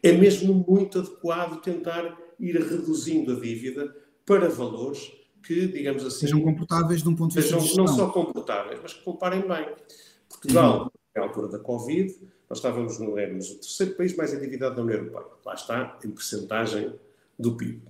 é 0.02 0.12
mesmo 0.12 0.64
muito 0.66 1.00
adequado 1.00 1.60
tentar 1.60 2.16
ir 2.38 2.56
reduzindo 2.56 3.32
a 3.32 3.40
dívida 3.40 3.94
para 4.24 4.48
valores 4.48 5.12
que, 5.42 5.66
digamos 5.66 6.04
assim. 6.04 6.26
Sejam 6.26 6.42
comportáveis 6.42 7.02
de 7.02 7.08
um 7.08 7.16
ponto 7.16 7.32
de 7.32 7.40
vista. 7.40 7.60
Sejam 7.60 7.76
não 7.76 7.86
só 7.86 8.08
comportáveis, 8.10 8.78
mas 8.82 8.92
que 8.92 9.02
comparem 9.02 9.46
bem. 9.46 9.68
Portugal, 10.28 10.82
uhum. 10.82 10.90
na 11.14 11.22
altura 11.22 11.48
da 11.48 11.58
Covid, 11.58 12.14
nós 12.48 12.58
estávamos 12.58 12.98
no, 12.98 13.18
éramos 13.18 13.50
o 13.50 13.54
terceiro 13.60 13.94
país 13.94 14.16
mais 14.16 14.34
endividado 14.34 14.76
da 14.76 14.82
União 14.82 14.98
Europeia. 14.98 15.26
Lá 15.44 15.54
está, 15.54 15.98
em 16.04 16.10
percentagem 16.10 16.92
do 17.38 17.56
PIB. 17.56 17.82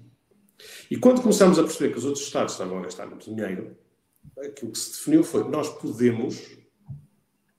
E 0.91 0.97
quando 0.97 1.23
começámos 1.23 1.59
a 1.59 1.63
perceber 1.63 1.93
que 1.93 1.99
os 1.99 2.05
outros 2.05 2.25
Estados 2.25 2.53
estavam 2.53 2.79
a 2.79 2.83
gastar 2.83 3.07
muito 3.07 3.33
dinheiro, 3.33 3.77
aquilo 4.39 4.73
que 4.73 4.79
se 4.79 4.93
definiu 4.93 5.23
foi 5.23 5.45
que 5.45 5.51
nós 5.51 5.69
podemos 5.69 6.57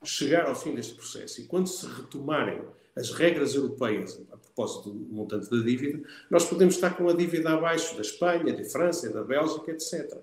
chegar 0.03 0.47
ao 0.47 0.55
fim 0.55 0.73
deste 0.73 0.95
processo 0.95 1.41
e 1.41 1.45
quando 1.45 1.67
se 1.67 1.85
retomarem 1.85 2.61
as 2.95 3.11
regras 3.11 3.53
europeias 3.53 4.19
a 4.31 4.37
propósito 4.37 4.89
do 4.89 5.13
montante 5.13 5.49
da 5.49 5.57
dívida, 5.57 6.01
nós 6.31 6.45
podemos 6.45 6.75
estar 6.75 6.91
com 6.97 7.07
a 7.07 7.13
dívida 7.13 7.51
abaixo 7.51 7.95
da 7.95 8.01
Espanha, 8.01 8.55
da 8.55 8.63
França, 8.63 9.09
da 9.11 9.23
Bélgica, 9.23 9.71
etc. 9.71 10.17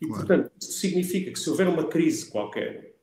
E, 0.00 0.06
claro. 0.06 0.26
portanto, 0.26 0.50
isso 0.60 0.72
significa 0.72 1.30
que 1.30 1.38
se 1.38 1.48
houver 1.48 1.68
uma 1.68 1.86
crise 1.86 2.26
qualquer, 2.26 2.94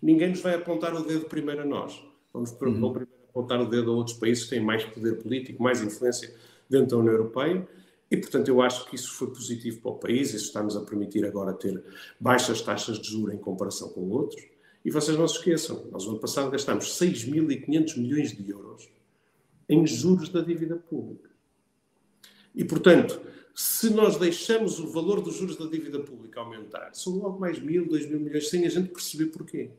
ninguém 0.00 0.30
nos 0.30 0.40
vai 0.40 0.54
apontar 0.54 0.94
o 0.94 1.02
dedo 1.02 1.24
primeiro 1.24 1.62
a 1.62 1.64
nós. 1.64 2.00
Vamos 2.32 2.52
uhum. 2.52 2.92
primeiro 2.92 3.08
apontar 3.28 3.60
o 3.60 3.66
dedo 3.66 3.90
a 3.90 3.94
outros 3.94 4.16
países 4.16 4.44
que 4.44 4.50
têm 4.50 4.60
mais 4.60 4.84
poder 4.84 5.16
político, 5.16 5.62
mais 5.62 5.82
influência 5.82 6.32
dentro 6.68 6.88
da 6.88 6.96
União 6.98 7.12
Europeia. 7.12 7.66
E, 8.10 8.16
portanto, 8.16 8.48
eu 8.48 8.60
acho 8.60 8.88
que 8.88 8.96
isso 8.96 9.12
foi 9.12 9.28
positivo 9.28 9.80
para 9.80 9.90
o 9.92 9.98
país. 9.98 10.34
Isso 10.34 10.46
está-nos 10.46 10.76
a 10.76 10.80
permitir 10.80 11.24
agora 11.24 11.52
ter 11.52 11.82
baixas 12.18 12.60
taxas 12.60 12.98
de 12.98 13.08
juros 13.08 13.34
em 13.34 13.38
comparação 13.38 13.88
com 13.90 14.08
outros. 14.10 14.42
E 14.84 14.90
vocês 14.90 15.16
não 15.16 15.28
se 15.28 15.36
esqueçam, 15.36 15.86
nós 15.92 16.04
no 16.04 16.12
ano 16.12 16.20
passado 16.20 16.50
gastámos 16.50 16.98
6.500 16.98 17.98
milhões 17.98 18.32
de 18.32 18.50
euros 18.50 18.88
em 19.68 19.86
juros 19.86 20.30
da 20.30 20.40
dívida 20.40 20.74
pública. 20.74 21.30
E, 22.54 22.64
portanto, 22.64 23.20
se 23.54 23.90
nós 23.90 24.16
deixamos 24.16 24.80
o 24.80 24.88
valor 24.88 25.20
dos 25.20 25.36
juros 25.36 25.56
da 25.56 25.66
dívida 25.66 26.00
pública 26.00 26.40
aumentar, 26.40 26.90
são 26.94 27.14
logo 27.16 27.38
mais 27.38 27.60
mil, 27.60 27.86
dois 27.86 28.08
mil 28.08 28.18
milhões 28.18 28.48
sem 28.48 28.66
a 28.66 28.68
gente 28.68 28.88
perceber 28.88 29.26
porquê. 29.26 29.70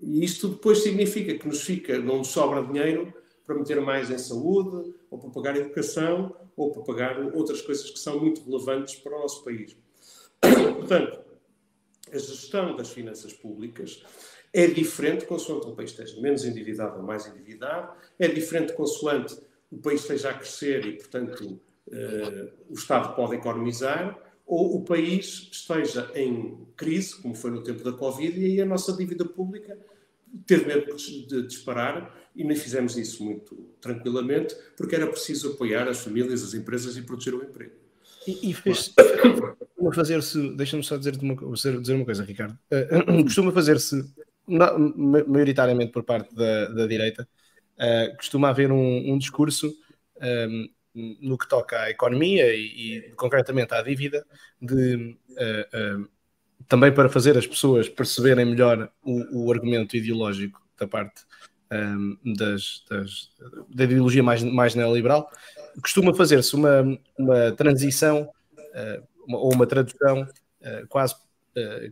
E 0.00 0.24
isto 0.24 0.48
depois 0.48 0.78
significa 0.78 1.36
que 1.36 1.46
nos 1.46 1.62
fica, 1.62 1.98
não 1.98 2.22
sobra 2.22 2.62
dinheiro 2.62 3.12
para 3.44 3.56
meter 3.56 3.80
mais 3.80 4.10
em 4.10 4.18
saúde, 4.18 4.94
ou 5.12 5.18
para 5.18 5.28
pagar 5.28 5.56
educação, 5.56 6.34
ou 6.56 6.72
para 6.72 6.82
pagar 6.82 7.20
outras 7.36 7.60
coisas 7.60 7.90
que 7.90 7.98
são 7.98 8.18
muito 8.18 8.42
relevantes 8.42 8.94
para 8.96 9.14
o 9.14 9.20
nosso 9.20 9.44
país. 9.44 9.76
Portanto, 10.40 11.20
a 12.10 12.18
gestão 12.18 12.74
das 12.74 12.90
finanças 12.90 13.34
públicas 13.34 14.02
é 14.54 14.66
diferente 14.66 15.26
consoante 15.26 15.66
o 15.66 15.74
país 15.74 15.90
esteja 15.90 16.18
menos 16.20 16.46
endividado 16.46 16.98
ou 16.98 17.02
mais 17.02 17.26
endividado, 17.26 17.92
é 18.18 18.26
diferente 18.26 18.72
consoante 18.72 19.38
o 19.70 19.78
país 19.78 20.00
esteja 20.00 20.30
a 20.30 20.34
crescer 20.34 20.86
e, 20.86 20.92
portanto, 20.96 21.60
uh, 21.88 22.52
o 22.68 22.74
Estado 22.74 23.14
pode 23.14 23.36
economizar, 23.36 24.18
ou 24.46 24.76
o 24.76 24.84
país 24.84 25.48
esteja 25.50 26.10
em 26.14 26.66
crise, 26.76 27.20
como 27.20 27.34
foi 27.34 27.50
no 27.50 27.62
tempo 27.62 27.82
da 27.82 27.92
Covid, 27.92 28.38
e 28.38 28.44
aí 28.44 28.60
a 28.60 28.66
nossa 28.66 28.94
dívida 28.94 29.24
pública 29.24 29.78
ter 30.46 30.66
medo 30.66 30.94
de 30.96 31.46
disparar, 31.46 32.21
e 32.34 32.44
nem 32.44 32.56
fizemos 32.56 32.96
isso 32.96 33.22
muito 33.24 33.54
tranquilamente, 33.80 34.56
porque 34.76 34.94
era 34.94 35.06
preciso 35.06 35.52
apoiar 35.52 35.88
as 35.88 36.00
famílias, 36.00 36.42
as 36.42 36.54
empresas 36.54 36.96
e 36.96 37.02
proteger 37.02 37.34
o 37.34 37.44
emprego. 37.44 37.72
E, 38.26 38.50
e 38.50 38.54
fez 38.54 38.94
fazer-se, 39.94 40.50
deixa-me 40.56 40.82
só 40.82 40.96
dizer 40.96 41.16
uma, 41.20 41.34
dizer 41.54 41.94
uma 41.94 42.04
coisa, 42.04 42.24
Ricardo, 42.24 42.58
uh, 42.70 43.22
costuma 43.24 43.52
fazer-se 43.52 44.04
maioritariamente 44.46 45.92
por 45.92 46.04
parte 46.04 46.34
da, 46.34 46.66
da 46.66 46.86
direita, 46.86 47.28
uh, 47.76 48.16
costuma 48.16 48.48
haver 48.48 48.72
um, 48.72 49.12
um 49.12 49.18
discurso 49.18 49.68
um, 50.20 50.24
ehm, 50.24 50.68
no 50.94 51.38
que 51.38 51.48
toca 51.48 51.80
à 51.80 51.90
economia 51.90 52.54
e, 52.54 52.98
e 52.98 53.12
concretamente 53.12 53.72
à 53.74 53.82
dívida, 53.82 54.24
de, 54.60 55.16
uh, 55.30 56.08
também 56.68 56.92
para 56.92 57.08
fazer 57.08 57.36
as 57.36 57.46
pessoas 57.46 57.88
perceberem 57.88 58.44
melhor 58.44 58.90
o, 59.02 59.46
o 59.46 59.52
argumento 59.52 59.96
ideológico 59.96 60.60
da 60.78 60.86
parte 60.86 61.22
das, 62.36 62.84
das, 62.88 63.30
da 63.68 63.84
ideologia 63.84 64.22
mais, 64.22 64.42
mais 64.42 64.74
neoliberal, 64.74 65.30
costuma 65.80 66.14
fazer-se 66.14 66.54
uma, 66.54 66.98
uma 67.18 67.52
transição 67.52 68.28
uma, 69.26 69.38
ou 69.38 69.54
uma 69.54 69.66
tradução 69.66 70.26
quase 70.88 71.14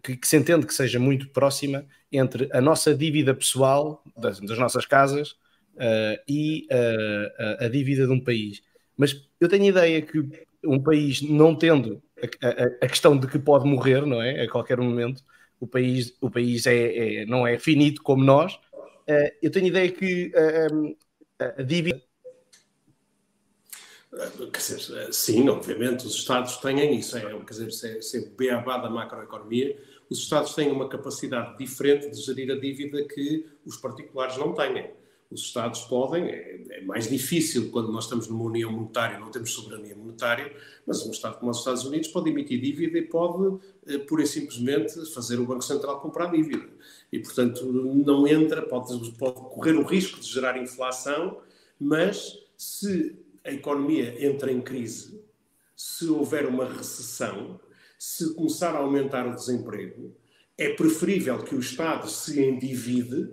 que, 0.03 0.16
que, 0.16 0.26
se 0.26 0.37
entende 0.37 0.66
que 0.66 0.74
seja 0.74 0.99
muito 0.99 1.28
próxima 1.31 1.85
entre 2.12 2.49
a 2.53 2.61
nossa 2.61 2.95
dívida 2.95 3.35
pessoal 3.35 4.03
das, 4.16 4.41
das 4.41 4.59
nossas 4.59 4.87
casas 4.87 5.37
uh, 5.76 6.20
e 6.28 6.66
uh, 6.70 7.61
a, 7.61 7.64
a, 7.64 7.68
dívida 7.68 8.07
de 8.07 8.12
um 8.12 8.20
país. 8.20 8.62
Mas 8.97 9.28
eu 9.41 9.49
tenho 9.49 9.64
a 9.64 9.68
ideia 9.68 10.03
que 10.03 10.22
um 10.64 10.81
país 10.81 11.22
não 11.22 11.55
tendo 11.55 12.03
a, 12.43 12.47
a, 12.47 12.66
a, 12.83 12.89
questão 12.89 13.16
de 13.16 13.26
que 13.26 13.39
pode 13.39 13.66
morrer, 13.66 14.05
não 14.05 14.20
é? 14.20 14.43
A 14.43 14.51
qualquer 14.51 14.78
momento, 14.78 15.22
o 15.59 15.66
país, 15.66 16.14
o 16.20 16.31
país 16.31 16.66
é, 16.66 17.22
é 17.22 17.26
não 17.26 17.47
é 17.47 17.59
finito 17.59 18.03
como 18.03 18.22
nós. 18.24 18.59
Uh, 19.11 19.30
eu 19.42 19.50
tenho 19.50 19.66
ideia 19.66 19.90
que 19.90 20.32
a 21.38 21.62
dívida 21.62 22.00
Quer 24.52 24.58
dizer, 24.58 25.12
sim, 25.12 25.48
obviamente, 25.48 26.04
os 26.04 26.14
Estados 26.16 26.56
têm 26.56 26.98
isso, 26.98 27.16
é, 27.16 27.20
quer 27.20 27.44
dizer, 27.44 27.70
se 27.70 27.88
é, 27.88 28.02
se 28.02 28.18
é 28.18 28.20
beabá 28.36 28.76
da 28.76 28.90
macroeconomia, 28.90 29.80
os 30.11 30.18
Estados 30.18 30.52
têm 30.54 30.68
uma 30.70 30.88
capacidade 30.88 31.56
diferente 31.56 32.11
de 32.11 32.20
gerir 32.20 32.50
a 32.50 32.58
dívida 32.58 33.04
que 33.06 33.46
os 33.64 33.76
particulares 33.76 34.36
não 34.36 34.52
têm. 34.52 34.90
Os 35.31 35.43
Estados 35.43 35.83
podem, 35.83 36.24
é, 36.24 36.61
é 36.70 36.81
mais 36.83 37.09
difícil 37.09 37.70
quando 37.70 37.93
nós 37.93 38.05
estamos 38.05 38.26
numa 38.26 38.45
união 38.45 38.72
monetária, 38.72 39.18
não 39.18 39.31
temos 39.31 39.53
soberania 39.53 39.95
monetária, 39.95 40.53
mas 40.85 41.07
um 41.07 41.12
Estado 41.12 41.39
como 41.39 41.53
os 41.53 41.59
Estados 41.59 41.85
Unidos 41.85 42.09
pode 42.09 42.31
emitir 42.31 42.61
dívida 42.61 42.99
e 42.99 43.03
pode, 43.03 43.61
eh, 43.87 43.99
pura 43.99 44.24
e 44.24 44.26
simplesmente, 44.26 45.07
fazer 45.14 45.39
o 45.39 45.47
Banco 45.47 45.62
Central 45.62 46.01
comprar 46.01 46.33
dívida. 46.33 46.68
E, 47.12 47.20
portanto, 47.20 47.64
não 47.64 48.26
entra, 48.26 48.62
pode, 48.62 49.11
pode 49.12 49.35
correr 49.35 49.76
o 49.76 49.85
risco 49.85 50.18
de 50.18 50.26
gerar 50.26 50.61
inflação, 50.61 51.39
mas 51.78 52.37
se 52.57 53.16
a 53.45 53.53
economia 53.53 54.26
entra 54.26 54.51
em 54.51 54.61
crise, 54.61 55.22
se 55.76 56.09
houver 56.09 56.47
uma 56.47 56.66
recessão, 56.66 57.61
se 57.99 58.35
começar 58.35 58.74
a 58.74 58.78
aumentar 58.78 59.26
o 59.26 59.35
desemprego, 59.35 60.14
é 60.59 60.74
preferível 60.74 61.39
que 61.39 61.55
o 61.55 61.61
Estado 61.61 62.09
se 62.09 62.43
endivide, 62.43 63.31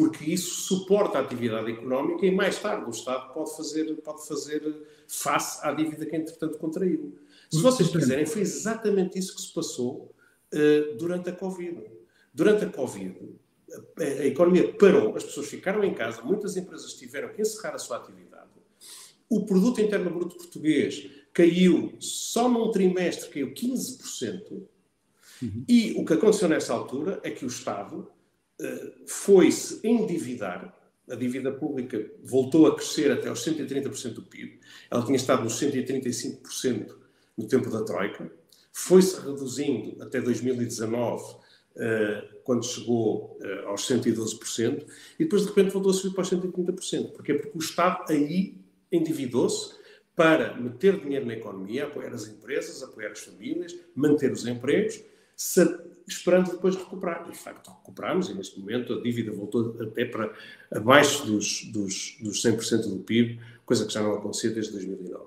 porque 0.00 0.24
isso 0.24 0.62
suporta 0.62 1.18
a 1.18 1.20
atividade 1.20 1.70
económica 1.70 2.24
e 2.24 2.30
mais 2.30 2.58
tarde 2.58 2.86
o 2.86 2.90
Estado 2.90 3.34
pode 3.34 3.54
fazer, 3.54 3.84
pode 3.96 4.26
fazer 4.26 4.82
face 5.06 5.58
à 5.62 5.74
dívida 5.74 6.06
que 6.06 6.16
entretanto 6.16 6.56
contraiu. 6.56 7.18
Se 7.50 7.60
vocês 7.60 7.90
quiserem, 7.90 8.24
foi 8.24 8.40
exatamente 8.40 9.18
isso 9.18 9.34
que 9.34 9.42
se 9.42 9.52
passou 9.52 10.10
uh, 10.54 10.96
durante 10.96 11.28
a 11.28 11.32
Covid. 11.34 11.84
Durante 12.32 12.64
a 12.64 12.70
Covid, 12.70 13.14
a, 13.98 14.02
a 14.02 14.26
economia 14.26 14.72
parou, 14.72 15.14
as 15.14 15.24
pessoas 15.24 15.48
ficaram 15.48 15.84
em 15.84 15.92
casa, 15.92 16.22
muitas 16.22 16.56
empresas 16.56 16.94
tiveram 16.94 17.28
que 17.34 17.42
encerrar 17.42 17.74
a 17.74 17.78
sua 17.78 17.98
atividade. 17.98 18.48
O 19.28 19.44
produto 19.44 19.82
interno 19.82 20.10
bruto 20.10 20.34
português 20.34 21.10
caiu 21.30 21.92
só 22.00 22.48
num 22.48 22.70
trimestre, 22.70 23.28
caiu 23.28 23.52
15%. 23.52 24.66
Uhum. 25.42 25.64
E 25.68 25.92
o 25.98 26.06
que 26.06 26.14
aconteceu 26.14 26.48
nessa 26.48 26.72
altura 26.72 27.20
é 27.22 27.30
que 27.30 27.44
o 27.44 27.48
Estado 27.48 28.10
foi-se 29.06 29.80
endividar, 29.86 30.76
a 31.10 31.14
dívida 31.14 31.50
pública 31.50 32.10
voltou 32.22 32.66
a 32.66 32.74
crescer 32.74 33.10
até 33.10 33.28
aos 33.28 33.44
130% 33.44 34.14
do 34.14 34.22
PIB, 34.22 34.60
ela 34.90 35.04
tinha 35.04 35.16
estado 35.16 35.42
nos 35.42 35.60
135% 35.60 36.94
no 37.36 37.48
tempo 37.48 37.70
da 37.70 37.82
Troika, 37.82 38.30
foi-se 38.72 39.20
reduzindo 39.20 40.02
até 40.02 40.20
2019, 40.20 41.22
uh, 41.22 41.38
eh, 41.76 42.28
quando 42.44 42.64
chegou 42.64 43.38
uh, 43.40 43.68
aos 43.68 43.82
112%, 43.82 44.86
e 45.18 45.24
depois 45.24 45.42
de 45.42 45.48
repente 45.48 45.70
voltou 45.70 45.90
a 45.90 45.94
subir 45.94 46.14
para 46.14 46.22
os 46.22 46.30
130%. 46.30 47.12
Porquê? 47.12 47.34
Porque 47.34 47.58
o 47.58 47.60
Estado 47.60 48.04
aí 48.10 48.56
endividou-se 48.92 49.74
para 50.14 50.54
meter 50.54 51.00
dinheiro 51.00 51.26
na 51.26 51.34
economia, 51.34 51.84
apoiar 51.84 52.12
as 52.12 52.28
empresas, 52.28 52.82
apoiar 52.82 53.10
as 53.10 53.20
famílias, 53.20 53.76
manter 53.94 54.30
os 54.30 54.46
empregos, 54.46 55.02
esperando 56.06 56.50
depois 56.50 56.76
recuperar. 56.76 57.26
E, 57.28 57.32
de 57.32 57.38
facto, 57.38 57.70
recuperamos 57.70 58.28
e, 58.28 58.34
neste 58.34 58.58
momento, 58.58 58.92
a 58.92 59.02
dívida 59.02 59.32
voltou 59.32 59.76
até 59.80 60.04
para 60.04 60.32
abaixo 60.70 61.26
dos, 61.26 61.64
dos, 61.72 62.18
dos 62.20 62.42
100% 62.42 62.88
do 62.88 62.98
PIB, 62.98 63.40
coisa 63.64 63.86
que 63.86 63.92
já 63.92 64.02
não 64.02 64.14
acontecia 64.14 64.50
desde 64.50 64.72
2009. 64.72 65.24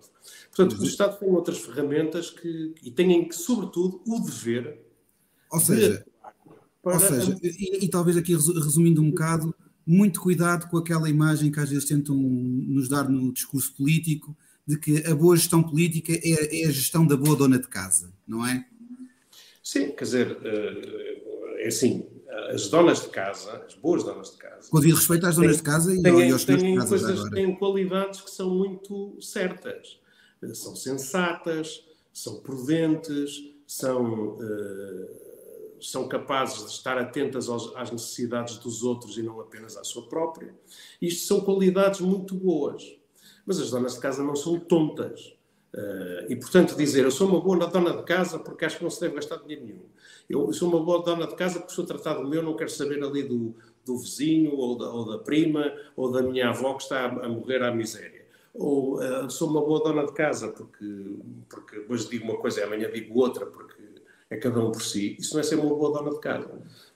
Portanto, 0.56 0.80
o 0.80 0.86
Estado 0.86 1.18
tem 1.18 1.30
outras 1.30 1.60
ferramentas 1.60 2.30
que, 2.30 2.76
e 2.84 2.92
têm, 2.92 3.32
sobretudo, 3.32 4.02
o 4.06 4.20
dever 4.20 4.84
ou 5.54 5.60
seja, 5.60 6.04
ou 6.82 7.00
seja 7.00 7.38
e, 7.44 7.86
e, 7.86 7.88
talvez 7.88 8.18
aqui 8.18 8.34
resumindo 8.34 9.04
um 9.04 9.12
bocado, 9.12 9.54
muito 9.86 10.20
cuidado 10.20 10.68
com 10.68 10.78
aquela 10.78 11.08
imagem 11.08 11.52
que 11.52 11.60
às 11.60 11.70
vezes 11.70 11.86
tentam 11.86 12.16
nos 12.16 12.90
dar 12.90 13.08
no 13.08 13.32
discurso 13.32 13.72
político, 13.76 14.36
de 14.66 14.80
que 14.80 15.06
a 15.06 15.14
boa 15.14 15.36
gestão 15.36 15.62
política 15.62 16.12
é, 16.14 16.62
é 16.62 16.68
a 16.68 16.72
gestão 16.72 17.06
da 17.06 17.16
boa 17.16 17.36
dona 17.36 17.60
de 17.60 17.68
casa, 17.68 18.12
não 18.26 18.48
é? 18.48 18.66
Sim, 19.64 19.92
quer 19.92 20.04
dizer, 20.04 20.38
eh, 20.44 21.64
é 21.64 21.68
assim, 21.68 22.06
as 22.50 22.68
donas 22.68 23.02
de 23.02 23.08
casa, 23.08 23.64
as 23.66 23.76
boas 23.76 24.04
donas 24.04 24.32
de 24.32 24.38
casa. 24.38 24.70
Com 24.70 24.80
devido 24.80 24.98
respeito 24.98 25.26
às 25.26 25.36
donas 25.38 25.52
têm, 25.52 25.58
de 25.58 25.64
casa 25.64 25.94
e, 25.94 26.04
têm, 26.04 26.32
aos 26.32 26.42
senhores 26.42 26.64
de 26.64 26.76
casa. 26.76 26.90
Coisas, 26.90 27.30
têm 27.30 27.56
qualidades 27.56 28.22
que 28.22 28.30
são 28.30 28.50
muito 28.50 29.18
certas. 29.22 30.00
Eh, 30.42 30.54
são 30.54 30.76
sensatas, 30.76 31.86
são 32.12 32.42
prudentes, 32.42 33.54
são, 33.66 34.36
uh, 34.36 35.08
são 35.80 36.10
capazes 36.10 36.66
de 36.66 36.72
estar 36.72 36.98
atentas 36.98 37.48
aos, 37.48 37.74
às 37.76 37.90
necessidades 37.90 38.58
dos 38.58 38.84
outros 38.84 39.18
e 39.18 39.24
não 39.24 39.40
apenas 39.40 39.78
à 39.78 39.84
sua 39.84 40.08
própria. 40.10 40.54
Isto 41.02 41.26
são 41.26 41.42
qualidades 41.42 42.02
muito 42.02 42.36
boas. 42.36 42.84
Mas 43.46 43.60
as 43.60 43.72
donas 43.72 43.96
de 43.96 44.00
casa 44.00 44.24
não 44.24 44.36
são 44.36 44.60
tontas. 44.60 45.34
Uh, 45.74 46.30
e, 46.30 46.36
portanto, 46.36 46.76
dizer 46.76 47.04
eu 47.04 47.10
sou 47.10 47.28
uma 47.28 47.42
boa 47.42 47.66
dona 47.66 47.98
de 47.98 48.04
casa 48.04 48.38
porque 48.38 48.64
acho 48.64 48.78
que 48.78 48.84
não 48.84 48.92
se 48.92 49.02
deve 49.02 49.16
gastar 49.16 49.38
dinheiro 49.38 49.66
nenhum. 49.66 49.86
Eu 50.30 50.54
sou 50.54 50.70
uma 50.70 50.80
boa 50.80 51.04
dona 51.04 51.26
de 51.26 51.36
casa 51.36 51.60
porque 51.60 51.74
sou 51.74 51.84
tratado 51.84 52.28
meu, 52.28 52.44
não 52.44 52.56
quero 52.56 52.70
saber 52.70 53.04
ali 53.04 53.24
do, 53.24 53.56
do 53.84 53.98
vizinho 53.98 54.56
ou 54.56 54.78
da, 54.78 54.90
ou 54.90 55.06
da, 55.06 55.18
prima 55.18 55.74
ou 55.96 56.12
da 56.12 56.22
minha 56.22 56.50
avó 56.50 56.76
que 56.76 56.84
está 56.84 57.06
a, 57.06 57.26
a 57.26 57.28
morrer 57.28 57.64
à 57.64 57.74
miséria. 57.74 58.24
Ou 58.54 59.00
uh, 59.00 59.30
sou 59.32 59.50
uma 59.50 59.62
boa 59.62 59.84
dona 59.84 60.06
de 60.06 60.14
casa 60.14 60.50
porque, 60.50 61.18
porque 61.50 61.86
hoje 61.90 62.08
digo 62.08 62.26
uma 62.26 62.38
coisa 62.38 62.60
e 62.60 62.64
amanhã 62.64 62.92
digo 62.92 63.20
outra 63.20 63.48
porque 63.48 63.82
é 64.30 64.38
cada 64.38 64.60
um 64.60 64.72
por 64.72 64.84
si. 64.84 65.16
Isso 65.20 65.34
não 65.34 65.40
é 65.40 65.44
ser 65.44 65.56
uma 65.56 65.74
boa 65.74 65.92
dona 65.98 66.12
de 66.12 66.20
casa. 66.20 66.50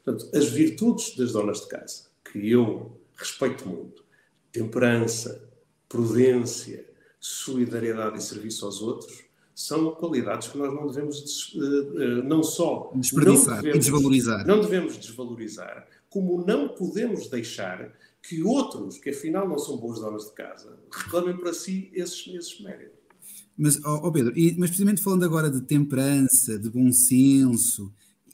Portanto, 0.06 0.38
as 0.38 0.50
virtudes 0.50 1.16
das 1.16 1.32
donas 1.32 1.62
de 1.62 1.68
casa, 1.68 2.06
que 2.24 2.52
eu 2.52 2.92
respeito 3.16 3.68
muito, 3.68 4.04
temperança, 4.52 5.50
prudência, 5.90 6.86
solidariedade 7.20 8.18
e 8.18 8.22
serviço 8.22 8.66
aos 8.66 8.82
outros, 8.82 9.28
são 9.54 9.92
qualidades 9.92 10.50
que 10.50 10.58
nós 10.58 10.72
não 10.74 10.86
devemos 10.86 11.56
eh, 11.56 12.04
eh, 12.04 12.22
não 12.24 12.44
só 12.44 12.92
desperdiçar 12.96 13.56
não 13.56 13.62
devemos, 13.64 13.76
e 13.76 13.80
desvalorizar. 13.80 14.48
Não 14.48 14.62
devemos 14.62 14.98
desvalorizar, 14.98 15.88
como 16.10 16.46
não 16.46 16.70
podemos 16.70 17.28
deixar 17.28 17.92
que 18.22 18.44
outros, 18.44 18.98
que 19.00 19.10
afinal 19.10 19.48
não 19.48 19.58
são 19.58 19.78
boas 19.78 20.00
donas 20.00 20.26
de 20.26 20.34
casa, 20.34 20.78
reclamem 20.92 21.36
para 21.38 21.54
si 21.54 21.90
esses, 21.94 22.28
esses 22.28 22.62
méritos. 22.62 22.98
Mas, 23.58 23.84
oh 23.84 24.12
Pedro, 24.12 24.34
mas 24.58 24.70
precisamente 24.70 25.02
falando 25.02 25.26
agora 25.26 25.50
de 25.50 25.62
temperança, 25.62 26.60
de 26.60 26.70
bom 26.70 26.92
senso, 26.92 27.92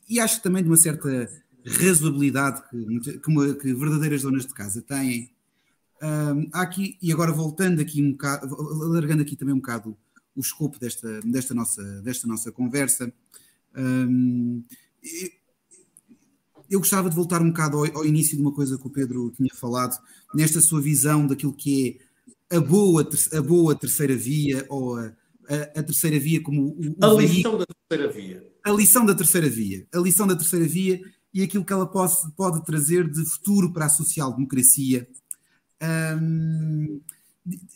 e 0.10 0.20
acho 0.20 0.42
também 0.42 0.62
de 0.62 0.70
uma 0.70 0.76
certa 0.76 1.30
razoabilidade 1.66 2.62
que, 2.70 3.20
que, 3.20 3.30
uma, 3.30 3.54
que 3.54 3.74
verdadeiras 3.74 4.24
donas 4.24 4.46
de 4.46 4.54
casa 4.54 4.82
têm. 4.82 5.33
Um, 6.04 6.50
há 6.52 6.64
aqui, 6.64 6.98
e 7.02 7.14
agora 7.14 7.32
voltando 7.32 7.80
aqui 7.80 8.04
um 8.04 8.12
bocado, 8.12 8.54
alargando 8.84 9.22
aqui 9.22 9.38
também 9.38 9.54
um 9.54 9.60
bocado 9.60 9.98
o 10.36 10.42
escopo 10.42 10.78
desta, 10.78 11.22
desta, 11.22 11.54
nossa, 11.54 12.02
desta 12.02 12.28
nossa 12.28 12.52
conversa, 12.52 13.14
um, 13.74 14.62
eu 16.70 16.80
gostava 16.80 17.10
de 17.10 17.16
voltar 17.16 17.42
um 17.42 17.50
bocado 17.50 17.78
ao, 17.78 17.98
ao, 17.98 18.06
início 18.06 18.36
de 18.36 18.42
uma 18.42 18.52
coisa 18.52 18.78
que 18.78 18.86
o 18.86 18.90
Pedro 18.90 19.32
tinha 19.32 19.54
falado, 19.54 19.98
nesta 20.36 20.60
sua 20.60 20.82
visão 20.82 21.26
daquilo 21.26 21.54
que 21.54 22.00
é 22.50 22.58
a 22.58 22.60
boa, 22.60 23.08
a 23.32 23.42
boa 23.42 23.74
terceira 23.74 24.16
via, 24.16 24.66
ou 24.68 24.98
a, 24.98 25.14
a, 25.48 25.80
a 25.80 25.84
terceira 25.84 26.20
via 26.20 26.42
como 26.42 26.70
o, 26.70 26.96
o 27.00 27.18
a 27.18 27.22
lição 27.22 27.58
da 27.58 27.66
terceira 27.66 28.12
via. 28.12 28.52
A 28.64 28.72
lição 28.72 29.06
da 29.06 29.16
terceira 29.16 29.50
via. 29.50 29.88
A 29.94 30.00
lição 30.00 30.28
da 30.28 30.36
terceira 30.36 30.66
via 30.66 31.02
e 31.34 31.42
aquilo 31.42 31.66
que 31.66 31.74
ela 31.74 31.88
pode, 31.88 32.14
pode 32.36 32.64
trazer 32.66 33.10
de 33.10 33.26
futuro 33.26 33.72
para 33.72 33.86
a 33.86 33.90
social-democracia. 33.90 35.08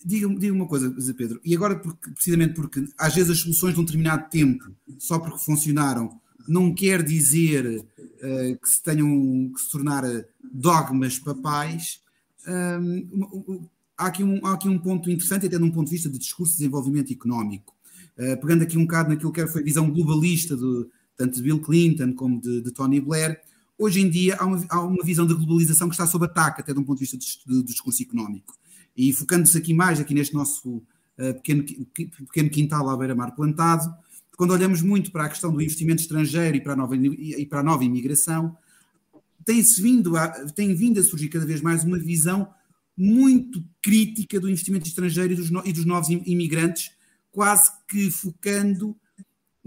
Diga 0.05 0.53
uma 0.53 0.67
coisa, 0.67 0.93
Zé 0.99 1.11
Pedro, 1.11 1.41
e 1.43 1.53
agora 1.53 1.77
porque, 1.77 2.09
precisamente 2.11 2.53
porque 2.53 2.87
às 2.97 3.13
vezes 3.13 3.31
as 3.31 3.39
soluções 3.39 3.73
de 3.73 3.81
um 3.81 3.83
determinado 3.83 4.29
tempo, 4.29 4.63
só 4.97 5.19
porque 5.19 5.43
funcionaram, 5.43 6.21
não 6.47 6.73
quer 6.73 7.03
dizer 7.03 7.65
uh, 7.67 8.57
que 8.61 8.69
se 8.69 8.81
tenham 8.81 9.51
que 9.53 9.61
se 9.61 9.69
tornar 9.69 10.03
dogmas 10.41 11.19
papais. 11.19 12.01
Há, 13.97 14.07
aqui 14.07 14.23
um, 14.23 14.45
há 14.45 14.53
aqui 14.53 14.69
um 14.69 14.79
ponto 14.79 15.11
interessante, 15.11 15.47
até 15.47 15.57
de 15.57 15.63
um 15.63 15.71
ponto 15.71 15.87
de 15.87 15.95
vista 15.95 16.09
de 16.09 16.17
discurso 16.17 16.53
de 16.53 16.59
desenvolvimento 16.59 17.11
económico. 17.11 17.75
Uh, 18.17 18.39
pegando 18.39 18.63
aqui 18.63 18.77
um 18.77 18.83
bocado 18.83 19.09
naquilo 19.09 19.33
que 19.33 19.45
foi 19.47 19.61
a 19.61 19.65
visão 19.65 19.91
globalista 19.91 20.55
de, 20.55 20.87
tanto 21.17 21.35
de 21.35 21.43
Bill 21.43 21.59
Clinton 21.59 22.13
como 22.13 22.39
de, 22.39 22.61
de 22.61 22.71
Tony 22.71 23.01
Blair, 23.01 23.41
hoje 23.77 24.01
em 24.01 24.09
dia 24.09 24.35
há 24.37 24.45
uma, 24.45 24.65
há 24.69 24.81
uma, 24.81 25.03
visão 25.03 25.25
da 25.25 25.33
globalização 25.33 25.87
que 25.87 25.95
está 25.95 26.07
sob 26.07 26.25
ataque, 26.25 26.61
até 26.61 26.73
de 26.73 26.79
um 26.79 26.83
ponto 26.83 26.97
de 26.97 27.05
vista 27.05 27.17
de 27.17 27.63
discurso 27.63 28.01
económico. 28.01 28.55
E 28.95 29.13
focando-se 29.13 29.57
aqui 29.57 29.73
mais, 29.73 29.99
aqui 29.99 30.13
neste 30.13 30.33
nosso 30.33 30.77
uh, 30.77 31.33
pequeno, 31.35 31.63
pequeno 31.93 32.49
quintal 32.49 32.89
à 32.89 32.97
beira-mar 32.97 33.35
plantado, 33.35 33.93
quando 34.35 34.51
olhamos 34.51 34.81
muito 34.81 35.11
para 35.11 35.25
a 35.25 35.29
questão 35.29 35.51
do 35.51 35.61
investimento 35.61 36.01
estrangeiro 36.01 36.57
e 36.57 36.61
para 36.61 36.73
a 36.73 36.75
nova, 36.75 36.95
e 36.95 37.45
para 37.45 37.59
a 37.59 37.63
nova 37.63 37.83
imigração, 37.83 38.55
tem-se 39.43 39.81
vindo 39.81 40.15
a, 40.17 40.27
tem 40.51 40.75
vindo 40.75 40.99
a 40.99 41.03
surgir 41.03 41.29
cada 41.29 41.45
vez 41.45 41.61
mais 41.61 41.83
uma 41.83 41.97
visão 41.97 42.47
muito 42.95 43.63
crítica 43.81 44.39
do 44.39 44.49
investimento 44.49 44.87
estrangeiro 44.87 45.33
e 45.33 45.35
dos, 45.35 45.49
no, 45.49 45.65
e 45.65 45.71
dos 45.71 45.85
novos 45.85 46.09
imigrantes, 46.09 46.91
quase 47.31 47.71
que 47.87 48.11
focando 48.11 48.95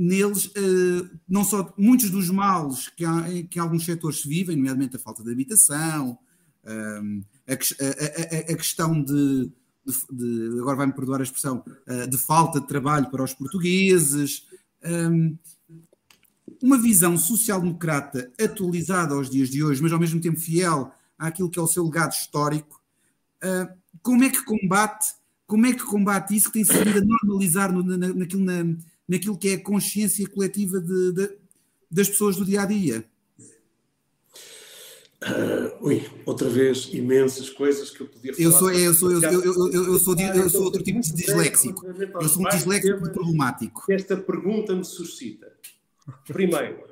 neles 0.00 0.46
uh, 0.46 1.10
não 1.28 1.44
só 1.44 1.74
muitos 1.76 2.08
dos 2.08 2.30
males 2.30 2.88
que, 2.88 3.04
há, 3.04 3.22
que 3.50 3.58
alguns 3.58 3.84
setores 3.84 4.22
se 4.22 4.28
vivem, 4.28 4.56
nomeadamente 4.56 4.96
a 4.96 4.98
falta 4.98 5.22
de 5.22 5.30
habitação, 5.30 6.18
um, 6.66 7.22
a, 7.46 7.52
a, 7.52 8.38
a, 8.52 8.56
questão 8.56 9.02
de, 9.02 9.52
de, 9.84 9.92
de 10.10 10.58
agora 10.58 10.78
vai-me 10.78 10.94
perdoar 10.94 11.20
a 11.20 11.22
expressão, 11.22 11.62
uh, 11.86 12.08
de 12.08 12.16
falta 12.16 12.60
de 12.60 12.66
trabalho 12.66 13.10
para 13.10 13.22
os 13.22 13.34
portugueses, 13.34 14.46
um, 14.82 15.36
uma 16.62 16.78
visão 16.78 17.18
social-democrata 17.18 18.32
atualizada 18.40 19.14
aos 19.14 19.28
dias 19.28 19.50
de 19.50 19.62
hoje, 19.62 19.82
mas 19.82 19.92
ao 19.92 20.00
mesmo 20.00 20.18
tempo 20.18 20.40
fiel 20.40 20.94
àquilo 21.18 21.50
que 21.50 21.58
é 21.58 21.62
o 21.62 21.66
seu 21.66 21.84
legado 21.84 22.12
histórico, 22.12 22.80
uh, 23.44 23.68
como 24.02 24.24
é 24.24 24.30
que 24.30 24.42
combate, 24.46 25.08
como 25.46 25.66
é 25.66 25.74
que 25.74 25.84
combate 25.84 26.34
isso 26.34 26.46
que 26.46 26.54
tem 26.54 26.64
se 26.64 26.72
vindo 26.84 26.98
a 26.98 27.04
normalizar 27.04 27.70
no, 27.70 27.82
na, 27.82 28.14
naquilo 28.14 28.44
na, 28.44 28.64
naquilo 29.10 29.36
que 29.36 29.48
é 29.48 29.54
a 29.54 29.60
consciência 29.60 30.24
coletiva 30.28 30.80
de, 30.80 31.12
de, 31.12 31.30
das 31.90 32.08
pessoas 32.08 32.36
do 32.36 32.44
dia 32.44 32.62
a 32.62 32.66
dia. 32.66 33.04
Uh, 35.22 35.84
ui, 35.84 36.08
outra 36.24 36.48
vez 36.48 36.88
imensas 36.94 37.50
coisas 37.50 37.90
que 37.90 38.02
eu 38.02 38.06
podia 38.06 38.32
falar. 38.32 38.44
Eu 38.46 38.52
sou, 38.52 38.72
eu 38.72 38.94
sou, 38.94 39.10
eu, 39.10 39.20
eu, 39.20 39.42
eu, 39.42 39.84
eu 39.92 39.98
sou, 39.98 40.16
eu 40.16 40.48
sou 40.48 40.62
outro 40.62 40.82
tipo 40.82 41.00
de 41.00 41.12
disléxico. 41.12 41.84
Eu 41.86 42.28
sou 42.28 42.42
um 42.42 42.48
disléxico 42.48 43.10
problemático. 43.10 43.84
Esta 43.90 44.16
pergunta 44.16 44.74
me 44.74 44.84
suscita. 44.84 45.52
Primeiro, 46.26 46.84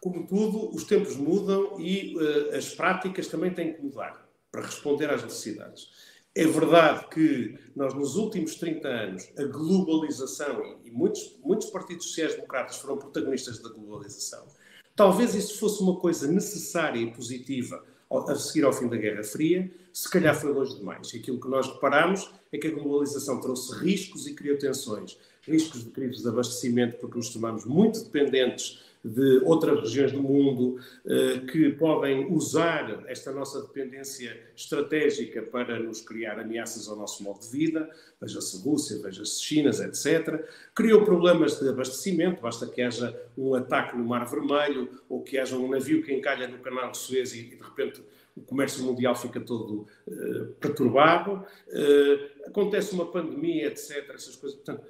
como 0.00 0.26
tudo, 0.26 0.74
os 0.74 0.84
tempos 0.84 1.14
mudam 1.14 1.78
e 1.78 2.16
uh, 2.16 2.56
as 2.56 2.70
práticas 2.70 3.28
também 3.28 3.52
têm 3.52 3.74
que 3.74 3.82
mudar 3.82 4.26
para 4.50 4.62
responder 4.62 5.10
às 5.10 5.22
necessidades. 5.22 6.07
É 6.38 6.46
verdade 6.46 7.08
que 7.08 7.58
nós, 7.74 7.92
nos 7.94 8.14
últimos 8.14 8.54
30 8.54 8.86
anos, 8.86 9.28
a 9.36 9.42
globalização, 9.42 10.78
e 10.84 10.90
muitos, 10.92 11.36
muitos 11.42 11.68
partidos 11.68 12.06
sociais-democratas 12.06 12.76
foram 12.76 12.96
protagonistas 12.96 13.58
da 13.58 13.70
globalização, 13.70 14.46
talvez 14.94 15.34
isso 15.34 15.58
fosse 15.58 15.82
uma 15.82 15.96
coisa 15.96 16.30
necessária 16.30 17.00
e 17.00 17.12
positiva 17.12 17.84
a 18.08 18.36
seguir 18.36 18.64
ao 18.64 18.72
fim 18.72 18.86
da 18.86 18.96
Guerra 18.96 19.24
Fria, 19.24 19.68
se 19.92 20.08
calhar 20.08 20.32
foi 20.32 20.52
longe 20.52 20.76
demais. 20.76 21.12
Aquilo 21.12 21.40
que 21.40 21.48
nós 21.48 21.66
reparamos 21.66 22.30
é 22.52 22.56
que 22.56 22.68
a 22.68 22.70
globalização 22.70 23.40
trouxe 23.40 23.74
riscos 23.74 24.28
e 24.28 24.32
criou 24.32 24.56
tensões. 24.56 25.18
Riscos 25.42 25.82
de 25.82 25.90
crises 25.90 26.22
de 26.22 26.28
abastecimento, 26.28 26.98
porque 26.98 27.18
nos 27.18 27.30
tornamos 27.30 27.64
muito 27.64 28.04
dependentes 28.04 28.78
de 29.04 29.38
outras 29.44 29.80
regiões 29.80 30.12
do 30.12 30.22
mundo 30.22 30.78
eh, 31.06 31.40
que 31.50 31.70
podem 31.70 32.32
usar 32.32 33.04
esta 33.06 33.32
nossa 33.32 33.62
dependência 33.62 34.38
estratégica 34.56 35.42
para 35.42 35.78
nos 35.78 36.00
criar 36.00 36.38
ameaças 36.38 36.88
ao 36.88 36.96
nosso 36.96 37.22
modo 37.22 37.40
de 37.40 37.48
vida, 37.48 37.88
veja-se 38.20 38.62
Rússia, 38.62 39.00
veja-se 39.00 39.42
China, 39.42 39.70
etc. 39.70 40.44
Criou 40.74 41.04
problemas 41.04 41.58
de 41.58 41.68
abastecimento, 41.68 42.42
basta 42.42 42.66
que 42.66 42.82
haja 42.82 43.18
um 43.36 43.54
ataque 43.54 43.96
no 43.96 44.04
Mar 44.04 44.26
Vermelho 44.26 44.88
ou 45.08 45.22
que 45.22 45.38
haja 45.38 45.56
um 45.56 45.70
navio 45.70 46.02
que 46.02 46.12
encalha 46.12 46.48
no 46.48 46.58
canal 46.58 46.90
de 46.90 46.98
Suez 46.98 47.34
e, 47.34 47.42
de 47.42 47.62
repente, 47.62 48.02
o 48.36 48.40
comércio 48.42 48.84
mundial 48.84 49.16
fica 49.16 49.40
todo 49.40 49.86
uh, 50.06 50.46
perturbado, 50.60 51.32
uh, 51.32 52.46
acontece 52.46 52.94
uma 52.94 53.06
pandemia, 53.06 53.66
etc. 53.66 54.10
Essas 54.14 54.36
coisas. 54.36 54.56
Portanto, 54.58 54.86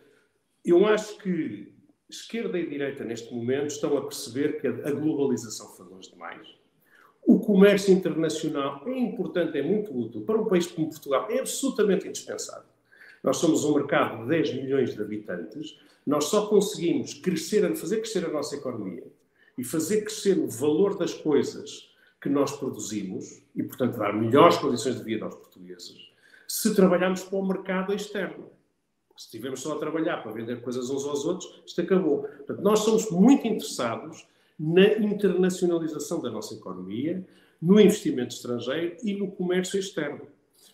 eu 0.64 0.86
acho 0.86 1.16
que 1.18 1.72
esquerda 2.08 2.58
e 2.58 2.68
direita, 2.68 3.04
neste 3.04 3.34
momento, 3.34 3.68
estão 3.68 3.96
a 3.96 4.02
perceber 4.02 4.60
que 4.60 4.66
a 4.66 4.92
globalização 4.92 5.68
foi 5.68 5.86
longe 5.86 6.10
demais. 6.10 6.48
O 7.26 7.38
comércio 7.38 7.92
internacional 7.92 8.82
é 8.86 8.98
importante, 8.98 9.58
é 9.58 9.62
muito 9.62 9.96
útil. 9.96 10.22
Para 10.22 10.40
um 10.40 10.46
país 10.46 10.66
como 10.66 10.88
Portugal, 10.88 11.26
é 11.30 11.40
absolutamente 11.40 12.08
indispensável. 12.08 12.68
Nós 13.22 13.36
somos 13.36 13.64
um 13.64 13.74
mercado 13.74 14.22
de 14.22 14.28
10 14.28 14.54
milhões 14.54 14.94
de 14.94 15.02
habitantes, 15.02 15.78
nós 16.06 16.24
só 16.24 16.46
conseguimos 16.46 17.14
crescer, 17.14 17.76
fazer 17.76 17.96
crescer 17.98 18.24
a 18.24 18.32
nossa 18.32 18.56
economia 18.56 19.06
e 19.58 19.64
fazer 19.64 20.02
crescer 20.02 20.38
o 20.38 20.48
valor 20.48 20.96
das 20.96 21.12
coisas 21.12 21.92
que 22.20 22.28
nós 22.28 22.56
produzimos 22.56 23.42
e, 23.54 23.62
portanto, 23.62 23.98
dar 23.98 24.14
melhores 24.14 24.56
condições 24.56 24.96
de 24.96 25.04
vida 25.04 25.24
aos 25.24 25.34
portugueses, 25.34 25.96
se 26.46 26.74
trabalharmos 26.74 27.22
para 27.24 27.38
o 27.38 27.46
mercado 27.46 27.92
externo. 27.92 28.50
Se 29.18 29.24
estivermos 29.24 29.58
só 29.58 29.72
a 29.72 29.78
trabalhar 29.80 30.18
para 30.18 30.30
vender 30.30 30.60
coisas 30.60 30.88
uns 30.90 31.04
aos 31.04 31.24
outros, 31.24 31.60
isto 31.66 31.80
acabou. 31.80 32.22
Portanto, 32.22 32.60
nós 32.62 32.78
somos 32.78 33.10
muito 33.10 33.48
interessados 33.48 34.24
na 34.56 34.86
internacionalização 34.96 36.22
da 36.22 36.30
nossa 36.30 36.54
economia, 36.54 37.26
no 37.60 37.80
investimento 37.80 38.32
estrangeiro 38.32 38.96
e 39.02 39.14
no 39.14 39.28
comércio 39.32 39.76
externo. 39.76 40.20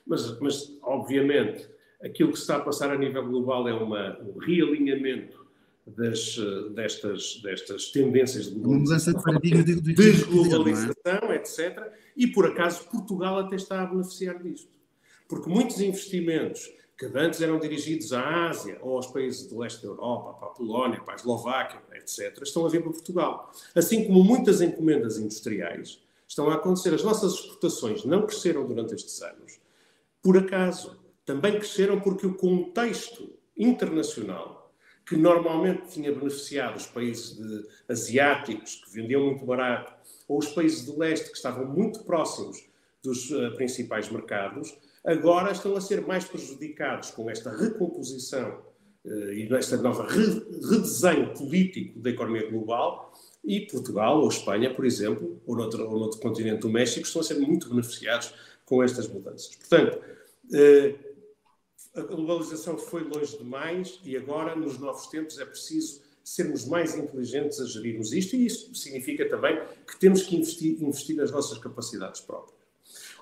Mas, 0.07 0.39
mas 0.41 0.77
obviamente, 0.83 1.67
aquilo 2.03 2.33
que 2.33 2.37
se 2.37 2.43
está 2.43 2.57
a 2.57 2.61
passar 2.61 2.91
a 2.91 2.99
nível 2.99 3.27
global 3.27 3.67
é 3.67 3.73
uma, 3.73 4.21
um 4.21 4.37
realinhamento 4.37 5.43
das, 5.87 6.37
destas, 6.75 7.41
destas 7.43 7.93
tendências 7.93 8.51
de 8.51 8.61
globalização, 8.61 9.41
de 9.41 9.95
desglobalização, 9.95 11.33
etc. 11.33 11.95
E, 12.15 12.27
por 12.27 12.45
acaso, 12.45 12.91
Portugal 12.91 13.39
até 13.39 13.57
está 13.57 13.81
a 13.81 13.87
beneficiar 13.87 14.43
disto. 14.43 14.69
Porque 15.27 15.49
muitos 15.49 15.81
investimentos 15.81 16.71
que 16.97 17.07
antes 17.15 17.41
eram 17.41 17.59
dirigidos 17.59 18.13
à 18.13 18.49
Ásia 18.49 18.79
ou 18.81 18.97
aos 18.97 19.09
países 19.09 19.47
do 19.49 19.59
leste 19.59 19.83
da 19.83 19.89
Europa, 19.89 20.35
para 20.35 20.49
a 20.49 20.53
Polónia, 20.53 21.01
para 21.01 21.15
a 21.15 21.17
Eslováquia, 21.17 21.83
etc., 21.95 22.43
estão 22.43 22.65
a 22.65 22.69
vir 22.69 22.83
para 22.83 22.93
Portugal. 22.93 23.53
Assim 23.75 24.05
como 24.07 24.23
muitas 24.23 24.61
encomendas 24.61 25.19
industriais 25.19 26.01
estão 26.29 26.49
a 26.51 26.55
acontecer. 26.55 26.95
As 26.95 27.03
nossas 27.03 27.35
exportações 27.35 28.05
não 28.05 28.27
cresceram 28.27 28.67
durante 28.67 28.95
estes 28.95 29.21
anos 29.23 29.59
por 30.23 30.39
acaso. 30.39 30.99
Também 31.27 31.53
cresceram 31.53 32.01
porque 32.01 32.27
o 32.27 32.35
contexto 32.35 33.31
internacional, 33.57 34.73
que 35.07 35.17
normalmente 35.17 35.89
tinha 35.89 36.13
beneficiado 36.13 36.77
os 36.77 36.87
países 36.87 37.37
de, 37.37 37.67
asiáticos, 37.89 38.83
que 38.85 38.91
vendiam 38.91 39.25
muito 39.25 39.45
barato, 39.45 39.93
ou 40.27 40.39
os 40.39 40.49
países 40.49 40.85
do 40.87 40.99
leste, 40.99 41.31
que 41.31 41.37
estavam 41.37 41.67
muito 41.67 42.05
próximos 42.05 42.67
dos 43.03 43.31
uh, 43.31 43.55
principais 43.57 44.09
mercados, 44.09 44.75
agora 45.05 45.53
estão 45.53 45.77
a 45.77 45.81
ser 45.81 46.01
mais 46.07 46.25
prejudicados 46.25 47.11
com 47.11 47.29
esta 47.29 47.51
recomposição 47.51 48.63
eh, 49.05 49.35
e 49.35 49.49
nesta 49.49 49.77
nova 49.77 50.07
redesenho 50.09 51.35
político 51.35 51.99
da 51.99 52.11
economia 52.11 52.51
global 52.51 53.13
e 53.45 53.61
Portugal 53.67 54.23
ou 54.23 54.29
Espanha, 54.29 54.75
por 54.75 54.87
exemplo, 54.87 55.41
ou 55.47 55.55
noutro, 55.55 55.87
ou 55.87 55.99
noutro 55.99 56.19
continente 56.21 56.61
do 56.61 56.71
México, 56.71 57.07
estão 57.07 57.21
a 57.21 57.25
ser 57.25 57.35
muito 57.35 57.69
beneficiados 57.69 58.33
com 58.65 58.83
estas 58.83 59.07
mudanças. 59.07 59.55
Portanto, 59.57 60.01
eh, 60.53 60.95
a 61.95 62.01
globalização 62.01 62.79
foi 62.79 63.05
longe 63.05 63.37
demais 63.37 64.01
e 64.05 64.17
agora, 64.17 64.57
nos 64.57 64.79
novos 64.79 65.07
tempos, 65.09 65.39
é 65.39 65.45
preciso 65.45 66.03
sermos 66.25 66.65
mais 66.65 66.97
inteligentes 66.97 67.61
a 67.61 67.67
gerirmos 67.67 68.13
isto, 68.15 68.35
e 68.35 68.47
isso 68.47 68.75
significa 68.75 69.29
também 69.29 69.61
que 69.87 70.01
temos 70.01 70.23
que 70.23 70.35
investir, 70.37 70.83
investir 70.83 71.15
nas 71.15 71.31
nossas 71.31 71.59
capacidades 71.59 72.23
próprias. 72.23 72.64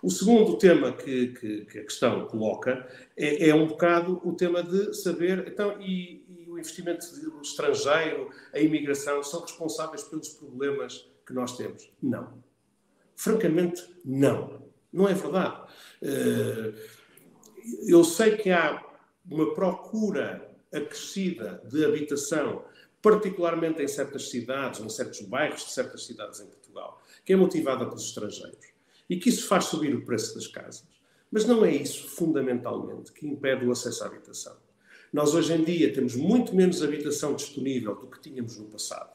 O 0.03 0.11
segundo 0.11 0.59
tema 0.59 0.92
que, 0.92 1.28
que, 1.28 1.64
que 1.64 1.78
a 1.78 1.84
questão 1.84 2.26
coloca 2.26 2.88
é, 3.16 3.50
é, 3.50 3.55
um 3.55 3.68
bocado 3.68 4.20
o 4.24 4.34
tema 4.34 4.61
de 4.61 4.92
saber, 4.94 5.46
então, 5.46 5.80
e, 5.80 6.24
e 6.28 6.50
o 6.50 6.59
investimento 6.59 7.07
estrangeiro, 7.40 8.28
a 8.53 8.59
imigração, 8.59 9.22
são 9.22 9.42
responsáveis 9.42 10.03
pelos 10.03 10.30
problemas 10.30 11.09
que 11.24 11.32
nós 11.32 11.57
temos? 11.57 11.88
Não. 12.03 12.42
Francamente, 13.14 13.88
não. 14.05 14.61
Não 14.92 15.09
é 15.09 15.14
verdade. 15.14 15.62
Eh, 16.03 16.74
eu 17.86 18.03
sei 18.03 18.36
que 18.36 18.50
há 18.50 18.84
uma 19.30 19.55
procura 19.55 20.50
acrescida 20.74 21.62
de 21.64 21.84
habitação, 21.84 22.64
particularmente 23.00 23.80
em 23.80 23.86
certas 23.86 24.30
cidades, 24.30 24.80
em 24.80 24.88
certos 24.88 25.20
bairros 25.20 25.64
de 25.64 25.70
certas 25.70 26.05
cidades 26.05 26.40
em 26.40 26.46
Portugal, 26.46 27.00
que 27.24 27.32
é 27.32 27.36
motivada 27.36 27.86
pelos 27.86 28.05
estrangeiros 28.05 28.72
e 29.09 29.16
que 29.16 29.28
isso 29.28 29.46
faz 29.46 29.66
subir 29.66 29.94
o 29.94 30.05
preço 30.05 30.34
das 30.34 30.46
casas. 30.46 30.84
Mas 31.30 31.46
não 31.46 31.64
é 31.64 31.74
isso, 31.74 32.09
fundamentalmente, 32.09 33.12
que 33.12 33.26
impede 33.26 33.64
o 33.64 33.72
acesso 33.72 34.05
à 34.05 34.07
habitação. 34.07 34.55
Nós, 35.12 35.34
hoje 35.34 35.53
em 35.53 35.64
dia, 35.64 35.92
temos 35.92 36.14
muito 36.14 36.55
menos 36.55 36.82
habitação 36.82 37.34
disponível 37.34 37.94
do 37.94 38.07
que 38.07 38.20
tínhamos 38.20 38.59
no 38.59 38.66
passado. 38.66 39.11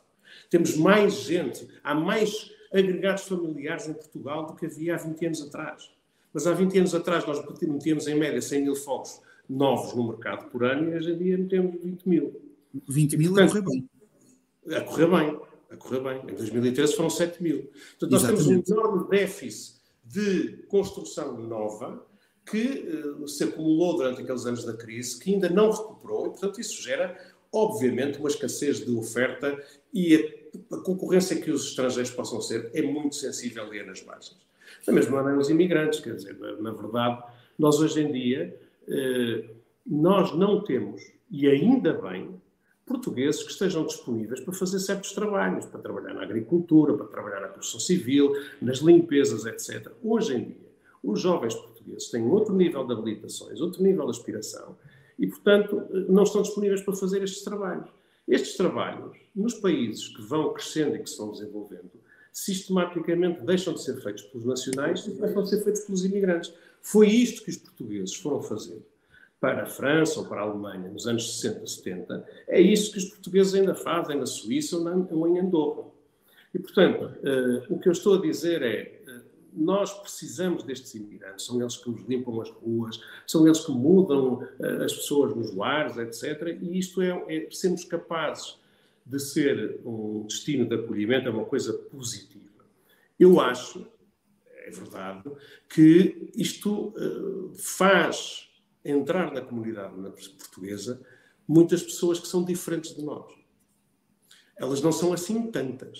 Temos 0.50 0.76
mais 0.76 1.14
gente, 1.22 1.68
há 1.84 1.94
mais 1.94 2.52
agregados 2.72 3.24
familiares 3.24 3.88
em 3.88 3.94
Portugal 3.94 4.46
do 4.46 4.56
que 4.56 4.66
havia 4.66 4.96
há 4.96 4.98
20 4.98 5.26
anos 5.26 5.42
atrás. 5.42 5.92
Mas 6.34 6.46
há 6.46 6.54
20 6.54 6.78
anos 6.80 6.96
atrás 6.96 7.26
nós 7.26 7.44
metíamos 7.62 8.08
em 8.08 8.16
média 8.16 8.42
100 8.42 8.64
mil 8.64 8.76
fogos 8.76 9.22
novos 9.50 9.96
no 9.96 10.08
mercado 10.08 10.50
por 10.50 10.64
ano 10.64 10.92
e 10.92 10.96
hoje 10.96 11.12
em 11.12 11.18
dia 11.18 11.38
metemos 11.38 11.82
20 11.82 12.10
mil. 12.10 12.42
20 12.88 13.18
mil 13.18 13.34
portanto, 13.34 13.58
a 13.58 13.62
correr 13.62 13.66
bem. 13.66 13.90
A 14.76 14.82
correr 14.82 15.08
bem, 15.08 15.42
a 15.72 15.78
correr 15.78 16.00
bem. 16.02 16.34
Em 16.34 16.36
2013 16.36 16.96
foram 16.96 17.10
7 17.10 17.42
mil. 17.42 17.64
Portanto, 17.64 18.12
nós 18.12 18.24
Exatamente. 18.24 18.48
temos 18.48 18.70
um 18.70 18.74
enorme 18.74 19.10
déficit 19.10 19.77
de 20.08 20.64
construção 20.68 21.38
nova 21.38 22.06
que 22.46 22.90
uh, 23.20 23.28
se 23.28 23.44
acumulou 23.44 23.98
durante 23.98 24.22
aqueles 24.22 24.46
anos 24.46 24.64
da 24.64 24.74
crise, 24.74 25.20
que 25.20 25.34
ainda 25.34 25.50
não 25.50 25.70
recuperou, 25.70 26.28
e, 26.28 26.30
portanto, 26.30 26.62
isso 26.62 26.82
gera, 26.82 27.18
obviamente, 27.52 28.20
uma 28.20 28.30
escassez 28.30 28.86
de 28.86 28.96
oferta 28.96 29.62
e 29.94 30.16
a, 30.72 30.76
a 30.76 30.80
concorrência 30.80 31.40
que 31.42 31.52
os 31.52 31.68
estrangeiros 31.68 32.12
possam 32.12 32.42
ser 32.42 32.72
é 32.74 32.82
muito 32.82 33.16
sensível 33.16 33.64
ali 33.64 33.84
nas 33.84 34.02
margens. 34.04 34.38
Da 34.86 34.94
mesma 34.94 35.18
maneira, 35.18 35.40
os 35.40 35.50
imigrantes, 35.50 36.00
quer 36.00 36.16
dizer, 36.16 36.38
na, 36.40 36.56
na 36.56 36.72
verdade, 36.72 37.22
nós 37.58 37.80
hoje 37.80 38.02
em 38.02 38.12
dia, 38.12 38.58
eh, 38.88 39.44
nós 39.86 40.34
não 40.36 40.64
temos, 40.64 41.02
e 41.30 41.48
ainda 41.48 41.94
bem, 41.94 42.40
portugueses 42.88 43.44
que 43.44 43.52
estejam 43.52 43.86
disponíveis 43.86 44.40
para 44.40 44.54
fazer 44.54 44.80
certos 44.80 45.12
trabalhos, 45.12 45.66
para 45.66 45.82
trabalhar 45.82 46.14
na 46.14 46.24
agricultura, 46.24 46.94
para 46.94 47.06
trabalhar 47.06 47.42
na 47.42 47.50
construção 47.50 47.82
civil, 47.82 48.34
nas 48.62 48.78
limpezas, 48.78 49.46
etc. 49.46 49.92
Hoje 50.02 50.36
em 50.36 50.46
dia, 50.46 50.72
os 51.04 51.20
jovens 51.20 51.54
portugueses 51.54 52.10
têm 52.10 52.26
outro 52.26 52.56
nível 52.56 52.88
de 52.88 52.94
habilitações, 52.94 53.60
outro 53.60 53.84
nível 53.84 54.06
de 54.06 54.12
aspiração 54.12 54.78
e, 55.20 55.28
portanto, 55.28 55.84
não 56.08 56.24
estão 56.24 56.42
disponíveis 56.42 56.82
para 56.82 56.96
fazer 56.96 57.22
estes 57.22 57.44
trabalhos. 57.44 57.90
Estes 58.28 58.56
trabalhos, 58.56 59.18
nos 59.36 59.54
países 59.56 60.08
que 60.08 60.22
vão 60.22 60.54
crescendo 60.54 60.96
e 60.96 61.00
que 61.00 61.10
se 61.10 61.18
vão 61.18 61.32
desenvolvendo, 61.32 61.92
sistematicamente 62.32 63.42
deixam 63.42 63.74
de 63.74 63.82
ser 63.82 64.02
feitos 64.02 64.24
pelos 64.24 64.46
nacionais 64.46 65.06
e 65.08 65.12
começam 65.12 65.42
a 65.42 65.46
ser 65.46 65.64
feitos 65.64 65.82
pelos 65.82 66.06
imigrantes. 66.06 66.54
Foi 66.82 67.08
isto 67.08 67.44
que 67.44 67.50
os 67.50 67.58
portugueses 67.58 68.16
foram 68.16 68.42
fazer 68.42 68.82
para 69.40 69.64
a 69.64 69.66
França 69.66 70.20
ou 70.20 70.26
para 70.26 70.42
a 70.42 70.44
Alemanha 70.44 70.90
nos 70.90 71.08
anos 71.08 71.40
60, 71.40 71.66
70. 71.66 72.28
É 72.48 72.60
isso 72.60 72.92
que 72.92 72.98
os 72.98 73.06
portugueses 73.06 73.54
ainda 73.54 73.76
fazem 73.76 74.18
na 74.18 74.26
Suíça 74.26 74.78
ou, 74.78 75.28
em 75.28 75.40
Andorra. 75.40 75.86
E, 76.54 76.60
portanto, 76.60 77.06
uh, 77.06 77.74
o 77.74 77.80
que 77.80 77.88
eu 77.88 77.92
estou 77.92 78.18
a 78.18 78.22
dizer 78.22 78.64
é 78.64 79.02
uh, 79.08 79.22
nós 79.54 79.94
precisamos 79.94 80.64
destes 80.64 80.96
imigrantes, 80.96 81.46
são 81.46 81.60
eles 81.60 81.78
que 81.78 81.90
nos 81.90 82.04
limpam 82.08 82.42
as 82.42 82.50
ruas, 82.50 83.00
são 83.28 83.46
eles 83.46 83.60
que 83.60 83.72
mudam 83.72 84.36
uh, 84.36 84.84
as 84.84 84.94
pessoas 84.94 85.36
nos 85.36 85.54
lares, 85.54 85.98
etc. 85.98 86.58
E 86.60 86.80
isto 86.80 87.02
é, 87.02 87.10
é 87.30 87.48
sermos 87.52 87.84
capazes 87.84 88.58
de 89.06 89.20
ser 89.20 89.80
um 89.86 90.26
destino 90.28 90.66
de 90.66 90.76
acolhimento, 90.76 91.28
é 91.28 91.32
uma 91.32 91.46
coisa 91.46 91.74
positiva. 91.74 92.44
Eu 93.20 93.40
acho, 93.40 93.86
é 94.66 94.70
verdade, 94.70 95.24
que 95.70 96.30
isto 96.36 96.94
faz 97.56 98.47
entrar 98.90 99.34
na 99.34 99.42
comunidade 99.42 99.94
portuguesa 100.38 101.02
muitas 101.48 101.84
pessoas 101.84 102.20
que 102.20 102.28
são 102.28 102.44
diferentes 102.44 102.96
de 102.96 103.04
nós. 103.04 103.32
Elas 104.58 104.82
não 104.82 104.92
são 104.92 105.14
assim 105.14 105.52
tantas. 105.52 106.00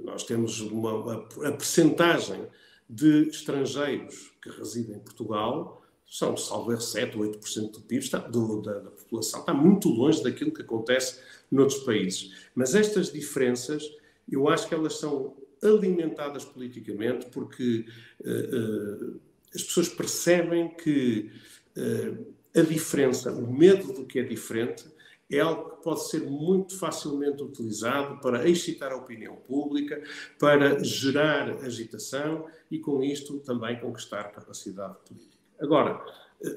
Nós 0.00 0.24
temos 0.24 0.60
uma, 0.60 1.12
a, 1.12 1.48
a 1.48 1.52
percentagem 1.52 2.46
de 2.88 3.28
estrangeiros 3.28 4.32
que 4.42 4.50
residem 4.50 4.96
em 4.96 5.00
Portugal 5.00 5.80
são, 6.10 6.36
salvo 6.36 6.78
7 6.78 7.16
ou 7.16 7.24
8% 7.24 7.70
do 7.70 7.80
PIB, 7.82 8.04
está, 8.04 8.18
do, 8.18 8.60
da, 8.62 8.80
da, 8.80 8.90
população, 8.90 9.40
está 9.40 9.54
muito 9.54 9.88
longe 9.88 10.22
daquilo 10.22 10.52
que 10.52 10.62
acontece 10.62 11.20
noutros 11.48 11.80
países. 11.80 12.34
Mas 12.52 12.74
estas 12.74 13.12
diferenças, 13.12 13.84
eu 14.28 14.48
acho 14.48 14.68
que 14.68 14.74
elas 14.74 14.98
são 14.98 15.36
alimentadas 15.62 16.44
politicamente 16.44 17.26
porque 17.26 17.86
uh, 18.24 19.14
uh, 19.14 19.20
as 19.54 19.62
pessoas 19.62 19.88
percebem 19.88 20.74
que 20.74 21.30
a 22.54 22.62
diferença, 22.62 23.32
o 23.32 23.52
medo 23.52 23.92
do 23.92 24.04
que 24.04 24.18
é 24.18 24.22
diferente, 24.22 24.84
é 25.30 25.38
algo 25.38 25.76
que 25.76 25.84
pode 25.84 26.08
ser 26.08 26.22
muito 26.22 26.76
facilmente 26.76 27.42
utilizado 27.42 28.20
para 28.20 28.48
excitar 28.48 28.90
a 28.90 28.96
opinião 28.96 29.36
pública, 29.36 30.02
para 30.38 30.82
gerar 30.82 31.50
agitação 31.64 32.46
e, 32.70 32.78
com 32.78 33.02
isto, 33.02 33.38
também 33.40 33.78
conquistar 33.78 34.24
capacidade 34.32 34.96
política. 35.06 35.38
Agora, 35.60 36.04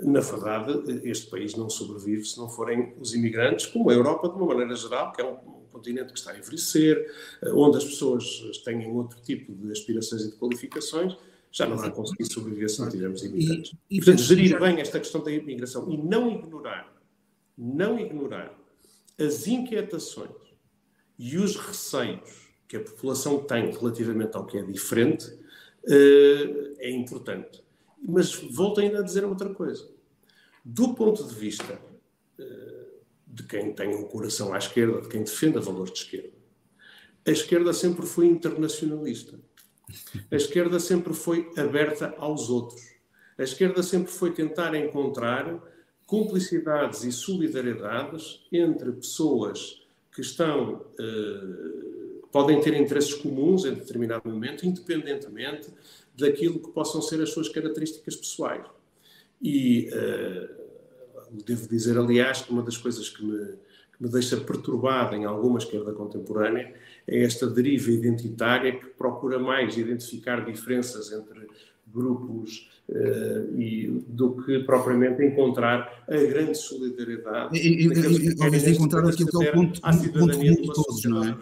na 0.01 0.21
verdade, 0.21 1.01
este 1.07 1.29
país 1.29 1.55
não 1.55 1.69
sobrevive 1.69 2.25
se 2.25 2.37
não 2.37 2.49
forem 2.49 2.95
os 2.99 3.13
imigrantes, 3.13 3.67
como 3.67 3.89
a 3.89 3.93
Europa, 3.93 4.29
de 4.29 4.35
uma 4.35 4.47
maneira 4.47 4.75
geral, 4.75 5.11
que 5.11 5.21
é 5.21 5.25
um, 5.25 5.63
continente 5.71 6.13
que 6.13 6.19
está 6.19 6.31
a 6.31 6.37
envelhecer, 6.37 7.11
onde 7.53 7.77
as 7.77 7.83
pessoas 7.83 8.41
têm 8.63 8.87
outro 8.91 9.19
tipo 9.21 9.53
de 9.53 9.71
aspirações 9.71 10.23
e 10.23 10.31
de 10.31 10.37
qualificações, 10.37 11.17
já 11.53 11.67
não 11.67 11.77
vão 11.77 11.91
conseguir 11.91 12.25
sobreviver 12.25 12.67
se 12.69 12.81
não 12.81 12.89
tivermos 12.89 13.23
imigrantes. 13.23 13.73
E, 13.89 13.97
e, 13.97 13.97
Portanto, 13.97 14.23
gerir 14.23 14.59
bem 14.59 14.81
esta 14.81 14.99
questão 14.99 15.23
da 15.23 15.31
imigração 15.31 15.89
e 15.89 15.95
não 15.95 16.29
ignorar, 16.31 16.91
não 17.55 17.99
ignorar 17.99 18.59
as 19.19 19.47
inquietações 19.47 20.31
e 21.17 21.37
os 21.37 21.55
receios 21.55 22.49
que 22.67 22.75
a 22.75 22.79
população 22.79 23.43
tem 23.43 23.71
relativamente 23.71 24.35
ao 24.35 24.47
que 24.47 24.57
é 24.57 24.63
diferente 24.63 25.31
eh, 25.87 26.73
é 26.79 26.89
importante. 26.89 27.63
Mas 28.01 28.33
volto 28.33 28.81
ainda 28.81 28.99
a 28.99 29.03
dizer 29.03 29.23
outra 29.23 29.53
coisa. 29.53 29.87
Do 30.65 30.93
ponto 30.93 31.23
de 31.25 31.35
vista 31.35 31.79
uh, 32.39 32.93
de 33.27 33.43
quem 33.43 33.73
tem 33.73 33.95
um 33.95 34.03
coração 34.03 34.53
à 34.53 34.57
esquerda, 34.57 35.01
de 35.01 35.09
quem 35.09 35.23
defende 35.23 35.59
valores 35.59 35.93
de 35.93 35.99
esquerda, 35.99 36.33
a 37.25 37.31
esquerda 37.31 37.73
sempre 37.73 38.05
foi 38.05 38.27
internacionalista. 38.27 39.39
A 40.31 40.35
esquerda 40.35 40.79
sempre 40.79 41.13
foi 41.13 41.51
aberta 41.57 42.13
aos 42.17 42.49
outros. 42.49 42.81
A 43.37 43.43
esquerda 43.43 43.81
sempre 43.83 44.11
foi 44.11 44.31
tentar 44.31 44.75
encontrar 44.75 45.61
cumplicidades 46.05 47.03
e 47.03 47.11
solidariedades 47.11 48.41
entre 48.51 48.91
pessoas 48.91 49.81
que 50.11 50.21
estão 50.21 50.85
uh, 50.99 52.27
podem 52.31 52.61
ter 52.61 52.73
interesses 52.75 53.13
comuns 53.13 53.65
em 53.65 53.73
determinado 53.73 54.29
momento, 54.29 54.65
independentemente 54.65 55.69
daquilo 56.15 56.59
que 56.59 56.71
possam 56.71 57.01
ser 57.01 57.21
as 57.21 57.31
suas 57.31 57.49
características 57.49 58.15
pessoais. 58.15 58.65
E 59.41 59.89
uh, 59.89 60.49
devo 61.45 61.67
dizer, 61.67 61.97
aliás, 61.97 62.41
que 62.41 62.51
uma 62.51 62.61
das 62.61 62.77
coisas 62.77 63.09
que 63.09 63.23
me, 63.23 63.55
me 64.03 64.09
deixa 64.09 64.35
perturbado 64.35 65.15
em 65.15 65.23
alguma 65.23 65.59
esquerda 65.59 65.93
contemporânea 65.93 66.73
é 67.07 67.23
esta 67.23 67.47
deriva 67.47 67.89
identitária 67.89 68.77
que 68.77 68.87
procura 68.87 69.39
mais 69.39 69.77
identificar 69.77 70.43
diferenças 70.43 71.09
entre 71.13 71.47
grupos 71.87 72.69
uh, 72.89 73.57
e, 73.57 74.03
do 74.07 74.35
que 74.43 74.59
propriamente 74.59 75.23
encontrar 75.23 76.03
a 76.07 76.17
grande 76.17 76.55
solidariedade. 76.55 77.57
E, 77.57 77.87
e, 77.87 78.35
talvez 78.35 78.67
encontrar 78.67 79.07
aquilo 79.07 79.29
que 79.29 79.45
é 79.45 79.51
o 79.51 79.53
ponto, 79.53 79.81
ponto 79.81 80.37
comum 80.37 80.55
de 80.55 80.73
todos, 80.73 81.03
não 81.05 81.23
é? 81.23 81.37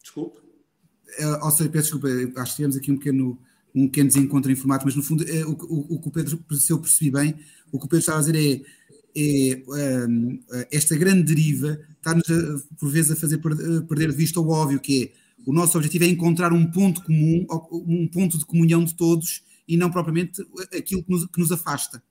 Desculpe? 0.00 0.38
Uh, 0.38 1.44
ou 1.44 1.50
seja, 1.50 1.70
peço 1.70 1.98
desculpa, 1.98 2.40
acho 2.40 2.52
que 2.52 2.56
tivemos 2.56 2.76
aqui 2.76 2.92
um 2.92 2.98
pequeno 2.98 3.38
um 3.74 3.88
pequeno 3.88 4.08
desencontro 4.08 4.52
informático, 4.52 4.86
mas 4.86 4.94
no 4.94 5.02
fundo 5.02 5.24
é, 5.28 5.44
o, 5.44 5.50
o, 5.50 5.96
o, 5.96 6.00
que 6.00 6.08
o 6.08 6.10
Pedro, 6.10 6.38
se 6.52 6.72
eu 6.72 6.78
percebi 6.78 7.10
bem, 7.10 7.34
o 7.72 7.78
que 7.78 7.86
o 7.86 7.88
Pedro 7.88 7.98
estava 7.98 8.18
a 8.18 8.20
dizer 8.20 8.36
é, 8.36 8.64
é 9.16 9.62
um, 10.08 10.40
esta 10.70 10.96
grande 10.96 11.22
deriva 11.22 11.78
está-nos 11.96 12.26
por 12.78 12.90
vezes 12.90 13.12
a 13.12 13.16
fazer 13.16 13.38
perder 13.38 14.10
de 14.10 14.16
vista 14.16 14.40
o 14.40 14.48
óbvio, 14.48 14.80
que 14.80 15.04
é 15.04 15.24
o 15.46 15.52
nosso 15.52 15.76
objetivo 15.76 16.04
é 16.04 16.08
encontrar 16.08 16.52
um 16.52 16.70
ponto 16.70 17.02
comum, 17.02 17.46
um 17.72 18.08
ponto 18.08 18.38
de 18.38 18.46
comunhão 18.46 18.84
de 18.84 18.94
todos 18.94 19.44
e 19.68 19.76
não 19.76 19.90
propriamente 19.90 20.42
aquilo 20.76 21.02
que 21.02 21.10
nos, 21.10 21.26
que 21.26 21.38
nos 21.38 21.52
afasta. 21.52 22.02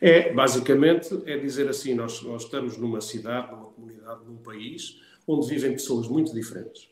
É, 0.00 0.32
basicamente, 0.32 1.08
é 1.26 1.36
dizer 1.36 1.68
assim, 1.68 1.94
nós, 1.94 2.22
nós 2.22 2.44
estamos 2.44 2.78
numa 2.78 3.00
cidade, 3.00 3.50
numa 3.52 3.66
comunidade, 3.66 4.24
num 4.26 4.38
país, 4.38 4.98
onde 5.26 5.46
vivem 5.46 5.72
pessoas 5.72 6.08
muito 6.08 6.32
diferentes. 6.32 6.87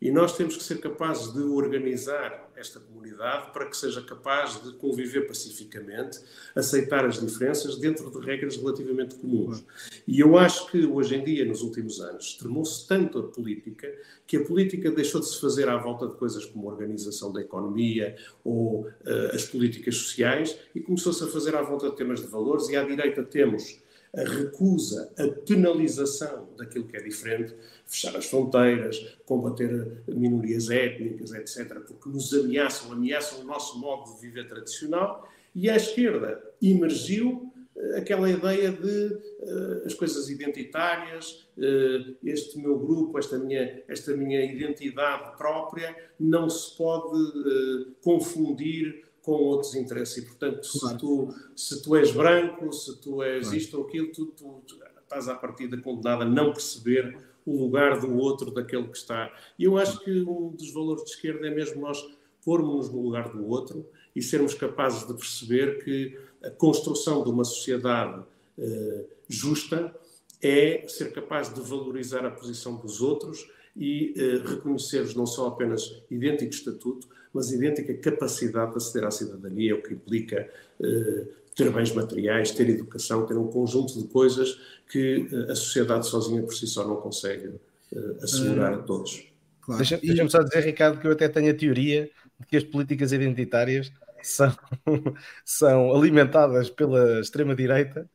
E 0.00 0.10
nós 0.10 0.36
temos 0.36 0.56
que 0.56 0.62
ser 0.62 0.78
capazes 0.80 1.32
de 1.32 1.40
organizar 1.40 2.48
esta 2.56 2.78
comunidade 2.78 3.52
para 3.52 3.66
que 3.66 3.76
seja 3.76 4.02
capaz 4.02 4.62
de 4.62 4.72
conviver 4.74 5.26
pacificamente, 5.26 6.20
aceitar 6.54 7.04
as 7.04 7.20
diferenças 7.20 7.76
dentro 7.78 8.10
de 8.10 8.24
regras 8.24 8.56
relativamente 8.56 9.16
comuns. 9.16 9.64
E 10.06 10.20
eu 10.20 10.36
acho 10.38 10.70
que 10.70 10.84
hoje 10.84 11.16
em 11.16 11.24
dia, 11.24 11.44
nos 11.44 11.62
últimos 11.62 12.00
anos, 12.00 12.26
extremou-se 12.26 12.86
tanto 12.86 13.18
a 13.18 13.22
política 13.24 13.92
que 14.26 14.36
a 14.36 14.44
política 14.44 14.90
deixou 14.90 15.20
de 15.20 15.28
se 15.28 15.40
fazer 15.40 15.68
à 15.68 15.76
volta 15.76 16.06
de 16.06 16.14
coisas 16.14 16.44
como 16.44 16.68
a 16.68 16.72
organização 16.72 17.32
da 17.32 17.40
economia 17.40 18.16
ou 18.44 18.86
uh, 18.86 19.34
as 19.34 19.44
políticas 19.44 19.96
sociais 19.96 20.58
e 20.74 20.80
começou-se 20.80 21.22
a 21.24 21.26
fazer 21.26 21.56
à 21.56 21.62
volta 21.62 21.90
de 21.90 21.96
temas 21.96 22.20
de 22.20 22.26
valores. 22.26 22.68
E 22.68 22.76
à 22.76 22.84
direita 22.84 23.22
temos 23.22 23.80
a 24.16 24.22
recusa, 24.22 25.12
a 25.18 25.28
penalização 25.46 26.48
daquilo 26.56 26.86
que 26.86 26.96
é 26.96 27.02
diferente, 27.02 27.54
fechar 27.86 28.16
as 28.16 28.26
fronteiras, 28.26 29.16
combater 29.26 30.02
minorias 30.08 30.70
étnicas, 30.70 31.32
etc., 31.32 31.80
porque 31.80 32.08
nos 32.08 32.32
ameaçam, 32.32 32.92
ameaçam 32.92 33.40
o 33.40 33.44
nosso 33.44 33.78
modo 33.78 34.14
de 34.14 34.20
viver 34.20 34.48
tradicional, 34.48 35.28
e 35.54 35.68
à 35.68 35.76
esquerda 35.76 36.42
emergiu 36.62 37.52
eh, 37.76 37.98
aquela 37.98 38.28
ideia 38.28 38.72
de 38.72 39.06
uh, 39.14 39.86
as 39.86 39.94
coisas 39.94 40.28
identitárias, 40.28 41.48
uh, 41.56 42.16
este 42.24 42.58
meu 42.58 42.78
grupo, 42.78 43.18
esta 43.18 43.38
minha, 43.38 43.82
esta 43.88 44.16
minha 44.16 44.44
identidade 44.44 45.36
própria, 45.36 45.96
não 46.18 46.50
se 46.50 46.76
pode 46.76 47.16
uh, 47.16 47.94
confundir 48.02 49.07
com 49.28 49.42
outros 49.42 49.74
interesses. 49.74 50.16
E, 50.16 50.22
portanto, 50.22 50.66
claro. 50.80 50.94
se, 50.94 50.98
tu, 50.98 51.34
se 51.54 51.82
tu 51.82 51.96
és 51.96 52.10
branco, 52.10 52.72
se 52.72 52.96
tu 52.96 53.22
és 53.22 53.42
claro. 53.42 53.58
isto 53.58 53.78
ou 53.78 53.86
aquilo, 53.86 54.10
tu, 54.10 54.26
tu, 54.28 54.62
tu 54.66 54.78
estás 55.02 55.28
à 55.28 55.34
partida 55.34 55.76
condenado 55.76 56.22
a 56.22 56.24
não 56.24 56.50
perceber 56.50 57.18
o 57.44 57.58
lugar 57.58 58.00
do 58.00 58.16
outro, 58.16 58.50
daquele 58.50 58.88
que 58.88 58.96
está. 58.96 59.30
E 59.58 59.64
eu 59.64 59.76
acho 59.76 60.00
que 60.02 60.22
um 60.22 60.48
dos 60.48 60.72
valores 60.72 61.04
de 61.04 61.10
esquerda 61.10 61.46
é 61.46 61.50
mesmo 61.50 61.82
nós 61.82 62.02
pormos-nos 62.42 62.90
no 62.90 63.02
lugar 63.02 63.28
do 63.28 63.46
outro 63.46 63.86
e 64.16 64.22
sermos 64.22 64.54
capazes 64.54 65.06
de 65.06 65.12
perceber 65.12 65.84
que 65.84 66.18
a 66.42 66.48
construção 66.48 67.22
de 67.22 67.28
uma 67.28 67.44
sociedade 67.44 68.20
uh, 68.20 69.06
justa 69.28 69.94
é 70.40 70.86
ser 70.88 71.12
capaz 71.12 71.52
de 71.52 71.60
valorizar 71.60 72.24
a 72.24 72.30
posição 72.30 72.76
dos 72.76 73.02
outros 73.02 73.46
e 73.76 74.14
uh, 74.16 74.48
reconhecer-os 74.48 75.14
não 75.14 75.26
só 75.26 75.48
apenas 75.48 76.02
idêntico 76.10 76.54
estatuto, 76.54 77.08
mas 77.32 77.52
idêntica 77.52 77.94
capacidade 77.94 78.72
de 78.72 78.76
aceder 78.76 79.06
à 79.06 79.10
cidadania, 79.10 79.74
o 79.74 79.82
que 79.82 79.94
implica 79.94 80.48
uh, 80.80 81.28
ter 81.54 81.70
bens 81.70 81.92
materiais, 81.92 82.50
ter 82.50 82.68
educação, 82.68 83.26
ter 83.26 83.36
um 83.36 83.48
conjunto 83.48 84.00
de 84.00 84.08
coisas 84.08 84.58
que 84.90 85.28
uh, 85.32 85.52
a 85.52 85.54
sociedade 85.54 86.06
sozinha 86.06 86.42
por 86.42 86.54
si 86.54 86.66
só 86.66 86.86
não 86.86 86.96
consegue 86.96 87.48
uh, 87.48 88.22
assegurar 88.22 88.74
a 88.74 88.78
todos. 88.78 89.26
Claro. 89.60 89.78
Deixa-me 89.78 90.06
deixa 90.06 90.28
só 90.28 90.42
dizer, 90.42 90.60
Ricardo, 90.64 91.00
que 91.00 91.06
eu 91.06 91.12
até 91.12 91.28
tenho 91.28 91.50
a 91.50 91.54
teoria 91.54 92.10
de 92.40 92.46
que 92.46 92.56
as 92.56 92.64
políticas 92.64 93.12
identitárias 93.12 93.92
são, 94.22 94.56
são 95.44 95.94
alimentadas 95.94 96.70
pela 96.70 97.20
extrema-direita 97.20 98.08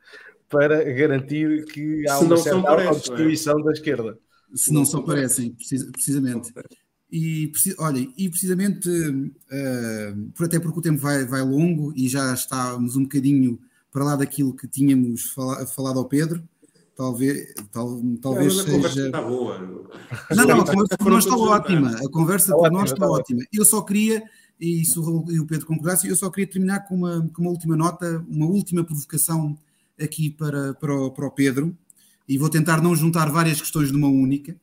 para 0.50 0.84
garantir 0.84 1.66
que 1.66 2.08
há 2.08 2.20
uma 2.20 2.38
certa 2.38 2.88
constituição 2.88 3.60
é? 3.60 3.64
da 3.64 3.72
esquerda. 3.72 4.18
Se 4.54 4.72
não 4.72 4.86
só 4.86 5.02
parecem, 5.02 5.56
precisamente. 5.92 6.54
E, 7.16 7.52
olha, 7.78 8.10
e 8.18 8.28
precisamente, 8.28 8.90
uh, 8.90 10.32
por 10.34 10.48
até 10.48 10.60
porque 10.60 10.80
o 10.80 10.82
tempo 10.82 11.00
vai, 11.00 11.24
vai 11.28 11.44
longo 11.44 11.94
e 11.96 12.10
já 12.10 12.34
estamos 12.34 12.96
um 12.96 13.04
bocadinho 13.04 13.60
para 13.92 14.04
lá 14.04 14.16
daquilo 14.16 14.56
que 14.56 14.68
tínhamos 14.68 15.26
fala, 15.26 15.64
falado 15.68 16.00
ao 16.00 16.06
Pedro, 16.06 16.44
talvez, 16.96 17.54
tal, 17.72 18.02
talvez 18.20 18.58
não, 18.58 18.64
seja. 18.64 19.06
Está 19.06 19.22
boa. 19.22 19.60
Não, 20.32 20.44
não, 20.44 20.62
a 20.62 20.66
conversa 20.66 20.98
por 20.98 21.12
nós 21.12 21.24
está 21.24 21.38
ótima. 21.38 21.92
A 21.92 22.10
conversa 22.10 22.56
por 22.56 22.72
nós 22.72 22.92
está 22.92 23.08
ótima. 23.08 23.44
Eu 23.54 23.64
só 23.64 23.84
queria, 23.84 24.24
e 24.60 24.84
se 24.84 24.98
o 24.98 25.46
Pedro 25.46 25.68
concordasse, 25.68 26.08
eu 26.08 26.16
só 26.16 26.32
queria 26.32 26.50
terminar 26.50 26.88
com 26.88 26.96
uma, 26.96 27.30
com 27.32 27.44
uma 27.44 27.52
última 27.52 27.76
nota, 27.76 28.26
uma 28.28 28.48
última 28.48 28.84
provocação 28.84 29.56
aqui 30.02 30.32
para, 30.32 30.74
para, 30.74 30.96
o, 30.96 31.12
para 31.12 31.28
o 31.28 31.32
Pedro, 31.32 31.78
e 32.28 32.40
vou 32.40 32.50
tentar 32.50 32.82
não 32.82 32.96
juntar 32.96 33.30
várias 33.32 33.62
questões 33.62 33.92
numa 33.92 34.08
única. 34.08 34.56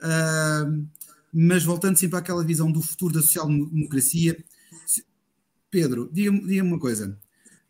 Uh, 0.00 0.86
mas 1.34 1.64
voltando 1.64 1.98
sempre 1.98 2.16
àquela 2.16 2.44
visão 2.44 2.70
do 2.70 2.80
futuro 2.80 3.14
da 3.14 3.20
social-democracia, 3.20 4.36
Pedro, 5.68 6.08
diga-me 6.12 6.46
diga 6.46 6.62
uma 6.62 6.78
coisa. 6.78 7.18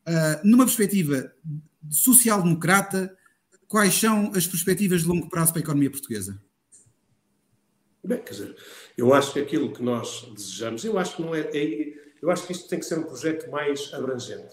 Uh, 0.07 0.47
numa 0.47 0.67
perspectiva 0.67 1.33
social-democrata, 1.89 3.17
quais 3.67 3.95
são 3.95 4.31
as 4.35 4.47
perspectivas 4.47 5.01
de 5.01 5.09
longo 5.09 5.31
prazo 5.31 5.53
para 5.53 5.63
a 5.63 5.65
economia 5.65 5.91
portuguesa? 5.91 6.39
Bem, 8.05 8.21
quer 8.23 8.33
dizer, 8.33 8.57
eu 8.99 9.15
acho 9.15 9.33
que 9.33 9.39
aquilo 9.39 9.73
que 9.73 9.83
nós 9.83 10.31
desejamos, 10.35 10.85
eu 10.85 10.99
acho 10.99 11.17
que 11.17 11.23
não 11.23 11.35
é, 11.35 11.41
é 11.55 11.95
eu 12.21 12.31
acho 12.31 12.47
que 12.47 12.53
isto 12.53 12.69
tem 12.69 12.79
que 12.79 12.85
ser 12.85 12.99
um 12.99 13.05
projeto 13.05 13.51
mais 13.51 13.91
abrangente. 13.95 14.53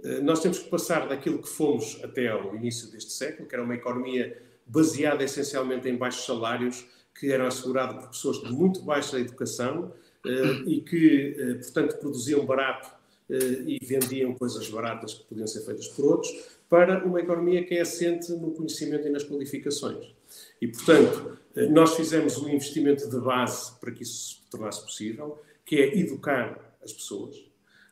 Uh, 0.00 0.20
nós 0.24 0.40
temos 0.40 0.58
que 0.58 0.68
passar 0.68 1.06
daquilo 1.06 1.40
que 1.40 1.48
fomos 1.48 2.00
até 2.02 2.26
ao 2.26 2.56
início 2.56 2.90
deste 2.90 3.12
século, 3.12 3.46
que 3.46 3.54
era 3.54 3.62
uma 3.62 3.76
economia 3.76 4.42
baseada 4.66 5.22
essencialmente 5.22 5.88
em 5.88 5.96
baixos 5.96 6.26
salários, 6.26 6.84
que 7.18 7.30
eram 7.30 7.46
assegurados 7.46 7.96
por 7.96 8.08
pessoas 8.10 8.40
de 8.40 8.52
muito 8.52 8.82
baixa 8.82 9.18
educação 9.18 9.92
uh, 10.24 10.68
e 10.68 10.80
que, 10.80 11.36
uh, 11.38 11.58
portanto, 11.58 11.98
produziam 11.98 12.44
barato 12.44 12.88
uh, 13.30 13.68
e 13.68 13.78
vendiam 13.82 14.34
coisas 14.34 14.68
baratas 14.68 15.14
que 15.14 15.24
podiam 15.24 15.46
ser 15.46 15.60
feitas 15.64 15.88
por 15.88 16.04
outros, 16.04 16.30
para 16.68 17.04
uma 17.04 17.20
economia 17.20 17.64
que 17.64 17.74
é 17.74 17.82
assente 17.82 18.32
no 18.32 18.52
conhecimento 18.52 19.06
e 19.06 19.10
nas 19.10 19.24
qualificações. 19.24 20.14
E, 20.60 20.66
portanto, 20.66 21.36
nós 21.70 21.94
fizemos 21.94 22.38
um 22.38 22.48
investimento 22.48 23.10
de 23.10 23.20
base 23.20 23.78
para 23.78 23.92
que 23.92 24.02
isso 24.02 24.40
se 24.40 24.50
tornasse 24.50 24.80
possível, 24.80 25.38
que 25.66 25.76
é 25.76 25.98
educar 25.98 26.74
as 26.82 26.90
pessoas. 26.90 27.36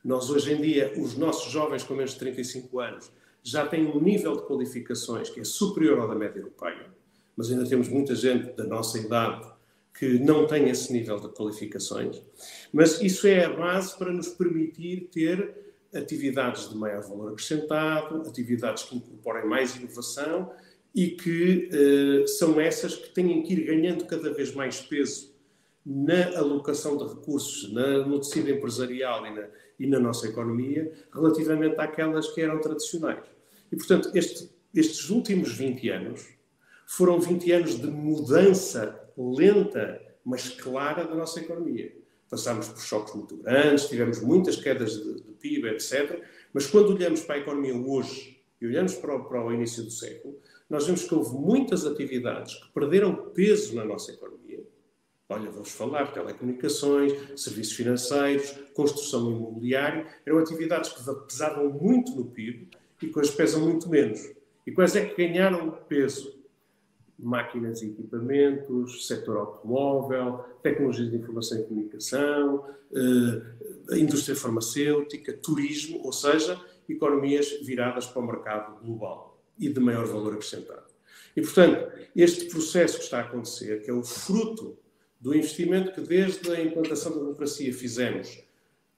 Nós, 0.03 0.31
hoje 0.31 0.55
em 0.55 0.63
dia, 0.63 0.95
os 0.97 1.15
nossos 1.15 1.53
jovens 1.53 1.83
com 1.83 1.93
menos 1.93 2.13
de 2.13 2.21
35 2.21 2.81
anos 2.81 3.13
já 3.43 3.67
têm 3.67 3.87
um 3.87 4.01
nível 4.01 4.35
de 4.37 4.47
qualificações 4.47 5.29
que 5.29 5.41
é 5.41 5.45
superior 5.45 5.99
ao 5.99 6.09
da 6.09 6.15
média 6.15 6.39
europeia 6.39 6.87
mas 7.37 7.51
ainda 7.51 7.69
temos 7.69 7.89
muita 7.89 8.15
gente 8.15 8.53
da 8.53 8.65
nossa 8.65 8.99
idade 8.99 9.51
que 9.99 10.19
não 10.19 10.47
tem 10.47 10.69
esse 10.69 10.93
nível 10.93 11.19
de 11.19 11.29
qualificações. 11.29 12.23
Mas 12.73 13.01
isso 13.03 13.27
é 13.27 13.45
a 13.45 13.51
base 13.51 13.97
para 13.99 14.13
nos 14.13 14.29
permitir 14.29 15.09
ter 15.13 15.55
atividades 15.95 16.69
de 16.69 16.77
maior 16.77 17.03
valor 17.03 17.33
acrescentado, 17.33 18.23
atividades 18.27 18.85
que 18.85 18.97
incorporem 18.97 19.47
mais 19.47 19.77
inovação 19.77 20.53
e 20.95 21.09
que 21.11 21.69
uh, 21.73 22.29
são 22.29 22.61
essas 22.61 22.95
que 22.95 23.11
têm 23.11 23.43
que 23.43 23.53
ir 23.53 23.65
ganhando 23.67 24.05
cada 24.07 24.33
vez 24.33 24.55
mais 24.55 24.81
peso 24.81 25.31
na 25.85 26.37
alocação 26.37 26.97
de 26.97 27.05
recursos, 27.05 27.73
na, 27.73 28.07
no 28.07 28.21
tecido 28.21 28.51
empresarial 28.51 29.27
e 29.27 29.35
na, 29.35 29.49
e 29.79 29.87
na 29.87 29.99
nossa 29.99 30.29
economia, 30.29 30.93
relativamente 31.13 31.79
àquelas 31.81 32.29
que 32.29 32.41
eram 32.41 32.61
tradicionais. 32.61 33.25
E, 33.73 33.77
portanto, 33.77 34.11
este, 34.15 34.51
estes 34.75 35.09
últimos 35.11 35.53
20 35.55 35.89
anos 35.89 36.29
foram 36.91 37.21
20 37.21 37.53
anos 37.53 37.81
de 37.81 37.87
mudança 37.87 39.01
lenta, 39.17 40.03
mas 40.25 40.49
clara 40.49 41.05
da 41.05 41.15
nossa 41.15 41.39
economia. 41.39 41.97
Passámos 42.29 42.67
por 42.67 42.81
choques 42.81 43.15
muito 43.15 43.37
grandes, 43.37 43.87
tivemos 43.89 44.21
muitas 44.21 44.57
quedas 44.57 45.01
de, 45.01 45.23
de 45.23 45.33
PIB, 45.35 45.69
etc. 45.69 46.21
Mas 46.53 46.67
quando 46.67 46.93
olhamos 46.93 47.21
para 47.21 47.37
a 47.37 47.39
economia 47.39 47.77
hoje 47.77 48.43
e 48.61 48.67
olhamos 48.67 48.97
para 48.97 49.15
o, 49.15 49.25
para 49.25 49.41
o 49.41 49.53
início 49.55 49.85
do 49.85 49.91
século, 49.91 50.37
nós 50.69 50.85
vemos 50.85 51.05
que 51.05 51.15
houve 51.15 51.37
muitas 51.37 51.87
atividades 51.87 52.57
que 52.57 52.73
perderam 52.73 53.15
peso 53.31 53.77
na 53.77 53.85
nossa 53.85 54.11
economia. 54.11 54.61
Olha, 55.29 55.49
vamos 55.49 55.71
falar 55.71 56.13
telecomunicações, 56.13 57.41
serviços 57.41 57.75
financeiros, 57.75 58.51
construção 58.75 59.31
imobiliária, 59.31 60.09
eram 60.27 60.39
atividades 60.39 60.91
que 60.91 61.05
pesavam 61.29 61.71
muito 61.71 62.17
no 62.17 62.25
PIB 62.25 62.69
e 63.01 63.07
que 63.07 63.17
hoje 63.17 63.31
pesam 63.31 63.61
muito 63.61 63.89
menos. 63.89 64.29
E 64.67 64.73
quais 64.73 64.97
é 64.97 65.07
que 65.07 65.15
ganharam 65.15 65.71
peso? 65.89 66.40
Máquinas 67.23 67.83
e 67.83 67.87
equipamentos, 67.87 69.07
setor 69.07 69.37
automóvel, 69.37 70.45
tecnologias 70.63 71.11
de 71.11 71.17
informação 71.17 71.59
e 71.59 71.63
comunicação, 71.65 72.65
eh, 72.93 73.99
indústria 73.99 74.35
farmacêutica, 74.35 75.33
turismo, 75.33 76.01
ou 76.05 76.13
seja, 76.13 76.61
economias 76.89 77.51
viradas 77.63 78.07
para 78.07 78.23
o 78.23 78.27
mercado 78.27 78.83
global 78.85 79.39
e 79.59 79.69
de 79.69 79.81
maior 79.81 80.07
valor 80.07 80.35
acrescentado. 80.35 80.91
E, 81.37 81.43
portanto, 81.43 81.93
este 82.17 82.47
processo 82.47 82.99
que 82.99 83.05
está 83.05 83.19
a 83.19 83.23
acontecer, 83.23 83.83
que 83.83 83.91
é 83.91 83.93
o 83.93 84.03
fruto 84.03 84.77
do 85.21 85.35
investimento 85.35 85.93
que 85.93 86.01
desde 86.01 86.51
a 86.51 86.61
implantação 86.61 87.13
da 87.13 87.19
democracia 87.19 87.73
fizemos 87.73 88.43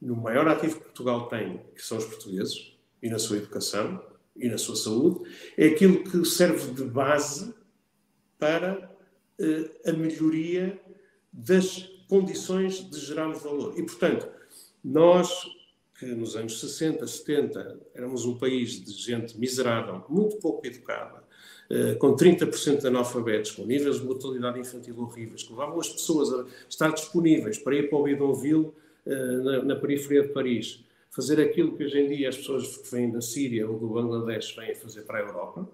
no 0.00 0.16
maior 0.16 0.48
ativo 0.48 0.76
que 0.76 0.84
Portugal 0.84 1.28
tem, 1.28 1.60
que 1.74 1.82
são 1.82 1.98
os 1.98 2.04
portugueses, 2.04 2.76
e 3.02 3.10
na 3.10 3.18
sua 3.18 3.38
educação 3.38 4.02
e 4.36 4.48
na 4.48 4.56
sua 4.56 4.76
saúde, 4.76 5.28
é 5.58 5.66
aquilo 5.66 6.04
que 6.04 6.24
serve 6.24 6.72
de 6.72 6.84
base 6.84 7.52
para 8.42 8.90
uh, 9.38 9.88
a 9.88 9.92
melhoria 9.92 10.76
das 11.32 11.88
condições 12.08 12.90
de 12.90 12.98
gerarmos 12.98 13.40
valor. 13.40 13.78
E, 13.78 13.84
portanto, 13.84 14.28
nós 14.82 15.46
que 15.96 16.06
nos 16.06 16.34
anos 16.34 16.58
60, 16.58 17.06
70, 17.06 17.78
éramos 17.94 18.24
um 18.24 18.36
país 18.36 18.84
de 18.84 18.90
gente 18.90 19.38
miserável, 19.38 20.04
muito 20.08 20.38
pouco 20.38 20.66
educada, 20.66 21.22
eh, 21.70 21.94
com 21.94 22.16
30% 22.16 22.80
de 22.80 22.86
analfabetos, 22.88 23.52
com 23.52 23.64
níveis 23.64 24.00
de 24.00 24.04
mortalidade 24.04 24.58
infantil 24.58 24.98
horríveis, 24.98 25.44
que 25.44 25.50
levavam 25.52 25.78
as 25.78 25.88
pessoas 25.88 26.32
a 26.32 26.44
estar 26.68 26.90
disponíveis 26.90 27.56
para 27.56 27.76
ir 27.76 27.88
para 27.88 27.98
o 27.98 28.02
Bidonville, 28.02 28.72
eh, 29.06 29.14
na, 29.14 29.62
na 29.62 29.76
periferia 29.76 30.22
de 30.22 30.30
Paris, 30.30 30.84
fazer 31.08 31.40
aquilo 31.40 31.76
que 31.76 31.84
hoje 31.84 32.00
em 32.00 32.08
dia 32.08 32.30
as 32.30 32.36
pessoas 32.36 32.76
que 32.76 32.90
vêm 32.90 33.08
da 33.08 33.20
Síria 33.20 33.70
ou 33.70 33.78
do 33.78 33.86
Bangladesh 33.86 34.56
vêm 34.56 34.74
fazer 34.74 35.02
para 35.02 35.18
a 35.18 35.22
Europa. 35.22 35.68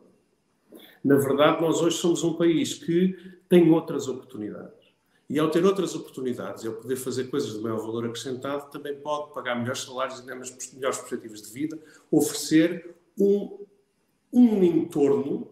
Na 1.05 1.17
verdade, 1.17 1.61
nós 1.61 1.81
hoje 1.81 1.97
somos 1.97 2.23
um 2.23 2.35
país 2.35 2.75
que 2.75 3.17
tem 3.49 3.71
outras 3.71 4.09
oportunidades. 4.09 4.79
E 5.29 5.39
ao 5.39 5.51
ter 5.51 5.65
outras 5.65 5.95
oportunidades, 5.95 6.65
ao 6.65 6.73
poder 6.73 6.97
fazer 6.97 7.25
coisas 7.25 7.53
de 7.53 7.61
maior 7.61 7.79
valor 7.79 8.07
acrescentado, 8.07 8.71
também 8.71 8.95
pode 8.95 9.35
pagar 9.35 9.57
melhores 9.57 9.83
salários 9.83 10.21
e 10.21 10.25
melhores 10.25 10.51
perspectivas 10.51 11.43
de 11.43 11.53
vida, 11.53 11.79
oferecer 12.11 12.95
um, 13.19 13.59
um 14.33 14.65
entorno 14.65 15.47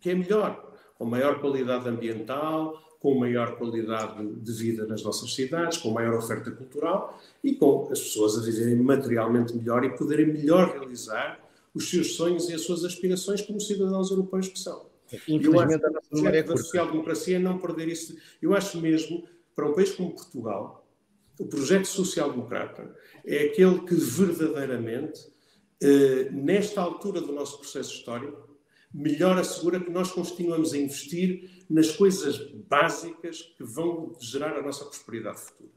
que 0.00 0.10
é 0.10 0.14
melhor, 0.14 0.74
com 0.98 1.04
maior 1.04 1.40
qualidade 1.40 1.88
ambiental, 1.88 2.82
com 2.98 3.16
maior 3.16 3.56
qualidade 3.56 4.24
de 4.26 4.52
vida 4.52 4.86
nas 4.86 5.02
nossas 5.02 5.34
cidades, 5.34 5.78
com 5.78 5.90
maior 5.90 6.14
oferta 6.14 6.50
cultural 6.50 7.18
e 7.42 7.54
com 7.54 7.88
as 7.90 8.00
pessoas 8.00 8.38
a 8.38 8.42
viverem 8.42 8.76
materialmente 8.76 9.56
melhor 9.56 9.84
e 9.84 9.96
poderem 9.96 10.26
melhor 10.26 10.70
realizar 10.70 11.41
os 11.74 11.90
seus 11.90 12.14
sonhos 12.14 12.48
e 12.48 12.54
as 12.54 12.62
suas 12.62 12.84
aspirações 12.84 13.40
como 13.42 13.60
cidadãos 13.60 14.10
europeus 14.10 14.48
que 14.48 14.58
são. 14.58 14.90
Infelizmente, 15.28 15.84
a 15.84 15.90
nossa 15.90 16.28
é 16.28 16.42
curta. 16.42 16.62
social-democracia 16.62 17.36
é 17.36 17.38
não 17.38 17.58
perder 17.58 17.88
isso. 17.88 18.16
Eu 18.40 18.54
acho 18.54 18.80
mesmo, 18.80 19.24
para 19.54 19.68
um 19.68 19.74
país 19.74 19.92
como 19.92 20.14
Portugal, 20.14 20.86
o 21.38 21.46
projeto 21.46 21.86
social-democrata 21.86 22.94
é 23.24 23.44
aquele 23.44 23.80
que 23.80 23.94
verdadeiramente, 23.94 25.20
eh, 25.82 26.30
nesta 26.30 26.80
altura 26.80 27.20
do 27.20 27.32
nosso 27.32 27.58
processo 27.58 27.94
histórico, 27.94 28.56
melhor 28.92 29.38
assegura 29.38 29.80
que 29.80 29.90
nós 29.90 30.10
continuamos 30.10 30.72
a 30.72 30.78
investir 30.78 31.64
nas 31.68 31.90
coisas 31.92 32.38
básicas 32.68 33.42
que 33.56 33.64
vão 33.64 34.14
gerar 34.20 34.56
a 34.56 34.62
nossa 34.62 34.84
prosperidade 34.84 35.40
futura. 35.40 35.70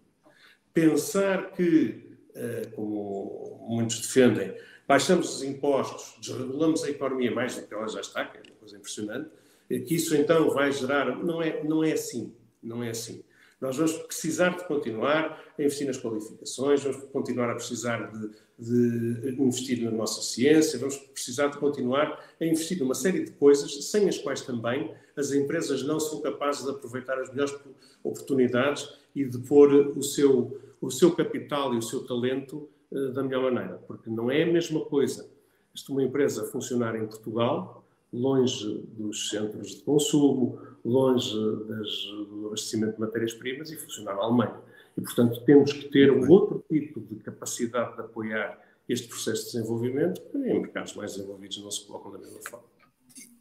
Pensar 0.73 1.51
que, 1.51 2.17
eh, 2.35 2.69
como 2.75 3.65
muitos 3.69 4.01
defendem, 4.01 4.53
baixamos 4.87 5.35
os 5.35 5.43
impostos, 5.43 6.15
desregulamos 6.19 6.83
a 6.83 6.89
economia 6.89 7.31
mais 7.31 7.55
do 7.55 7.67
que 7.67 7.73
ela 7.73 7.87
já 7.87 8.01
está, 8.01 8.25
que 8.25 8.37
é 8.37 8.41
uma 8.41 8.59
coisa 8.59 8.77
impressionante, 8.77 9.29
que 9.67 9.95
isso 9.95 10.15
então 10.15 10.49
vai 10.51 10.71
gerar. 10.71 11.15
Não 11.23 11.41
é, 11.41 11.63
não 11.63 11.83
é 11.83 11.93
assim. 11.93 12.33
Não 12.61 12.83
é 12.83 12.89
assim. 12.89 13.23
Nós 13.59 13.77
vamos 13.77 13.93
precisar 13.93 14.49
de 14.49 14.67
continuar 14.67 15.41
a 15.57 15.61
investir 15.61 15.87
nas 15.87 15.97
qualificações, 15.97 16.83
vamos 16.83 17.03
continuar 17.11 17.49
a 17.49 17.55
precisar 17.55 18.11
de, 18.11 18.31
de, 18.59 19.41
investir 19.41 19.81
na 19.81 19.91
nossa 19.91 20.21
ciência, 20.21 20.77
vamos 20.77 20.97
precisar 20.97 21.47
de 21.47 21.57
continuar 21.57 22.21
a 22.39 22.45
investir 22.45 22.77
numa 22.79 22.93
série 22.93 23.23
de 23.23 23.31
coisas 23.31 23.85
sem 23.85 24.09
as 24.09 24.17
quais 24.17 24.41
também 24.41 24.93
as 25.15 25.31
empresas 25.31 25.83
não 25.83 25.99
são 25.99 26.21
capazes 26.21 26.65
de 26.65 26.71
aproveitar 26.71 27.17
as 27.17 27.29
melhores 27.29 27.55
oportunidades 28.03 28.89
e 29.15 29.23
de 29.23 29.37
pôr 29.39 29.73
o 29.97 30.03
seu, 30.03 30.59
o 30.81 30.91
seu 30.91 31.15
capital 31.15 31.73
e 31.73 31.77
o 31.77 31.81
seu 31.81 32.05
talento 32.05 32.69
da 33.13 33.23
melhor 33.23 33.51
maneira. 33.51 33.77
Porque 33.87 34.09
não 34.09 34.29
é 34.31 34.43
a 34.43 34.47
mesma 34.47 34.83
coisa 34.85 35.29
isto 35.75 35.91
uma 35.91 36.03
empresa 36.03 36.45
funcionar 36.45 36.95
em 36.95 37.05
Portugal 37.05 37.85
longe 38.13 38.81
dos 38.97 39.29
centros 39.29 39.75
de 39.75 39.81
consumo, 39.81 40.57
longe 40.85 41.33
das, 41.67 41.89
do 42.29 42.47
abastecimento 42.47 42.93
de 42.93 43.01
matérias-primas 43.01 43.69
e 43.71 43.75
funcionar 43.75 44.15
na 44.15 44.21
Alemanha. 44.21 44.55
E, 44.97 45.01
portanto, 45.01 45.43
temos 45.45 45.73
que 45.73 45.89
ter 45.89 46.09
um 46.09 46.29
outro 46.29 46.63
tipo 46.69 47.01
de 47.01 47.15
capacidade 47.15 47.95
de 47.95 48.01
apoiar 48.01 48.57
este 48.87 49.09
processo 49.09 49.47
de 49.47 49.51
desenvolvimento, 49.51 50.21
que 50.31 50.37
em 50.37 50.61
mercados 50.61 50.95
mais 50.95 51.13
desenvolvidos 51.13 51.61
não 51.61 51.69
se 51.69 51.85
colocam 51.85 52.13
da 52.13 52.19
mesma 52.19 52.39
forma. 52.49 52.65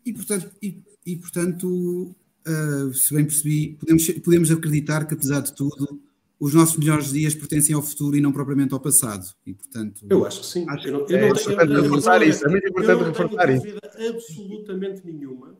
E, 0.05 0.13
portanto, 0.13 0.51
e, 0.61 0.83
e, 1.07 1.17
portanto 1.17 1.67
uh, 2.47 2.93
se 2.93 3.15
bem 3.15 3.25
percebi, 3.25 3.77
podemos, 3.79 4.11
podemos 4.11 4.51
acreditar 4.51 5.07
que, 5.07 5.15
apesar 5.15 5.41
de 5.41 5.55
tudo, 5.55 6.03
os 6.39 6.53
nossos 6.53 6.77
melhores 6.77 7.13
dias 7.13 7.35
pertencem 7.35 7.75
ao 7.75 7.83
futuro 7.83 8.17
e 8.17 8.21
não 8.21 8.33
propriamente 8.33 8.75
ao 8.75 8.81
passado. 8.81 9.25
E, 9.47 9.55
portanto, 9.55 10.07
eu 10.09 10.27
acho 10.27 10.41
que 10.41 10.47
sim. 10.47 10.67
Acho, 10.69 10.89
eu 10.89 10.93
não, 10.93 11.01
eu 11.01 11.17
é 11.17 11.29
não 11.29 11.35
tenho, 11.35 11.83
reforçar 11.83 12.23
isso. 12.23 12.47
É 12.47 12.49
muito 12.51 12.69
importante 12.69 13.05
reforçar 13.05 13.51
isso. 13.51 13.67
Não 13.67 13.91
tenho 13.91 14.11
absolutamente 14.11 15.07
nenhuma 15.07 15.57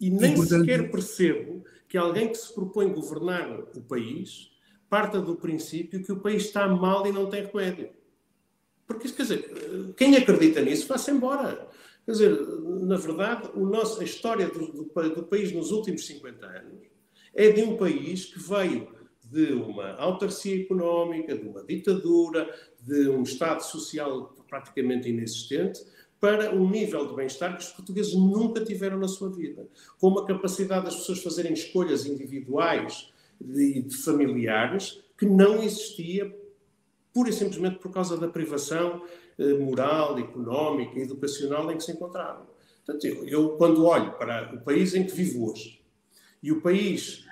e 0.00 0.10
nem 0.10 0.32
e, 0.32 0.36
portanto, 0.36 0.60
sequer 0.60 0.90
percebo 0.90 1.64
que 1.88 1.98
alguém 1.98 2.28
que 2.28 2.38
se 2.38 2.52
propõe 2.54 2.92
governar 2.92 3.60
o 3.76 3.80
país 3.82 4.50
parta 4.88 5.20
do 5.20 5.36
princípio 5.36 6.02
que 6.02 6.12
o 6.12 6.20
país 6.20 6.44
está 6.44 6.68
mal 6.68 7.06
e 7.06 7.12
não 7.12 7.28
tem 7.28 7.46
remédio. 7.46 7.90
Porque, 8.86 9.08
quer 9.08 9.22
dizer, 9.22 9.94
quem 9.96 10.16
acredita 10.16 10.60
nisso, 10.60 10.86
vá-se 10.86 11.10
embora. 11.10 11.68
Quer 12.04 12.12
dizer, 12.12 12.38
na 12.82 12.96
verdade, 12.96 13.50
o 13.54 13.64
nosso, 13.64 14.00
a 14.00 14.04
história 14.04 14.48
do, 14.48 14.66
do, 14.66 15.14
do 15.14 15.22
país 15.22 15.52
nos 15.52 15.70
últimos 15.70 16.06
50 16.06 16.46
anos 16.46 16.82
é 17.34 17.50
de 17.50 17.62
um 17.62 17.76
país 17.76 18.26
que 18.26 18.38
veio 18.38 18.88
de 19.32 19.54
uma 19.54 19.94
autarcia 19.94 20.60
económica, 20.60 21.34
de 21.34 21.48
uma 21.48 21.64
ditadura, 21.64 22.54
de 22.82 23.08
um 23.08 23.22
Estado 23.22 23.62
social 23.62 24.34
praticamente 24.46 25.08
inexistente, 25.08 25.80
para 26.20 26.54
um 26.54 26.68
nível 26.68 27.06
de 27.08 27.16
bem-estar 27.16 27.56
que 27.56 27.64
os 27.64 27.70
portugueses 27.70 28.14
nunca 28.14 28.62
tiveram 28.62 28.98
na 28.98 29.08
sua 29.08 29.30
vida. 29.30 29.66
Com 29.98 30.08
uma 30.08 30.26
capacidade 30.26 30.84
das 30.84 30.96
pessoas 30.96 31.22
fazerem 31.22 31.54
escolhas 31.54 32.04
individuais 32.04 33.10
e 33.40 33.90
familiares 34.04 35.02
que 35.16 35.24
não 35.24 35.62
existia 35.62 36.32
pura 37.12 37.30
e 37.30 37.32
simplesmente 37.32 37.78
por 37.78 37.90
causa 37.90 38.16
da 38.18 38.28
privação 38.28 39.02
eh, 39.38 39.54
moral, 39.54 40.18
económica 40.18 40.98
e 40.98 41.02
educacional 41.02 41.70
em 41.72 41.76
que 41.76 41.84
se 41.84 41.92
encontravam. 41.92 42.46
Portanto, 42.84 43.04
eu, 43.06 43.26
eu, 43.26 43.48
quando 43.56 43.84
olho 43.84 44.12
para 44.12 44.54
o 44.54 44.60
país 44.60 44.94
em 44.94 45.04
que 45.04 45.12
vivo 45.12 45.50
hoje 45.50 45.80
e 46.42 46.52
o 46.52 46.60
país 46.60 47.24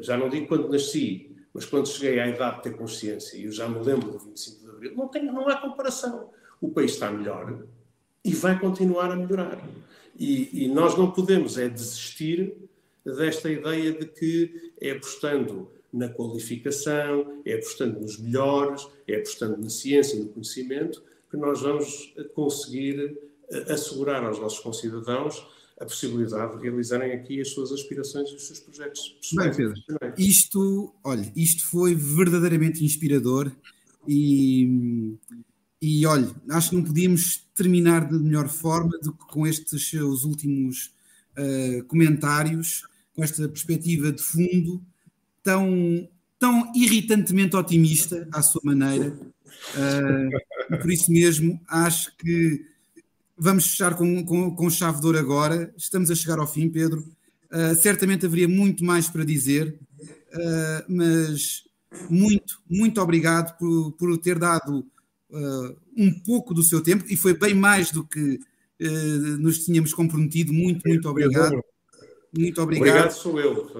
já 0.00 0.16
não 0.16 0.28
digo 0.28 0.46
quando 0.46 0.68
nasci, 0.68 1.30
mas 1.52 1.64
quando 1.66 1.88
cheguei 1.88 2.18
à 2.18 2.28
idade 2.28 2.56
de 2.56 2.62
ter 2.62 2.76
consciência, 2.76 3.36
e 3.36 3.44
eu 3.44 3.52
já 3.52 3.68
me 3.68 3.84
lembro 3.84 4.10
do 4.10 4.18
25 4.18 4.64
de 4.64 4.70
Abril, 4.70 4.94
não, 4.96 5.08
tem, 5.08 5.24
não 5.26 5.48
há 5.48 5.56
comparação. 5.56 6.30
O 6.60 6.70
país 6.70 6.92
está 6.92 7.10
melhor 7.10 7.64
e 8.24 8.32
vai 8.32 8.58
continuar 8.58 9.10
a 9.10 9.16
melhorar. 9.16 9.62
E, 10.18 10.64
e 10.64 10.68
nós 10.68 10.96
não 10.96 11.10
podemos 11.10 11.58
é 11.58 11.68
desistir 11.68 12.54
desta 13.04 13.50
ideia 13.50 13.92
de 13.92 14.06
que 14.06 14.72
é 14.80 14.92
apostando 14.92 15.70
na 15.92 16.08
qualificação, 16.08 17.42
é 17.44 17.54
apostando 17.54 18.00
nos 18.00 18.18
melhores, 18.18 18.88
é 19.06 19.16
apostando 19.16 19.58
na 19.58 19.68
ciência 19.68 20.16
e 20.16 20.20
no 20.20 20.28
conhecimento, 20.28 21.02
que 21.30 21.36
nós 21.36 21.60
vamos 21.60 22.14
conseguir 22.34 23.18
eh, 23.50 23.72
assegurar 23.72 24.24
aos 24.24 24.38
nossos 24.38 24.60
concidadãos 24.60 25.46
a 25.82 25.84
possibilidade 25.84 26.56
de 26.56 26.62
realizarem 26.62 27.12
aqui 27.12 27.40
as 27.40 27.50
suas 27.50 27.72
aspirações 27.72 28.30
e 28.30 28.36
os 28.36 28.46
seus 28.46 28.60
projetos 28.60 29.18
Bem, 29.34 29.52
Pedro, 29.54 29.74
isto, 30.16 30.94
olha, 31.02 31.30
isto 31.34 31.66
foi 31.66 31.94
verdadeiramente 31.94 32.84
inspirador 32.84 33.50
e, 34.06 35.16
e 35.80 36.06
olha, 36.06 36.30
acho 36.50 36.70
que 36.70 36.76
não 36.76 36.84
podíamos 36.84 37.44
terminar 37.54 38.08
de 38.08 38.16
melhor 38.18 38.48
forma 38.48 38.96
do 39.02 39.12
que 39.12 39.26
com 39.26 39.44
estes 39.46 39.90
seus 39.90 40.24
últimos 40.24 40.94
uh, 41.36 41.84
comentários, 41.84 42.86
com 43.14 43.24
esta 43.24 43.48
perspectiva 43.48 44.12
de 44.12 44.22
fundo 44.22 44.80
tão, 45.42 46.08
tão 46.38 46.72
irritantemente 46.76 47.56
otimista 47.56 48.28
à 48.32 48.40
sua 48.40 48.60
maneira. 48.64 49.18
Uh, 49.74 50.78
por 50.78 50.90
isso 50.90 51.10
mesmo, 51.10 51.60
acho 51.68 52.16
que 52.16 52.71
vamos 53.42 53.66
fechar 53.66 53.96
com, 53.96 54.24
com, 54.24 54.54
com 54.54 54.70
chave 54.70 55.00
de 55.00 55.06
ouro 55.06 55.18
agora. 55.18 55.74
Estamos 55.76 56.10
a 56.10 56.14
chegar 56.14 56.38
ao 56.38 56.46
fim, 56.46 56.68
Pedro. 56.68 57.04
Uh, 57.50 57.74
certamente 57.74 58.24
haveria 58.24 58.46
muito 58.46 58.84
mais 58.84 59.08
para 59.08 59.24
dizer, 59.24 59.76
uh, 60.00 60.84
mas 60.88 61.64
muito, 62.08 62.62
muito 62.70 63.00
obrigado 63.02 63.58
por, 63.58 63.92
por 63.92 64.16
ter 64.18 64.38
dado 64.38 64.86
uh, 65.30 65.76
um 65.96 66.12
pouco 66.20 66.54
do 66.54 66.62
seu 66.62 66.80
tempo 66.80 67.04
e 67.08 67.16
foi 67.16 67.34
bem 67.34 67.52
mais 67.52 67.90
do 67.90 68.04
que 68.06 68.38
nos 69.38 69.64
tínhamos 69.64 69.94
comprometido. 69.94 70.52
Muito, 70.52 70.88
muito 70.88 71.08
obrigado. 71.08 71.62
Muito 72.36 72.60
obrigado. 72.60 72.88
Obrigado, 72.88 73.12
sou 73.12 73.38
eu. 73.38 73.70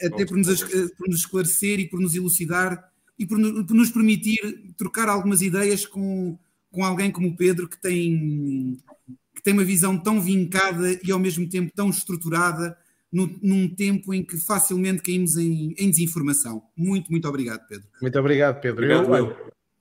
Até 0.00 0.24
por 0.24 0.38
nos, 0.38 0.62
por 0.96 1.08
nos 1.08 1.18
esclarecer 1.18 1.78
e 1.78 1.88
por 1.90 2.00
nos 2.00 2.14
elucidar 2.14 2.90
e 3.18 3.26
por, 3.26 3.38
por 3.66 3.74
nos 3.74 3.90
permitir 3.90 4.72
trocar 4.78 5.10
algumas 5.10 5.42
ideias 5.42 5.84
com 5.84 6.38
com 6.74 6.84
alguém 6.84 7.10
como 7.10 7.28
o 7.28 7.36
Pedro 7.36 7.68
que 7.68 7.80
tem, 7.80 8.76
que 9.34 9.42
tem 9.42 9.54
uma 9.54 9.64
visão 9.64 9.96
tão 9.96 10.20
vincada 10.20 10.98
e 11.02 11.12
ao 11.12 11.20
mesmo 11.20 11.48
tempo 11.48 11.72
tão 11.74 11.88
estruturada 11.88 12.76
no, 13.12 13.30
num 13.40 13.68
tempo 13.68 14.12
em 14.12 14.24
que 14.24 14.36
facilmente 14.36 15.00
caímos 15.00 15.36
em, 15.36 15.72
em, 15.78 15.88
desinformação. 15.88 16.64
Muito, 16.76 17.12
muito 17.12 17.28
obrigado, 17.28 17.64
Pedro. 17.68 17.86
Muito 18.02 18.18
obrigado, 18.18 18.60
Pedro. 18.60 18.84
Obrigado, 18.84 19.16
eu, 19.16 19.36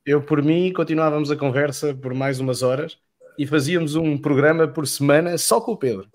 eu, 0.06 0.22
por 0.22 0.44
mim, 0.44 0.72
continuávamos 0.72 1.32
a 1.32 1.36
conversa 1.36 1.96
por 1.96 2.14
mais 2.14 2.40
umas 2.40 2.62
horas 2.62 2.96
e 3.40 3.48
fazíamos 3.48 3.96
um 3.96 4.16
programa 4.16 4.68
por 4.68 4.86
semana 4.88 5.36
só 5.40 5.60
com 5.60 5.72
o 5.72 5.78
Pedro. 5.78 6.08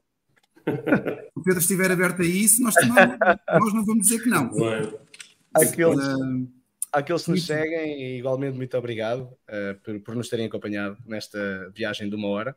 o 1.35 1.43
Pedro 1.43 1.59
estiver 1.61 1.91
aberto 1.91 2.23
a 2.23 2.25
isso, 2.25 2.63
nós, 2.63 2.75
não, 2.87 2.95
nós 2.95 3.75
não 3.75 3.85
vamos 3.85 4.07
dizer 4.07 4.23
que 4.23 4.29
não. 4.29 4.53
Aqueles... 5.53 6.07
Uh, 6.07 6.58
àqueles 6.93 7.25
que 7.25 7.31
nos 7.31 7.47
seguem, 7.47 8.17
igualmente 8.19 8.57
muito 8.57 8.77
obrigado 8.77 9.23
uh, 9.23 9.79
por, 9.83 10.01
por, 10.01 10.17
nos 10.17 10.29
terem 10.29 10.47
acompanhado 10.47 10.97
nesta 11.07 11.71
viagem 11.75 12.09
de 12.09 12.17
uma 12.17 12.29
hora. 12.29 12.57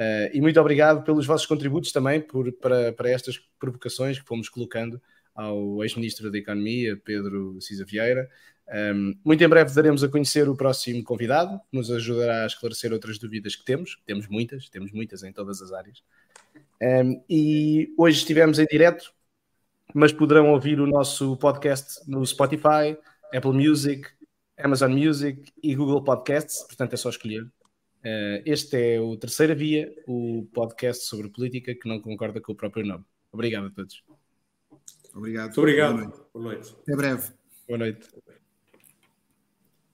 Uh, 0.00 0.30
e 0.32 0.40
muito 0.40 0.58
obrigado 0.58 1.04
pelos 1.04 1.26
vossos 1.26 1.46
contributos 1.46 1.92
também 1.92 2.20
por, 2.20 2.50
para, 2.52 2.92
para 2.92 3.10
estas 3.10 3.38
provocações 3.58 4.18
que 4.18 4.24
fomos 4.24 4.48
colocando 4.48 5.00
ao 5.34 5.82
ex-ministro 5.84 6.30
da 6.30 6.38
Economia, 6.38 6.96
Pedro 6.96 7.60
Cisa 7.60 7.84
Vieira. 7.84 8.28
Um, 8.72 9.14
muito 9.24 9.42
em 9.42 9.48
breve 9.48 9.74
daremos 9.74 10.04
a 10.04 10.08
conhecer 10.08 10.48
o 10.48 10.56
próximo 10.56 11.02
convidado, 11.02 11.60
que 11.70 11.76
nos 11.76 11.90
ajudará 11.90 12.44
a 12.44 12.46
esclarecer 12.46 12.92
outras 12.92 13.18
dúvidas 13.18 13.56
que 13.56 13.64
temos. 13.64 14.00
Temos 14.06 14.28
muitas, 14.28 14.68
temos 14.68 14.92
muitas 14.92 15.22
em 15.22 15.32
todas 15.32 15.60
as 15.60 15.72
áreas. 15.72 16.02
Um, 16.80 17.22
e 17.28 17.92
hoje 17.98 18.18
estivemos 18.18 18.58
em 18.58 18.66
direto, 18.66 19.12
mas 19.92 20.12
poderão 20.12 20.50
ouvir 20.50 20.80
o 20.80 20.86
nosso 20.86 21.36
podcast 21.36 22.08
no 22.08 22.24
Spotify, 22.24 22.96
Apple 23.34 23.52
Music, 23.52 24.08
Amazon 24.58 24.92
Music 24.92 25.52
e 25.62 25.74
Google 25.74 26.02
Podcasts, 26.02 26.62
portanto 26.64 26.94
é 26.94 26.96
só 26.96 27.10
escolher. 27.10 27.42
Uh, 27.42 28.40
este 28.46 28.94
é 28.94 29.00
o 29.00 29.16
Terceira 29.16 29.54
Via, 29.54 29.92
o 30.06 30.48
podcast 30.54 31.04
sobre 31.04 31.28
política 31.28 31.74
que 31.74 31.88
não 31.88 32.00
concorda 32.00 32.40
com 32.40 32.52
o 32.52 32.56
próprio 32.56 32.86
nome. 32.86 33.04
Obrigado 33.32 33.66
a 33.66 33.70
todos. 33.70 34.02
Obrigado. 35.14 35.46
Muito 35.46 35.60
obrigado. 35.60 35.92
Boa 35.92 36.04
noite. 36.04 36.22
Boa 36.32 36.44
noite. 36.44 36.76
Até 36.82 36.96
breve. 36.96 37.32
Boa 37.66 37.78
noite. 37.78 38.08